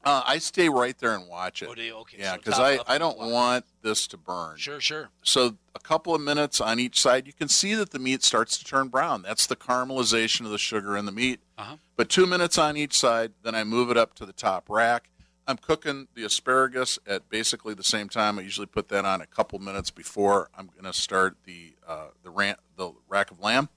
Uh, 0.06 0.22
I 0.26 0.36
stay 0.36 0.68
right 0.68 0.98
there 0.98 1.14
and 1.14 1.26
watch 1.26 1.62
it. 1.62 1.68
Oh, 1.70 1.74
do 1.74 1.80
you? 1.82 1.94
Okay. 2.00 2.18
yeah, 2.20 2.32
so 2.32 2.36
because 2.36 2.54
top 2.54 2.62
I, 2.62 2.76
up 2.76 2.84
I 2.90 2.94
and 2.96 3.00
don't 3.00 3.18
top. 3.18 3.30
want 3.30 3.64
this 3.80 4.06
to 4.08 4.18
burn. 4.18 4.58
Sure, 4.58 4.78
sure. 4.78 5.08
So 5.22 5.56
a 5.74 5.78
couple 5.80 6.14
of 6.14 6.20
minutes 6.20 6.60
on 6.60 6.78
each 6.78 7.00
side, 7.00 7.26
you 7.26 7.32
can 7.32 7.48
see 7.48 7.74
that 7.74 7.88
the 7.88 7.98
meat 7.98 8.22
starts 8.22 8.58
to 8.58 8.64
turn 8.66 8.88
brown. 8.88 9.22
That's 9.22 9.46
the 9.46 9.56
caramelization 9.56 10.44
of 10.44 10.50
the 10.50 10.58
sugar 10.58 10.94
in 10.94 11.06
the 11.06 11.12
meat. 11.12 11.40
Uh-huh. 11.56 11.76
But 11.96 12.10
two 12.10 12.26
minutes 12.26 12.58
on 12.58 12.76
each 12.76 12.98
side, 12.98 13.32
then 13.44 13.54
I 13.54 13.64
move 13.64 13.90
it 13.90 13.96
up 13.96 14.12
to 14.16 14.26
the 14.26 14.34
top 14.34 14.68
rack. 14.68 15.08
I'm 15.46 15.58
cooking 15.58 16.08
the 16.14 16.24
asparagus 16.24 16.98
at 17.06 17.28
basically 17.28 17.74
the 17.74 17.84
same 17.84 18.08
time. 18.08 18.38
I 18.38 18.42
usually 18.42 18.66
put 18.66 18.88
that 18.88 19.04
on 19.04 19.20
a 19.20 19.26
couple 19.26 19.58
minutes 19.58 19.90
before 19.90 20.48
I'm 20.56 20.66
going 20.68 20.84
to 20.90 20.98
start 20.98 21.36
the 21.44 21.74
uh, 21.86 22.08
the, 22.22 22.30
ran- 22.30 22.56
the 22.76 22.92
rack 23.08 23.30
of 23.30 23.40
lamb, 23.40 23.68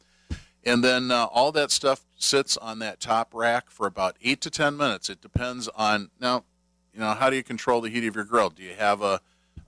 and 0.64 0.84
then 0.84 1.12
uh, 1.12 1.26
all 1.26 1.52
that 1.52 1.72
stuff 1.72 2.06
sits 2.16 2.56
on 2.58 2.80
that 2.80 3.00
top 3.00 3.34
rack 3.34 3.70
for 3.70 3.86
about 3.86 4.16
eight 4.22 4.40
to 4.42 4.50
ten 4.50 4.78
minutes. 4.78 5.10
It 5.10 5.22
depends 5.22 5.68
on 5.70 6.10
now, 6.22 6.46
you 6.94 7.00
know, 7.02 7.12
how 7.12 7.30
do 7.30 7.36
you 7.36 7.44
control 7.44 7.82
the 7.82 7.90
heat 7.90 8.06
of 8.08 8.16
your 8.16 8.24
grill? 8.24 8.50
Do 8.50 8.64
you 8.64 8.74
have 8.76 9.02
a, 9.02 9.20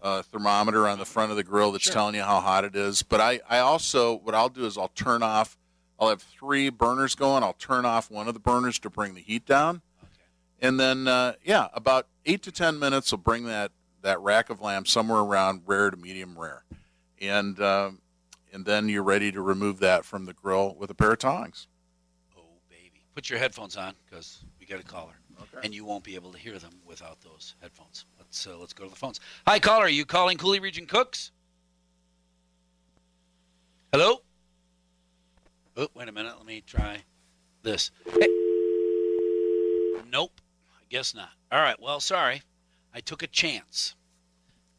a 0.01 0.23
thermometer 0.23 0.87
on 0.87 0.99
the 0.99 1.05
front 1.05 1.31
of 1.31 1.37
the 1.37 1.43
grill 1.43 1.73
that's 1.73 1.83
Sure. 1.83 1.93
telling 1.93 2.15
you 2.15 2.23
how 2.23 2.39
hot 2.39 2.63
it 2.63 2.75
is? 2.77 3.03
But 3.03 3.19
I, 3.19 3.41
I 3.49 3.59
also 3.59 4.15
what 4.15 4.33
I'll 4.33 4.49
do 4.49 4.65
is 4.65 4.77
I'll 4.77 4.87
turn 4.89 5.21
off. 5.21 5.57
I'll 5.99 6.09
have 6.09 6.21
three 6.21 6.69
burners 6.69 7.13
going. 7.13 7.43
I'll 7.43 7.51
turn 7.51 7.83
off 7.83 8.09
one 8.09 8.29
of 8.29 8.33
the 8.33 8.39
burners 8.39 8.79
to 8.79 8.89
bring 8.89 9.15
the 9.15 9.21
heat 9.21 9.45
down 9.45 9.81
and 10.61 10.79
then 10.79 11.07
uh, 11.07 11.33
yeah, 11.43 11.67
about 11.73 12.07
eight 12.25 12.43
to 12.43 12.51
ten 12.51 12.79
minutes 12.79 13.11
will 13.11 13.19
bring 13.19 13.45
that 13.45 13.71
that 14.01 14.19
rack 14.21 14.49
of 14.49 14.61
lamb 14.61 14.85
somewhere 14.85 15.19
around 15.19 15.63
rare 15.65 15.89
to 15.89 15.97
medium 15.97 16.37
rare, 16.37 16.63
and 17.21 17.59
um, 17.61 18.01
and 18.53 18.65
then 18.65 18.89
you're 18.89 19.03
ready 19.03 19.31
to 19.31 19.41
remove 19.41 19.79
that 19.79 20.05
from 20.05 20.25
the 20.25 20.33
grill 20.33 20.75
with 20.75 20.89
a 20.89 20.95
pair 20.95 21.11
of 21.11 21.19
tongs. 21.19 21.67
Oh, 22.37 22.41
baby. 22.69 23.03
Put 23.15 23.29
your 23.29 23.39
headphones 23.39 23.77
on 23.77 23.93
because 24.05 24.43
we 24.59 24.65
got 24.65 24.79
a 24.79 24.83
caller. 24.83 25.13
And 25.63 25.73
you 25.73 25.83
won't 25.83 26.03
be 26.03 26.15
able 26.15 26.31
to 26.31 26.37
hear 26.37 26.59
them 26.59 26.73
without 26.85 27.21
those 27.21 27.55
headphones. 27.61 28.05
Let's 28.19 28.45
uh, 28.45 28.57
let's 28.57 28.73
go 28.73 28.83
to 28.83 28.89
the 28.89 28.95
phones. 28.95 29.19
Hi, 29.47 29.57
caller. 29.57 29.85
Are 29.85 29.89
you 29.89 30.05
calling 30.05 30.37
Coulee 30.37 30.59
Region 30.59 30.85
Cooks? 30.85 31.31
Hello. 33.91 34.21
Oh, 35.75 35.87
wait 35.95 36.07
a 36.07 36.11
minute. 36.11 36.33
Let 36.37 36.45
me 36.45 36.61
try 36.65 37.03
this. 37.63 37.89
Hey. 38.19 38.38
Guess 40.89 41.13
not. 41.13 41.29
All 41.51 41.61
right. 41.61 41.79
Well, 41.79 41.99
sorry. 41.99 42.41
I 42.93 42.99
took 42.99 43.21
a 43.21 43.27
chance 43.27 43.95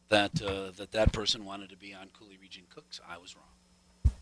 that 0.08 0.42
uh, 0.42 0.72
that 0.76 0.92
that 0.92 1.12
person 1.12 1.44
wanted 1.44 1.70
to 1.70 1.76
be 1.76 1.94
on 1.94 2.08
Coulee 2.18 2.38
Region 2.40 2.64
Cooks. 2.68 3.00
I 3.08 3.18
was 3.18 3.36
wrong. 3.36 4.12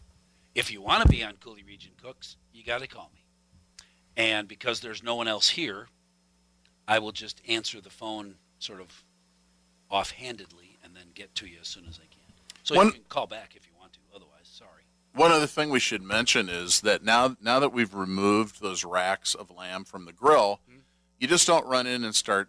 If 0.55 0.71
you 0.71 0.83
want 0.83 1.03
to 1.03 1.09
be 1.09 1.25
on 1.25 1.35
Coulee 1.41 1.63
Region 1.67 1.93
Cooks, 2.03 2.37
you 2.53 2.65
got 2.65 2.81
to 2.81 2.87
call 2.87 3.11
me. 3.15 3.25
And 4.17 4.49
because 4.49 4.81
there's 4.81 5.03
no 5.03 5.15
one 5.15 5.29
else 5.29 5.51
here, 5.51 5.87
I 6.87 6.99
will 6.99 7.13
just 7.13 7.41
answer 7.49 7.81
the 7.81 7.91
phone 7.91 8.35
sort 8.59 8.81
of 8.81 9.05
offhandedly 9.91 10.77
and 10.83 10.95
then 10.95 11.07
get 11.15 11.35
to 11.37 11.47
you 11.47 11.59
as 11.61 11.69
soon 11.69 11.87
as 11.89 11.99
I 11.99 12.07
can. 12.11 12.35
So 12.65 12.75
One- 12.75 12.87
you 12.87 12.93
can 12.93 13.03
call 13.09 13.27
back 13.27 13.55
if 13.57 13.67
you 13.67 13.73
want 13.79 13.93
to. 13.95 14.01
Otherwise, 14.15 14.43
sorry. 14.43 14.83
One 15.15 15.33
other 15.33 15.47
thing 15.47 15.71
we 15.71 15.81
should 15.81 16.03
mention 16.03 16.49
is 16.49 16.83
that 16.83 17.03
now 17.03 17.37
now 17.41 17.59
that 17.61 17.73
we've 17.73 17.95
removed 17.95 18.61
those 18.61 18.85
racks 18.85 19.35
of 19.35 19.51
lamb 19.51 19.85
from 19.85 20.05
the 20.05 20.13
grill. 20.13 20.61
You 21.19 21.27
just 21.29 21.47
don't 21.47 21.67
run 21.67 21.87
in 21.87 22.05
and 22.05 22.15
start 22.15 22.49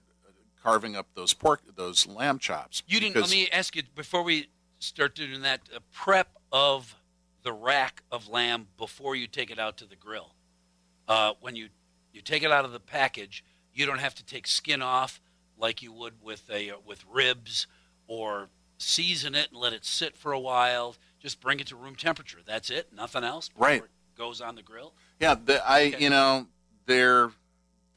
carving 0.63 0.95
up 0.95 1.07
those 1.15 1.33
pork 1.33 1.61
those 1.75 2.05
lamb 2.07 2.39
chops. 2.39 2.83
You 2.87 2.99
didn't. 2.99 3.15
Let 3.15 3.29
me 3.31 3.49
ask 3.51 3.75
you 3.75 3.83
before 3.95 4.23
we 4.23 4.47
start 4.79 5.15
doing 5.15 5.41
that. 5.41 5.61
Uh, 5.73 5.79
prep 5.91 6.29
of 6.51 6.95
the 7.43 7.53
rack 7.53 8.03
of 8.11 8.27
lamb 8.27 8.67
before 8.77 9.15
you 9.15 9.27
take 9.27 9.49
it 9.51 9.59
out 9.59 9.77
to 9.77 9.85
the 9.85 9.95
grill. 9.95 10.33
Uh, 11.07 11.33
when 11.41 11.55
you 11.55 11.69
you 12.13 12.21
take 12.21 12.43
it 12.43 12.51
out 12.51 12.65
of 12.65 12.71
the 12.71 12.79
package, 12.79 13.43
you 13.73 13.85
don't 13.85 13.99
have 13.99 14.15
to 14.15 14.25
take 14.25 14.47
skin 14.47 14.81
off 14.81 15.21
like 15.57 15.81
you 15.81 15.91
would 15.91 16.13
with 16.21 16.49
a 16.49 16.71
uh, 16.71 16.75
with 16.85 17.03
ribs 17.11 17.67
or 18.07 18.49
season 18.77 19.35
it 19.35 19.49
and 19.51 19.59
let 19.59 19.73
it 19.73 19.85
sit 19.85 20.15
for 20.17 20.31
a 20.31 20.39
while. 20.39 20.95
Just 21.19 21.41
bring 21.41 21.59
it 21.59 21.67
to 21.67 21.75
room 21.75 21.95
temperature. 21.95 22.39
That's 22.45 22.69
it. 22.69 22.93
Nothing 22.93 23.23
else. 23.23 23.49
Right. 23.57 23.83
it 23.83 23.89
goes 24.17 24.39
on 24.41 24.55
the 24.55 24.61
grill. 24.61 24.93
Yeah, 25.19 25.35
the, 25.35 25.67
I 25.69 25.87
Okay. 25.87 26.03
you 26.03 26.09
know 26.09 26.47
they're 26.85 27.31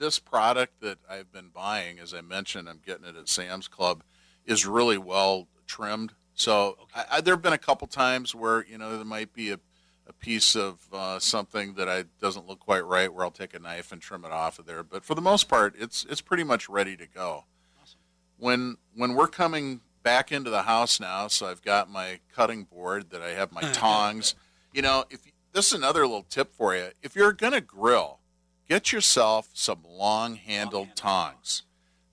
this 0.03 0.19
product 0.19 0.81
that 0.81 0.99
I've 1.09 1.33
been 1.33 1.49
buying, 1.49 1.99
as 2.01 2.12
I 2.12 2.21
mentioned, 2.23 2.69
I'm 2.69 2.81
getting 2.85 3.05
it 3.07 3.17
at 3.17 3.29
Sam's 3.29 3.69
Club, 3.69 4.03
is 4.45 4.67
really 4.67 4.99
well 4.99 5.47
trimmed. 5.67 6.12
So 6.35 6.77
Okay. 6.83 6.85
I, 7.11 7.17
I, 7.17 7.21
there 7.21 7.35
have 7.35 7.43
been 7.43 7.53
a 7.53 7.59
couple 7.59 7.87
times 7.87 8.35
where 8.35 8.65
you 8.67 8.77
know 8.79 8.97
there 8.97 9.05
might 9.05 9.33
be 9.33 9.51
a, 9.53 9.61
a 10.09 10.12
piece 10.12 10.57
of 10.57 10.81
uh, 10.93 11.19
something 11.21 11.75
that 11.75 11.88
I 11.88 12.05
doesn't 12.21 12.49
look 12.49 12.59
quite 12.59 12.85
right, 12.85 13.12
where 13.15 13.25
I'll 13.25 13.31
take 13.31 13.55
a 13.55 13.61
knife 13.61 13.93
and 13.93 14.03
trim 14.03 14.25
it 14.25 14.33
off 14.33 14.59
of 14.59 14.67
there. 14.67 14.83
But 14.83 15.05
for 15.05 15.15
the 15.15 15.21
most 15.23 15.49
part, 15.49 15.75
it's 15.79 16.05
it's 16.11 16.21
pretty 16.21 16.43
much 16.45 16.69
ready 16.69 16.97
to 16.97 17.07
go. 17.07 17.45
Awesome. 17.81 18.01
When 18.38 18.77
when 18.95 19.15
we're 19.15 19.29
coming 19.29 19.83
back 20.03 20.33
into 20.33 20.51
the 20.51 20.62
house 20.62 20.99
now, 20.99 21.29
so 21.29 21.47
I've 21.47 21.62
got 21.62 21.88
my 21.88 22.19
cutting 22.35 22.65
board 22.65 23.11
that 23.11 23.23
I 23.23 23.31
have 23.31 23.53
my 23.53 23.61
tongs. 23.73 24.35
You 24.73 24.83
know, 24.83 25.05
if 25.11 25.21
this 25.53 25.67
is 25.69 25.75
another 25.75 26.01
little 26.07 26.27
tip 26.29 26.53
for 26.55 26.75
you, 26.75 26.88
if 27.03 27.15
you're 27.15 27.33
gonna 27.33 27.61
grill, 27.61 28.19
get 28.68 28.92
yourself 28.92 29.48
some 29.55 29.81
long-handled 29.85 29.98
Long-handled 30.88 30.96
tongs, 30.96 31.62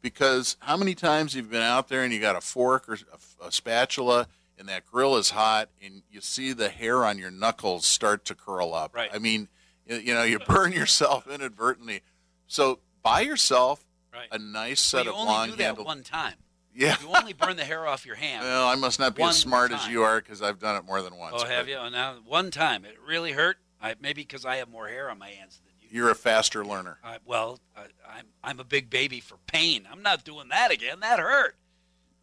because 0.02 0.58
how 0.62 0.78
many 0.78 0.96
times 0.96 1.36
you've 1.36 1.50
been 1.52 1.62
out 1.62 1.88
there 1.90 2.04
and 2.04 2.14
you 2.14 2.20
got 2.20 2.36
a 2.36 2.42
fork 2.42 2.88
or 2.90 2.94
a, 3.42 3.48
a 3.48 3.52
spatula 3.52 4.28
and 4.58 4.68
that 4.68 4.86
grill 4.86 5.16
is 5.18 5.32
hot 5.32 5.70
and 5.82 6.04
you 6.12 6.22
see 6.22 6.52
the 6.54 6.70
hair 6.70 7.06
on 7.06 7.18
your 7.18 7.32
knuckles 7.32 7.86
start 7.86 8.26
to 8.26 8.36
curl 8.36 8.74
up. 8.74 8.94
Right. 8.96 9.10
I 9.14 9.20
mean, 9.20 9.48
you, 9.86 9.96
you 9.98 10.14
know, 10.14 10.24
you 10.24 10.40
burn 10.48 10.72
yourself 10.74 11.28
inadvertently. 11.28 12.02
So 12.48 12.80
buy 13.04 13.22
yourself 13.22 13.86
Right. 14.12 14.28
a 14.32 14.40
nice 14.40 14.82
set 14.82 15.06
you 15.06 15.12
of 15.12 15.18
only 15.18 15.52
do 15.52 15.56
that 15.58 15.78
long-handled. 15.78 15.86
one 15.88 16.02
time. 16.04 16.34
yeah. 16.76 16.96
You 17.02 17.10
only 17.16 17.34
burn 17.34 17.58
the 17.58 17.64
hair 17.64 17.86
off 17.88 18.06
your 18.08 18.16
hand. 18.16 18.44
Well, 18.46 18.68
I 18.68 18.74
must 18.76 19.00
not 19.00 19.16
be 19.16 19.22
One 19.22 19.30
as 19.30 19.38
smart 19.38 19.72
as 19.72 19.88
you 19.88 20.02
are 20.02 20.20
because 20.20 20.42
I've 20.42 20.58
done 20.60 20.76
it 20.78 20.84
more 20.84 21.02
than 21.04 21.16
once. 21.16 21.36
oh, 21.38 21.46
have 21.46 21.66
but 21.68 21.72
you? 21.72 21.78
Oh, 21.78 21.90
now 21.90 22.16
one 22.26 22.50
time 22.52 22.86
it 22.86 22.96
really 23.08 23.34
hurt. 23.34 23.58
I, 23.82 23.94
maybe 24.02 24.24
because 24.24 24.46
I 24.46 24.56
have 24.58 24.68
more 24.68 24.88
hair 24.88 25.10
on 25.12 25.20
my 25.20 25.30
hands. 25.30 25.62
You're 25.92 26.12
a 26.12 26.16
faster 26.16 26.64
learner. 26.64 27.00
Well, 27.26 27.60
I, 27.76 27.86
I'm 28.08 28.26
I'm 28.44 28.60
a 28.60 28.64
big 28.64 28.90
baby 28.90 29.20
for 29.20 29.38
pain. 29.48 29.88
I'm 29.92 30.04
not 30.04 30.24
doing 30.24 30.50
that 30.50 30.72
again. 30.72 31.00
That 31.00 31.20
hurt. 31.20 31.56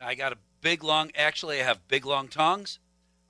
I 0.00 0.14
got 0.14 0.32
a 0.32 0.38
big 0.60 0.84
long. 0.84 1.10
Actually, 1.14 1.60
I 1.60 1.64
have 1.64 1.88
big 1.88 2.06
long 2.06 2.28
tongs. 2.28 2.78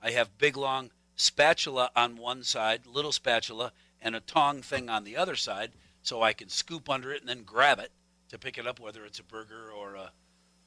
I 0.01 0.11
have 0.11 0.37
big 0.37 0.55
long 0.55 0.91
spatula 1.15 1.89
on 1.95 2.17
one 2.17 2.43
side, 2.43 2.85
little 2.85 3.11
spatula, 3.11 3.71
and 3.99 4.15
a 4.15 4.19
tong 4.19 4.61
thing 4.61 4.89
on 4.89 5.03
the 5.03 5.17
other 5.17 5.35
side, 5.35 5.71
so 6.03 6.21
I 6.21 6.33
can 6.33 6.49
scoop 6.49 6.89
under 6.89 7.11
it 7.11 7.21
and 7.21 7.29
then 7.29 7.43
grab 7.43 7.79
it 7.79 7.91
to 8.29 8.37
pick 8.37 8.59
it 8.59 8.67
up, 8.67 8.79
whether 8.79 9.05
it's 9.05 9.19
a 9.19 9.23
burger 9.23 9.71
or 9.71 9.95
a 9.95 10.11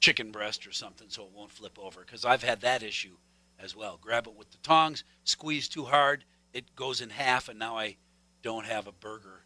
chicken 0.00 0.32
breast 0.32 0.66
or 0.66 0.72
something, 0.72 1.08
so 1.10 1.24
it 1.24 1.32
won't 1.32 1.52
flip 1.52 1.78
over. 1.78 2.00
Because 2.00 2.24
I've 2.24 2.42
had 2.42 2.60
that 2.62 2.82
issue 2.82 3.18
as 3.58 3.76
well. 3.76 3.98
Grab 4.00 4.26
it 4.26 4.34
with 4.34 4.50
the 4.50 4.58
tongs, 4.58 5.04
squeeze 5.22 5.68
too 5.68 5.84
hard, 5.84 6.24
it 6.52 6.74
goes 6.74 7.00
in 7.00 7.10
half, 7.10 7.48
and 7.48 7.58
now 7.58 7.78
I 7.78 7.96
don't 8.42 8.66
have 8.66 8.88
a 8.88 8.92
burger 8.92 9.44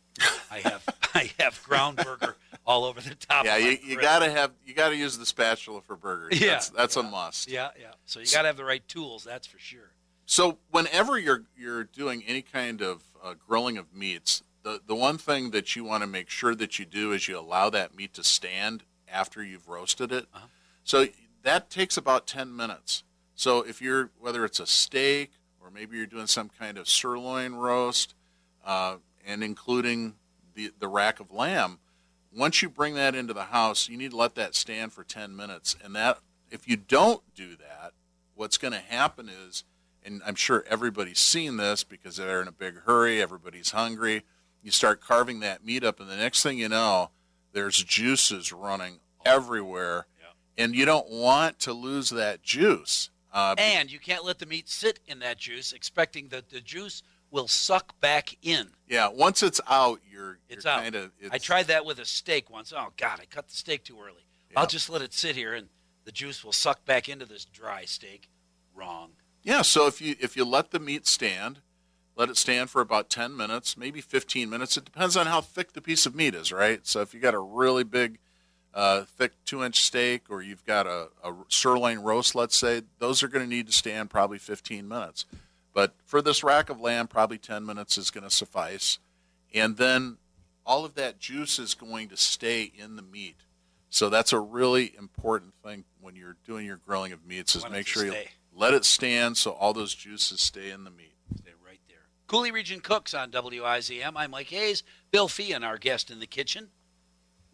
I 0.50 0.60
have 0.60 0.88
I 1.14 1.30
have 1.38 1.62
ground 1.62 1.96
burger 1.96 2.36
all 2.66 2.84
over 2.84 3.00
the 3.00 3.14
top. 3.14 3.44
Yeah, 3.44 3.56
you, 3.56 3.78
you 3.84 4.00
gotta 4.00 4.30
have 4.30 4.52
you 4.66 4.74
gotta 4.74 4.96
use 4.96 5.18
the 5.18 5.26
spatula 5.26 5.80
for 5.82 5.96
burgers. 5.96 6.40
Yeah, 6.40 6.52
that's, 6.52 6.68
that's 6.70 6.96
a 6.96 7.02
must. 7.02 7.48
Yeah, 7.48 7.70
yeah. 7.80 7.92
So 8.06 8.20
you 8.20 8.26
got 8.26 8.42
to 8.42 8.48
have 8.48 8.56
the 8.56 8.64
right 8.64 8.86
tools. 8.88 9.24
That's 9.24 9.46
for 9.46 9.58
sure. 9.58 9.90
So 10.26 10.58
whenever 10.70 11.18
you're 11.18 11.44
you're 11.56 11.84
doing 11.84 12.22
any 12.26 12.42
kind 12.42 12.80
of 12.80 13.02
uh, 13.22 13.34
grilling 13.46 13.76
of 13.76 13.94
meats, 13.94 14.42
the 14.62 14.80
the 14.86 14.94
one 14.94 15.18
thing 15.18 15.50
that 15.50 15.76
you 15.76 15.84
want 15.84 16.02
to 16.02 16.06
make 16.06 16.30
sure 16.30 16.54
that 16.54 16.78
you 16.78 16.84
do 16.84 17.12
is 17.12 17.28
you 17.28 17.38
allow 17.38 17.70
that 17.70 17.94
meat 17.94 18.14
to 18.14 18.24
stand 18.24 18.84
after 19.12 19.42
you've 19.44 19.68
roasted 19.68 20.12
it. 20.12 20.26
Uh-huh. 20.34 20.46
So 20.84 21.06
that 21.42 21.70
takes 21.70 21.96
about 21.96 22.26
ten 22.26 22.54
minutes. 22.54 23.02
So 23.34 23.60
if 23.60 23.82
you're 23.82 24.10
whether 24.18 24.44
it's 24.44 24.60
a 24.60 24.66
steak 24.66 25.32
or 25.62 25.70
maybe 25.70 25.96
you're 25.96 26.06
doing 26.06 26.26
some 26.26 26.50
kind 26.58 26.78
of 26.78 26.88
sirloin 26.88 27.54
roast, 27.54 28.14
uh, 28.64 28.96
and 29.26 29.42
including 29.42 30.14
the 30.54 30.72
the 30.78 30.88
rack 30.88 31.20
of 31.20 31.32
lamb, 31.32 31.78
once 32.32 32.62
you 32.62 32.68
bring 32.68 32.94
that 32.94 33.14
into 33.14 33.32
the 33.32 33.44
house, 33.44 33.88
you 33.88 33.96
need 33.96 34.10
to 34.10 34.16
let 34.16 34.34
that 34.34 34.54
stand 34.54 34.92
for 34.92 35.04
10 35.04 35.36
minutes. 35.36 35.76
And 35.82 35.94
that, 35.94 36.18
if 36.50 36.68
you 36.68 36.76
don't 36.76 37.22
do 37.34 37.56
that, 37.56 37.92
what's 38.34 38.58
going 38.58 38.72
to 38.72 38.80
happen 38.80 39.28
is, 39.28 39.64
and 40.04 40.20
I'm 40.26 40.34
sure 40.34 40.64
everybody's 40.68 41.20
seen 41.20 41.56
this 41.56 41.84
because 41.84 42.16
they're 42.16 42.42
in 42.42 42.48
a 42.48 42.52
big 42.52 42.80
hurry, 42.82 43.22
everybody's 43.22 43.70
hungry. 43.70 44.24
You 44.62 44.70
start 44.70 45.00
carving 45.00 45.40
that 45.40 45.64
meat 45.64 45.84
up, 45.84 46.00
and 46.00 46.08
the 46.08 46.16
next 46.16 46.42
thing 46.42 46.58
you 46.58 46.68
know, 46.68 47.10
there's 47.52 47.82
juices 47.82 48.52
running 48.52 49.00
everywhere. 49.24 50.06
Yeah. 50.20 50.64
And 50.64 50.74
you 50.74 50.84
don't 50.84 51.10
want 51.10 51.58
to 51.60 51.72
lose 51.72 52.10
that 52.10 52.42
juice. 52.42 53.10
Uh, 53.32 53.54
And 53.58 53.90
you 53.90 53.98
can't 53.98 54.24
let 54.24 54.38
the 54.38 54.46
meat 54.46 54.68
sit 54.68 55.00
in 55.06 55.18
that 55.20 55.38
juice, 55.38 55.72
expecting 55.72 56.28
that 56.28 56.50
the 56.50 56.60
juice 56.60 57.02
will 57.34 57.48
suck 57.48 58.00
back 58.00 58.36
in. 58.42 58.68
yeah, 58.88 59.08
once 59.08 59.42
it's 59.42 59.60
out, 59.68 60.00
you're, 60.10 60.38
It's 60.48 60.64
you're 60.64 60.72
out. 60.72 60.82
kind 60.84 60.94
of. 60.94 61.10
I 61.32 61.38
tried 61.38 61.66
that 61.66 61.84
with 61.84 61.98
a 61.98 62.04
steak 62.06 62.48
once. 62.48 62.72
Oh 62.74 62.92
God, 62.96 63.18
I 63.20 63.24
cut 63.26 63.48
the 63.48 63.56
steak 63.56 63.82
too 63.84 63.98
early. 64.00 64.24
Yeah. 64.52 64.60
I'll 64.60 64.66
just 64.68 64.88
let 64.88 65.02
it 65.02 65.12
sit 65.12 65.34
here, 65.34 65.52
and 65.52 65.68
the 66.04 66.12
juice 66.12 66.44
will 66.44 66.52
suck 66.52 66.84
back 66.86 67.08
into 67.08 67.26
this 67.26 67.44
dry 67.44 67.84
steak. 67.86 68.28
Wrong. 68.74 69.10
Yeah, 69.42 69.62
so 69.62 69.86
if 69.88 70.00
you 70.00 70.14
if 70.20 70.36
you 70.36 70.44
let 70.44 70.70
the 70.70 70.78
meat 70.78 71.06
stand, 71.08 71.58
let 72.16 72.30
it 72.30 72.36
stand 72.36 72.70
for 72.70 72.80
about 72.80 73.10
10 73.10 73.36
minutes, 73.36 73.76
maybe 73.76 74.00
15 74.00 74.48
minutes. 74.48 74.76
It 74.76 74.84
depends 74.84 75.16
on 75.16 75.26
how 75.26 75.40
thick 75.40 75.72
the 75.72 75.82
piece 75.82 76.06
of 76.06 76.14
meat 76.14 76.34
is, 76.36 76.52
right? 76.52 76.86
So 76.86 77.00
if 77.00 77.12
you 77.12 77.18
got 77.20 77.34
a 77.34 77.40
really 77.40 77.82
big, 77.84 78.18
uh, 78.72 79.02
thick 79.04 79.32
two-inch 79.44 79.80
steak, 79.82 80.26
or 80.30 80.40
you've 80.40 80.64
got 80.64 80.86
a, 80.86 81.08
a 81.24 81.32
sirloin 81.48 81.98
roast, 81.98 82.34
let's 82.36 82.56
say, 82.56 82.82
those 83.00 83.22
are 83.24 83.28
going 83.28 83.44
to 83.44 83.50
need 83.50 83.66
to 83.66 83.72
stand 83.72 84.08
probably 84.10 84.38
15 84.38 84.86
minutes. 84.86 85.26
But 85.74 85.94
for 86.06 86.22
this 86.22 86.44
rack 86.44 86.70
of 86.70 86.80
lamb, 86.80 87.08
probably 87.08 87.36
10 87.36 87.66
minutes 87.66 87.98
is 87.98 88.10
going 88.10 88.24
to 88.24 88.30
suffice. 88.30 89.00
And 89.52 89.76
then 89.76 90.18
all 90.64 90.84
of 90.84 90.94
that 90.94 91.18
juice 91.18 91.58
is 91.58 91.74
going 91.74 92.08
to 92.08 92.16
stay 92.16 92.72
in 92.74 92.96
the 92.96 93.02
meat. 93.02 93.36
So 93.90 94.08
that's 94.08 94.32
a 94.32 94.40
really 94.40 94.94
important 94.96 95.54
thing 95.62 95.84
when 96.00 96.16
you're 96.16 96.36
doing 96.46 96.64
your 96.64 96.76
grilling 96.78 97.12
of 97.12 97.26
meats 97.26 97.54
is 97.54 97.68
make 97.68 97.86
sure 97.86 98.04
you 98.04 98.10
stay. 98.10 98.28
let 98.54 98.74
it 98.74 98.84
stand 98.84 99.36
so 99.36 99.52
all 99.52 99.72
those 99.72 99.94
juices 99.94 100.40
stay 100.40 100.70
in 100.70 100.84
the 100.84 100.90
meat. 100.90 101.14
Stay 101.36 101.52
right 101.64 101.78
there. 101.88 101.98
Coulee 102.26 102.50
Region 102.50 102.80
Cooks 102.80 103.14
on 103.14 103.30
WIZM. 103.30 104.12
I'm 104.16 104.30
Mike 104.30 104.48
Hayes. 104.48 104.82
Bill 105.10 105.28
Feehan, 105.28 105.64
our 105.64 105.78
guest 105.78 106.10
in 106.10 106.18
the 106.18 106.26
kitchen. 106.26 106.68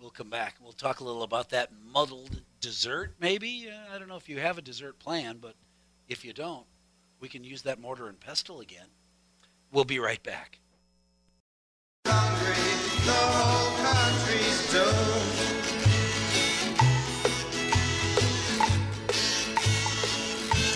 We'll 0.00 0.10
come 0.10 0.30
back. 0.30 0.56
We'll 0.62 0.72
talk 0.72 1.00
a 1.00 1.04
little 1.04 1.22
about 1.22 1.50
that 1.50 1.70
muddled 1.92 2.40
dessert, 2.62 3.14
maybe. 3.20 3.68
Uh, 3.70 3.94
I 3.94 3.98
don't 3.98 4.08
know 4.08 4.16
if 4.16 4.30
you 4.30 4.38
have 4.40 4.56
a 4.56 4.62
dessert 4.62 4.98
plan, 4.98 5.38
but 5.42 5.56
if 6.08 6.24
you 6.24 6.32
don't, 6.32 6.64
we 7.20 7.28
can 7.28 7.44
use 7.44 7.62
that 7.62 7.80
mortar 7.80 8.08
and 8.08 8.18
pestle 8.18 8.60
again. 8.60 8.86
We'll 9.72 9.84
be 9.84 9.98
right 9.98 10.22
back. 10.22 10.58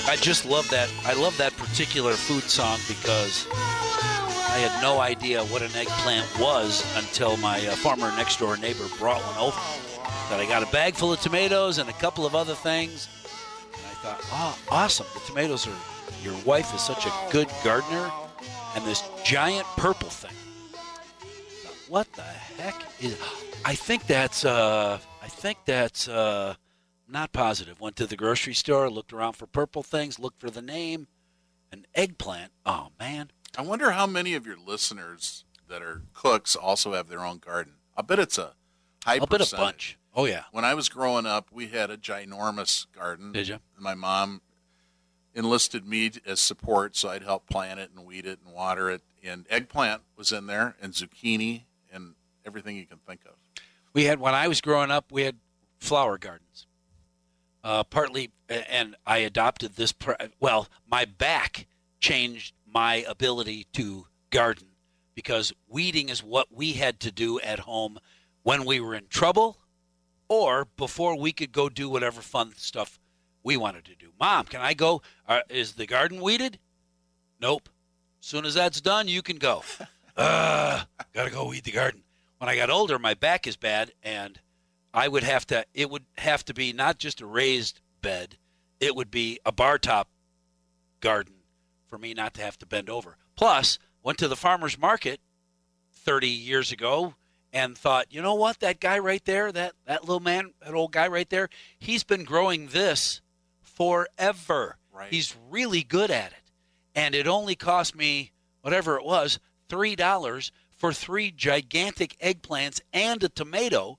I 0.06 0.16
just 0.16 0.44
love 0.44 0.68
that. 0.70 0.88
I 1.04 1.14
love 1.14 1.36
that 1.38 1.56
particular 1.56 2.12
food 2.12 2.44
song 2.44 2.78
because 2.86 3.48
I 3.52 4.58
had 4.58 4.82
no 4.82 5.00
idea 5.00 5.42
what 5.46 5.62
an 5.62 5.74
eggplant 5.74 6.28
was 6.38 6.84
until 6.96 7.36
my 7.38 7.66
uh, 7.66 7.72
farmer 7.72 8.14
next 8.16 8.38
door 8.38 8.56
neighbor 8.56 8.86
brought 8.98 9.20
one 9.22 9.38
over. 9.38 9.58
That 10.30 10.40
I 10.40 10.46
got 10.46 10.62
a 10.62 10.70
bag 10.70 10.94
full 10.94 11.12
of 11.12 11.20
tomatoes 11.20 11.78
and 11.78 11.88
a 11.88 11.92
couple 11.94 12.26
of 12.26 12.34
other 12.34 12.54
things. 12.54 13.08
And 13.72 13.82
I 13.82 13.94
thought, 13.94 14.20
oh, 14.30 14.58
awesome. 14.70 15.06
The 15.14 15.20
tomatoes 15.20 15.66
are, 15.66 15.72
your 16.24 16.36
wife 16.44 16.74
is 16.74 16.80
such 16.80 17.06
a 17.06 17.12
good 17.30 17.48
gardener. 17.62 18.10
And 18.74 18.84
this 18.84 19.08
giant 19.22 19.66
purple 19.76 20.08
thing. 20.08 20.32
What 21.88 22.12
the 22.14 22.22
heck 22.22 22.82
is, 23.00 23.16
I 23.64 23.74
think 23.74 24.06
that's, 24.06 24.44
uh, 24.44 24.98
I 25.22 25.28
think 25.28 25.58
that's, 25.64 26.08
uh, 26.08 26.54
not 27.06 27.32
positive. 27.32 27.80
Went 27.80 27.96
to 27.96 28.06
the 28.06 28.16
grocery 28.16 28.54
store, 28.54 28.90
looked 28.90 29.12
around 29.12 29.34
for 29.34 29.46
purple 29.46 29.82
things, 29.82 30.18
looked 30.18 30.40
for 30.40 30.50
the 30.50 30.62
name. 30.62 31.06
An 31.70 31.86
eggplant. 31.94 32.50
Oh, 32.64 32.88
man. 32.98 33.30
I 33.56 33.62
wonder 33.62 33.92
how 33.92 34.06
many 34.06 34.34
of 34.34 34.46
your 34.46 34.56
listeners 34.56 35.44
that 35.68 35.82
are 35.82 36.02
cooks 36.12 36.56
also 36.56 36.94
have 36.94 37.08
their 37.08 37.24
own 37.24 37.38
garden. 37.38 37.74
I 37.96 38.02
bet 38.02 38.18
it's 38.18 38.38
a 38.38 38.54
high 39.04 39.18
I'll 39.20 39.26
bet 39.26 39.52
a 39.52 39.56
bunch. 39.56 39.98
Oh, 40.14 40.24
yeah. 40.24 40.44
When 40.52 40.64
I 40.64 40.74
was 40.74 40.88
growing 40.88 41.26
up, 41.26 41.48
we 41.52 41.68
had 41.68 41.90
a 41.90 41.96
ginormous 41.96 42.86
garden. 42.92 43.32
Did 43.32 43.48
you? 43.48 43.58
My 43.78 43.94
mom 43.94 44.40
enlisted 45.34 45.86
me 45.86 46.12
as 46.26 46.40
support, 46.40 46.96
so 46.96 47.08
I'd 47.08 47.22
help 47.22 47.48
plant 47.48 47.80
it 47.80 47.90
and 47.94 48.06
weed 48.06 48.26
it 48.26 48.38
and 48.44 48.54
water 48.54 48.90
it. 48.90 49.02
And 49.22 49.46
eggplant 49.50 50.02
was 50.16 50.32
in 50.32 50.46
there, 50.46 50.76
and 50.80 50.92
zucchini, 50.92 51.62
and 51.92 52.14
everything 52.46 52.76
you 52.76 52.86
can 52.86 52.98
think 52.98 53.20
of. 53.26 53.34
We 53.92 54.04
had, 54.04 54.20
when 54.20 54.34
I 54.34 54.48
was 54.48 54.60
growing 54.60 54.90
up, 54.90 55.10
we 55.10 55.22
had 55.22 55.36
flower 55.78 56.18
gardens. 56.18 56.66
Uh, 57.62 57.82
partly, 57.82 58.30
and 58.48 58.94
I 59.06 59.18
adopted 59.18 59.76
this. 59.76 59.94
Well, 60.38 60.68
my 60.86 61.06
back 61.06 61.66
changed 62.00 62.54
my 62.66 62.96
ability 63.08 63.66
to 63.72 64.06
garden 64.30 64.66
because 65.14 65.52
weeding 65.68 66.08
is 66.08 66.22
what 66.22 66.48
we 66.52 66.72
had 66.72 67.00
to 67.00 67.10
do 67.10 67.40
at 67.40 67.60
home 67.60 67.98
when 68.42 68.64
we 68.64 68.80
were 68.80 68.94
in 68.94 69.06
trouble 69.08 69.58
or 70.28 70.66
before 70.76 71.18
we 71.18 71.32
could 71.32 71.52
go 71.52 71.68
do 71.68 71.88
whatever 71.88 72.20
fun 72.20 72.52
stuff 72.56 72.98
we 73.44 73.56
wanted 73.56 73.84
to 73.84 73.94
do. 73.94 74.08
Mom, 74.18 74.46
can 74.46 74.60
I 74.60 74.74
go? 74.74 75.02
Uh, 75.28 75.40
is 75.48 75.74
the 75.74 75.86
garden 75.86 76.20
weeded? 76.20 76.58
Nope. 77.40 77.68
Soon 78.18 78.46
as 78.46 78.54
that's 78.54 78.80
done, 78.80 79.06
you 79.06 79.22
can 79.22 79.36
go. 79.36 79.62
Uh, 80.16 80.84
gotta 81.12 81.28
go 81.28 81.48
weed 81.48 81.64
the 81.64 81.72
garden. 81.72 82.04
When 82.38 82.48
I 82.48 82.54
got 82.54 82.70
older, 82.70 83.00
my 83.00 83.14
back 83.14 83.48
is 83.48 83.56
bad, 83.56 83.90
and 84.00 84.38
I 84.92 85.08
would 85.08 85.24
have 85.24 85.44
to. 85.48 85.66
It 85.74 85.90
would 85.90 86.04
have 86.18 86.44
to 86.44 86.54
be 86.54 86.72
not 86.72 86.98
just 86.98 87.20
a 87.20 87.26
raised 87.26 87.80
bed; 88.00 88.36
it 88.78 88.94
would 88.94 89.10
be 89.10 89.40
a 89.44 89.50
bar 89.50 89.76
top 89.76 90.06
garden 91.00 91.34
for 91.88 91.98
me 91.98 92.14
not 92.14 92.32
to 92.34 92.42
have 92.42 92.56
to 92.60 92.64
bend 92.64 92.88
over. 92.88 93.16
Plus, 93.34 93.80
went 94.04 94.18
to 94.18 94.28
the 94.28 94.36
farmers 94.36 94.78
market 94.78 95.18
30 95.92 96.28
years 96.28 96.70
ago 96.70 97.14
and 97.52 97.76
thought, 97.76 98.06
you 98.10 98.22
know 98.22 98.34
what, 98.34 98.60
that 98.60 98.78
guy 98.78 99.00
right 99.00 99.24
there, 99.24 99.50
that 99.50 99.72
that 99.86 100.02
little 100.02 100.20
man, 100.20 100.52
that 100.64 100.74
old 100.74 100.92
guy 100.92 101.08
right 101.08 101.28
there, 101.28 101.48
he's 101.76 102.04
been 102.04 102.22
growing 102.22 102.68
this 102.68 103.20
forever. 103.74 104.76
Right. 104.92 105.10
He's 105.12 105.34
really 105.50 105.82
good 105.82 106.10
at 106.10 106.32
it. 106.32 106.52
And 106.94 107.14
it 107.14 107.26
only 107.26 107.54
cost 107.56 107.94
me 107.94 108.32
whatever 108.62 108.96
it 108.96 109.04
was, 109.04 109.38
$3 109.68 110.50
for 110.70 110.92
three 110.92 111.30
gigantic 111.30 112.16
eggplants 112.22 112.80
and 112.92 113.22
a 113.22 113.28
tomato. 113.28 113.98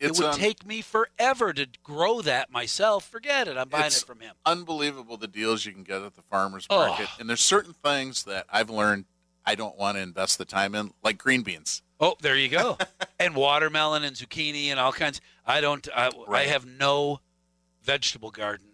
It's 0.00 0.18
it 0.18 0.22
would 0.22 0.32
un- 0.34 0.38
take 0.38 0.64
me 0.66 0.80
forever 0.82 1.52
to 1.52 1.66
grow 1.82 2.20
that 2.22 2.50
myself. 2.50 3.08
Forget 3.08 3.48
it. 3.48 3.56
I'm 3.56 3.68
buying 3.68 3.86
It's 3.86 4.02
it 4.02 4.06
from 4.06 4.20
him. 4.20 4.34
unbelievable 4.46 5.16
the 5.16 5.26
deals 5.26 5.64
you 5.64 5.72
can 5.72 5.82
get 5.84 6.02
at 6.02 6.14
the 6.14 6.22
farmers 6.22 6.66
Oh. 6.70 6.88
market. 6.88 7.08
And 7.18 7.28
there's 7.28 7.40
certain 7.40 7.74
things 7.84 8.24
that 8.24 8.46
I've 8.50 8.70
learned 8.70 9.06
I 9.44 9.54
don't 9.54 9.76
want 9.76 9.96
to 9.96 10.02
invest 10.02 10.38
the 10.38 10.44
time 10.44 10.74
in, 10.74 10.92
like 11.02 11.18
green 11.18 11.42
beans. 11.42 11.82
Oh, 12.00 12.14
there 12.20 12.36
you 12.36 12.48
go. 12.48 12.78
and 13.18 13.34
watermelon 13.34 14.04
and 14.04 14.14
zucchini 14.14 14.66
and 14.66 14.78
all 14.78 14.92
kinds. 14.92 15.20
I 15.44 15.60
don't. 15.60 15.88
I, 15.94 16.10
I 16.28 16.42
have 16.42 16.64
no 16.66 17.20
vegetable 17.82 18.30
garden, 18.30 18.66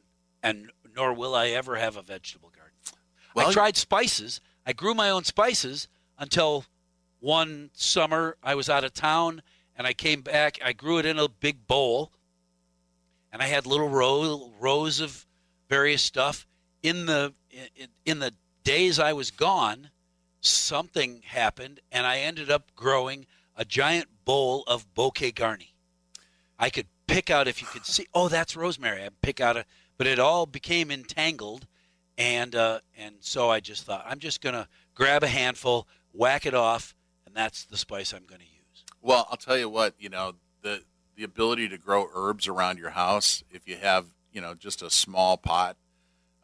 and 0.44 0.70
nor 0.94 1.12
will 1.12 1.34
I 1.34 1.48
ever 1.48 1.76
have 1.76 1.96
a 1.96 2.02
vegetable 2.02 2.52
garden. 2.54 2.76
Well, 3.34 3.48
I 3.48 3.52
tried 3.52 3.76
spices. 3.76 4.40
I 4.64 4.72
grew 4.72 4.94
my 4.94 5.10
own 5.10 5.24
spices 5.24 5.88
until 6.18 6.66
one 7.18 7.70
summer 7.72 8.36
I 8.42 8.54
was 8.54 8.68
out 8.68 8.84
of 8.84 8.92
town 8.94 9.42
and 9.76 9.86
I 9.86 9.92
came 9.92 10.20
back. 10.20 10.58
I 10.64 10.72
grew 10.72 10.98
it 10.98 11.06
in 11.06 11.18
a 11.18 11.28
big 11.28 11.66
bowl, 11.66 12.12
and 13.32 13.42
I 13.42 13.46
had 13.46 13.66
little 13.66 13.88
row, 13.88 14.52
rows 14.60 15.00
of 15.00 15.26
various 15.68 16.02
stuff. 16.02 16.46
In 16.82 17.06
the 17.06 17.34
in, 17.50 17.88
in 18.04 18.18
the 18.20 18.34
days 18.62 19.00
I 19.00 19.12
was 19.12 19.30
gone, 19.32 19.90
something 20.40 21.22
happened, 21.24 21.80
and 21.90 22.06
I 22.06 22.18
ended 22.18 22.50
up 22.50 22.74
growing 22.76 23.26
a 23.56 23.64
giant 23.64 24.08
bowl 24.24 24.62
of 24.68 24.94
bouquet 24.94 25.32
garni. 25.32 25.72
I 26.58 26.70
could 26.70 26.86
pick 27.06 27.30
out 27.30 27.48
if 27.48 27.60
you 27.60 27.66
could 27.66 27.84
see. 27.84 28.06
Oh, 28.14 28.28
that's 28.28 28.54
rosemary. 28.54 29.02
I 29.02 29.08
pick 29.22 29.40
out 29.40 29.56
a, 29.56 29.64
but 29.96 30.06
it 30.06 30.18
all 30.18 30.46
became 30.46 30.90
entangled, 30.90 31.66
and 32.18 32.54
uh, 32.54 32.80
and 32.96 33.16
so 33.20 33.50
I 33.50 33.60
just 33.60 33.84
thought 33.84 34.04
I'm 34.08 34.18
just 34.18 34.40
gonna 34.40 34.68
grab 34.94 35.22
a 35.22 35.28
handful, 35.28 35.86
whack 36.12 36.46
it 36.46 36.54
off, 36.54 36.94
and 37.26 37.34
that's 37.34 37.64
the 37.64 37.76
spice 37.76 38.12
I'm 38.12 38.24
going 38.24 38.40
to 38.40 38.46
use. 38.46 38.84
Well, 39.02 39.26
I'll 39.30 39.36
tell 39.36 39.58
you 39.58 39.68
what, 39.68 39.94
you 39.98 40.08
know, 40.08 40.34
the 40.62 40.82
the 41.16 41.24
ability 41.24 41.68
to 41.68 41.78
grow 41.78 42.08
herbs 42.14 42.48
around 42.48 42.78
your 42.78 42.90
house, 42.90 43.44
if 43.50 43.68
you 43.68 43.76
have, 43.76 44.06
you 44.32 44.40
know, 44.40 44.54
just 44.54 44.82
a 44.82 44.90
small 44.90 45.36
pot 45.36 45.76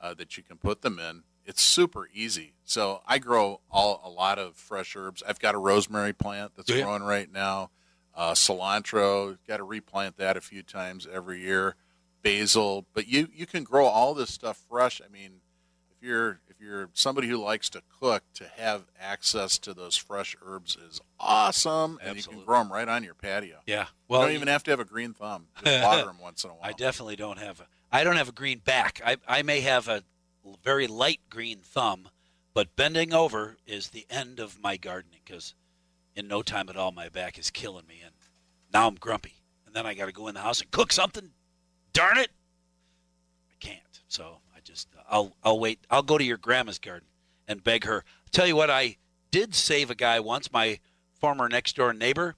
uh, 0.01 0.15
that 0.15 0.37
you 0.37 0.45
can 0.45 0.59
put 0.59 0.83
them 0.83 1.01
in, 1.01 1.25
it's 1.45 1.61
super 1.61 2.09
easy. 2.15 2.55
So 2.65 3.03
I 3.05 3.19
grow 3.19 3.61
all 3.69 4.01
a 4.05 4.09
lot 4.09 4.39
of 4.39 4.55
fresh 4.55 4.95
herbs. 4.95 5.25
I've 5.27 5.41
got 5.41 5.57
a 5.57 5.59
rosemary 5.59 6.13
plant 6.13 6.53
that's 6.57 6.71
growing 6.71 7.03
right 7.03 7.31
now. 7.33 7.71
Uh, 8.15 8.33
cilantro, 8.33 9.39
got 9.49 9.57
to 9.57 9.65
replant 9.65 10.19
that 10.19 10.37
a 10.37 10.41
few 10.41 10.63
times 10.63 11.09
every 11.13 11.41
year. 11.41 11.75
Basil, 12.23 12.87
but 12.95 13.09
you 13.09 13.29
you 13.35 13.47
can 13.47 13.65
grow 13.65 13.87
all 13.87 14.15
this 14.15 14.31
stuff 14.33 14.61
fresh. 14.69 15.01
I 15.05 15.11
mean, 15.13 15.41
if 15.91 16.07
you're 16.07 16.41
if 16.49 16.61
you're 16.61 16.89
somebody 16.93 17.29
who 17.29 17.37
likes 17.39 17.69
to 17.71 17.83
cook, 18.01 18.23
to 18.35 18.45
have 18.57 18.83
access 19.01 19.59
to 19.59 19.73
those 19.75 19.97
fresh 19.97 20.37
herbs 20.43 20.77
is 20.77 21.01
awesome, 21.19 21.99
and 22.03 22.17
you 22.17 22.23
can 22.23 22.41
grow 22.45 22.59
them 22.59 22.73
right 22.73 22.89
on 22.89 23.05
your 23.05 23.15
patio. 23.15 23.61
Yeah. 23.67 23.87
Well, 24.09 24.21
Well, 24.21 24.21
you 24.23 24.27
don't 24.27 24.35
even 24.37 24.49
have 24.49 24.63
to 24.65 24.71
have 24.71 24.81
a 24.81 24.85
green 24.85 25.15
thumb. 25.15 25.47
Just 25.65 25.85
water 25.85 26.05
them 26.05 26.19
once 26.21 26.45
in 26.45 26.51
a 26.51 26.55
while. 26.55 26.63
I 26.63 26.73
definitely 26.73 27.17
don't 27.17 27.39
have 27.39 27.61
a. 27.61 27.67
I 27.93 28.05
don't 28.05 28.17
have 28.17 28.29
a 28.29 28.33
green 28.33 28.59
back. 28.59 29.01
I 29.05 29.17
I 29.27 29.43
may 29.43 29.61
have 29.61 29.89
a 29.89 30.03
very 30.63 30.87
light 30.87 31.21
green 31.29 31.59
thumb, 31.59 32.09
but 32.55 32.75
bending 32.77 33.13
over 33.13 33.57
is 33.67 33.89
the 33.89 34.07
end 34.11 34.41
of 34.41 34.61
my 34.63 34.77
gardening 34.77 35.21
because 35.25 35.55
in 36.15 36.27
no 36.29 36.43
time 36.43 36.69
at 36.69 36.77
all 36.77 36.93
my 36.93 37.09
back 37.09 37.39
is 37.39 37.51
killing 37.51 37.87
me, 37.87 38.01
and 38.05 38.15
now 38.73 38.89
I'm 38.89 38.95
grumpy, 38.97 39.35
and 39.67 39.75
then 39.75 39.87
I 39.87 39.95
got 39.95 40.07
to 40.07 40.13
go 40.13 40.29
in 40.29 40.35
the 40.35 40.41
house 40.41 40.61
and 40.61 40.71
cook 40.71 40.93
something. 40.93 41.31
Darn 41.93 42.19
it! 42.19 42.31
I 43.51 43.55
can't. 43.59 44.01
So 44.09 44.39
I 44.55 44.61
just 44.63 44.89
I'll 45.09 45.37
I'll 45.43 45.59
wait. 45.59 45.81
I'll 45.91 46.03
go 46.03 46.19
to 46.19 46.25
your 46.25 46.37
grandma's 46.37 46.79
garden 46.79 47.09
and 47.49 47.63
beg 47.65 47.85
her. 47.85 47.97
I'll 47.97 48.31
tell 48.33 48.47
you 48.47 48.57
what, 48.57 48.71
I 48.71 48.97
did 49.31 49.55
save 49.55 49.91
a 49.91 49.95
guy 49.95 50.21
once. 50.21 50.53
My 50.53 50.79
former 51.21 51.49
next 51.49 51.77
door 51.77 51.93
neighbor 51.93 52.37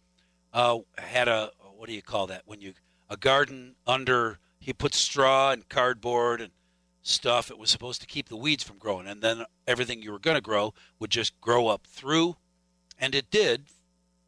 uh, 0.53 0.79
had 0.99 1.29
a 1.29 1.51
what 1.77 1.89
do 1.89 1.95
you 1.95 2.03
call 2.03 2.27
that 2.29 2.43
when 2.45 2.61
you 2.61 2.75
a 3.09 3.17
garden 3.17 3.75
under 3.87 4.39
he 4.61 4.73
put 4.73 4.95
straw 4.95 5.51
and 5.51 5.69
cardboard 5.69 6.41
and 6.41 6.53
stuff 7.03 7.51
it 7.51 7.59
was 7.59 7.71
supposed 7.71 8.01
to 8.01 8.07
keep 8.07 8.29
the 8.29 8.37
weeds 8.37 8.63
from 8.63 8.79
growing 8.79 9.07
and 9.07 9.21
then 9.21 9.45
everything 9.67 10.01
you 10.01 10.13
were 10.13 10.19
going 10.19 10.37
to 10.37 10.41
grow 10.41 10.73
would 11.01 11.11
just 11.11 11.39
grow 11.41 11.67
up 11.67 11.85
through 11.87 12.37
and 12.99 13.15
it 13.15 13.31
did 13.31 13.65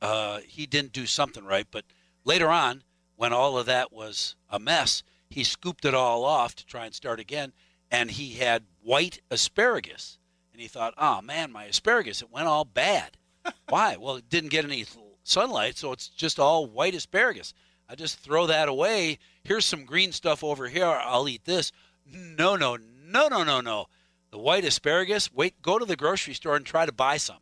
uh, 0.02 0.40
he 0.44 0.66
didn't 0.66 0.92
do 0.92 1.06
something 1.06 1.44
right 1.44 1.68
but 1.70 1.84
later 2.24 2.48
on 2.48 2.82
when 3.16 3.32
all 3.32 3.56
of 3.56 3.66
that 3.66 3.92
was 3.92 4.34
a 4.50 4.58
mess 4.58 5.04
he 5.34 5.44
scooped 5.44 5.84
it 5.84 5.94
all 5.94 6.24
off 6.24 6.54
to 6.54 6.66
try 6.66 6.86
and 6.86 6.94
start 6.94 7.20
again 7.20 7.52
and 7.90 8.12
he 8.12 8.34
had 8.34 8.64
white 8.82 9.20
asparagus 9.30 10.18
and 10.52 10.60
he 10.60 10.68
thought 10.68 10.94
oh 10.98 11.20
man 11.20 11.52
my 11.52 11.64
asparagus 11.64 12.22
it 12.22 12.30
went 12.30 12.46
all 12.48 12.64
bad 12.64 13.16
why? 13.68 13.96
Well, 13.96 14.16
it 14.16 14.28
didn't 14.28 14.50
get 14.50 14.64
any 14.64 14.84
sunlight, 15.22 15.76
so 15.76 15.92
it's 15.92 16.08
just 16.08 16.38
all 16.38 16.66
white 16.66 16.94
asparagus. 16.94 17.52
I 17.88 17.94
just 17.94 18.18
throw 18.18 18.46
that 18.46 18.68
away. 18.68 19.18
Here's 19.42 19.66
some 19.66 19.84
green 19.84 20.12
stuff 20.12 20.42
over 20.42 20.68
here. 20.68 20.86
I'll 20.86 21.28
eat 21.28 21.44
this. 21.44 21.72
No, 22.06 22.56
no, 22.56 22.76
no, 22.76 23.28
no, 23.28 23.44
no, 23.44 23.60
no. 23.60 23.86
The 24.30 24.38
white 24.38 24.64
asparagus. 24.64 25.32
Wait, 25.32 25.60
go 25.62 25.78
to 25.78 25.84
the 25.84 25.96
grocery 25.96 26.34
store 26.34 26.56
and 26.56 26.64
try 26.66 26.86
to 26.86 26.92
buy 26.92 27.18
some, 27.18 27.38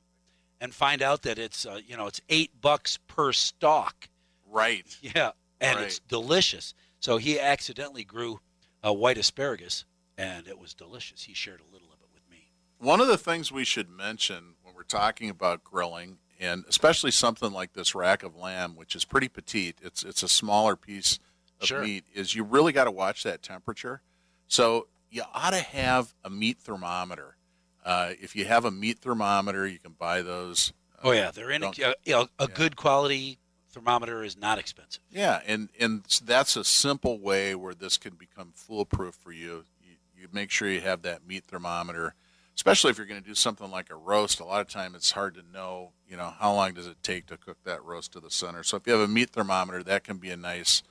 and 0.60 0.74
find 0.74 1.02
out 1.02 1.22
that 1.22 1.38
it's 1.38 1.64
uh, 1.64 1.80
you 1.86 1.96
know 1.96 2.06
it's 2.06 2.20
eight 2.28 2.50
bucks 2.60 2.98
per 3.06 3.32
stalk. 3.32 4.08
right. 4.50 4.84
Yeah, 5.02 5.32
and 5.60 5.78
it's 5.80 6.00
delicious. 6.00 6.74
So 7.02 7.16
he 7.16 7.38
accidentally 7.40 8.04
grew 8.04 8.38
a 8.80 8.92
white 8.92 9.18
asparagus, 9.18 9.84
and 10.16 10.46
it 10.46 10.56
was 10.56 10.72
delicious. 10.72 11.24
He 11.24 11.34
shared 11.34 11.60
a 11.60 11.72
little 11.72 11.88
of 11.92 11.98
it 12.00 12.06
with 12.14 12.22
me. 12.30 12.52
One 12.78 13.00
of 13.00 13.08
the 13.08 13.18
things 13.18 13.50
we 13.50 13.64
should 13.64 13.90
mention 13.90 14.54
when 14.62 14.76
we're 14.76 14.84
talking 14.84 15.28
about 15.28 15.64
grilling, 15.64 16.18
and 16.38 16.64
especially 16.68 17.10
something 17.10 17.50
like 17.52 17.72
this 17.72 17.96
rack 17.96 18.22
of 18.22 18.36
lamb, 18.36 18.76
which 18.76 18.94
is 18.94 19.04
pretty 19.04 19.28
petite, 19.28 19.78
it's 19.82 20.04
it's 20.04 20.22
a 20.22 20.28
smaller 20.28 20.76
piece 20.76 21.18
of 21.60 21.66
Sure. 21.66 21.82
meat, 21.82 22.04
is 22.14 22.36
you 22.36 22.44
really 22.44 22.72
got 22.72 22.84
to 22.84 22.90
watch 22.92 23.24
that 23.24 23.42
temperature. 23.42 24.00
So 24.46 24.86
you 25.10 25.22
ought 25.34 25.50
to 25.50 25.60
have 25.60 26.14
a 26.22 26.30
meat 26.30 26.58
thermometer. 26.60 27.36
Uh, 27.84 28.12
if 28.20 28.36
you 28.36 28.44
have 28.44 28.64
a 28.64 28.70
meat 28.70 29.00
thermometer, 29.00 29.66
you 29.66 29.80
can 29.80 29.92
buy 29.98 30.22
those. 30.22 30.72
Uh, 30.98 31.08
Oh 31.08 31.10
yeah, 31.10 31.32
they're 31.32 31.50
in 31.50 31.64
a, 31.64 31.72
don't- 31.72 31.96
you 32.04 32.12
know, 32.12 32.28
a 32.38 32.46
good 32.46 32.76
quality 32.76 33.38
thermometer 33.72 34.22
is 34.22 34.36
not 34.36 34.58
expensive. 34.58 35.02
Yeah, 35.10 35.40
and 35.46 35.68
and 35.78 36.04
that's 36.24 36.56
a 36.56 36.64
simple 36.64 37.18
way 37.18 37.54
where 37.54 37.74
this 37.74 37.96
can 37.96 38.14
become 38.14 38.52
foolproof 38.54 39.14
for 39.14 39.32
you. 39.32 39.64
You, 39.82 39.96
you 40.16 40.28
make 40.32 40.50
sure 40.50 40.68
you 40.68 40.80
have 40.80 41.02
that 41.02 41.26
meat 41.26 41.44
thermometer, 41.44 42.14
especially 42.54 42.90
if 42.90 42.98
you're 42.98 43.06
going 43.06 43.22
to 43.22 43.28
do 43.28 43.34
something 43.34 43.70
like 43.70 43.90
a 43.90 43.96
roast. 43.96 44.40
A 44.40 44.44
lot 44.44 44.60
of 44.60 44.68
time 44.68 44.94
it's 44.94 45.12
hard 45.12 45.34
to 45.34 45.42
know, 45.52 45.92
you 46.08 46.16
know, 46.16 46.32
how 46.38 46.54
long 46.54 46.74
does 46.74 46.86
it 46.86 46.96
take 47.02 47.26
to 47.26 47.36
cook 47.36 47.58
that 47.64 47.82
roast 47.84 48.12
to 48.12 48.20
the 48.20 48.30
center. 48.30 48.62
So 48.62 48.76
if 48.76 48.86
you 48.86 48.92
have 48.92 49.02
a 49.02 49.08
meat 49.08 49.30
thermometer, 49.30 49.82
that 49.82 50.04
can 50.04 50.18
be 50.18 50.30
a 50.30 50.36
nice, 50.36 50.82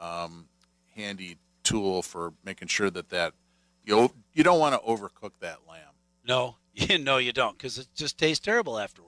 um, 0.00 0.48
handy 0.94 1.36
tool 1.62 2.02
for 2.02 2.32
making 2.44 2.68
sure 2.68 2.90
that 2.90 3.10
that 3.10 3.34
you 3.84 4.10
you 4.34 4.42
don't 4.44 4.58
want 4.58 4.74
to 4.74 4.88
overcook 4.88 5.32
that 5.40 5.58
lamb. 5.68 5.94
No, 6.26 6.56
you 6.74 6.98
no, 6.98 7.18
you 7.18 7.32
don't, 7.32 7.56
because 7.56 7.78
it 7.78 7.88
just 7.94 8.18
tastes 8.18 8.44
terrible 8.44 8.78
afterwards. 8.78 9.07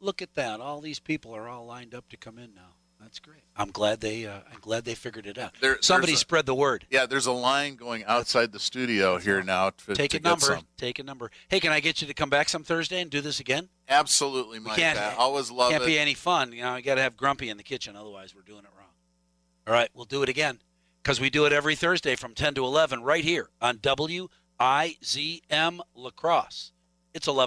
Look 0.00 0.22
at 0.22 0.34
that! 0.34 0.60
All 0.60 0.80
these 0.80 1.00
people 1.00 1.34
are 1.34 1.48
all 1.48 1.66
lined 1.66 1.94
up 1.94 2.08
to 2.10 2.16
come 2.16 2.38
in 2.38 2.54
now. 2.54 2.74
That's 3.00 3.20
great. 3.20 3.42
I'm 3.56 3.70
glad 3.70 4.00
they. 4.00 4.26
Uh, 4.26 4.40
I'm 4.52 4.58
glad 4.60 4.84
they 4.84 4.94
figured 4.96 5.26
it 5.26 5.38
out. 5.38 5.54
There- 5.60 5.78
Somebody 5.80 6.14
a- 6.14 6.16
spread 6.16 6.46
the 6.46 6.54
word. 6.54 6.84
Yeah, 6.90 7.06
there's 7.06 7.26
a 7.26 7.32
line 7.32 7.76
going 7.76 8.04
outside 8.04 8.50
the 8.52 8.58
studio 8.58 9.18
here 9.18 9.40
now 9.42 9.70
to, 9.70 9.94
Take 9.94 10.10
to 10.12 10.16
a 10.16 10.20
number. 10.20 10.60
Take 10.76 10.98
a 10.98 11.04
number. 11.04 11.30
Hey, 11.48 11.60
can 11.60 11.72
I 11.72 11.78
get 11.80 12.00
you 12.02 12.08
to 12.08 12.14
come 12.14 12.28
back 12.28 12.48
some 12.48 12.64
Thursday 12.64 13.00
and 13.00 13.08
do 13.10 13.20
this 13.20 13.38
again? 13.38 13.68
Absolutely, 13.88 14.58
We 14.58 14.66
Mike. 14.66 14.76
can't- 14.78 14.98
I 14.98 15.14
always 15.14 15.50
love 15.50 15.70
Can't 15.70 15.84
it. 15.84 15.86
be 15.86 15.98
any 15.98 16.14
fun. 16.14 16.52
You 16.52 16.62
know, 16.62 16.74
you 16.76 16.82
got 16.82 16.96
to 16.96 17.02
have 17.02 17.16
Grumpy 17.16 17.48
in 17.48 17.56
the 17.56 17.62
kitchen, 17.62 17.94
otherwise 17.94 18.34
we're 18.34 18.42
doing 18.42 18.64
it 18.64 18.70
wrong. 18.76 18.90
All 19.66 19.72
right, 19.72 19.88
we'll 19.94 20.04
do 20.04 20.22
it 20.24 20.28
again 20.28 20.60
because 21.02 21.20
we 21.20 21.30
do 21.30 21.46
it 21.46 21.52
every 21.52 21.76
Thursday 21.76 22.16
from 22.16 22.34
10 22.34 22.54
to 22.54 22.64
11 22.64 23.02
right 23.04 23.24
here 23.24 23.48
on 23.60 23.78
WIZM 23.78 25.80
La 25.94 26.10
Crosse. 26.10 26.72
It's 27.14 27.28
11. 27.28 27.46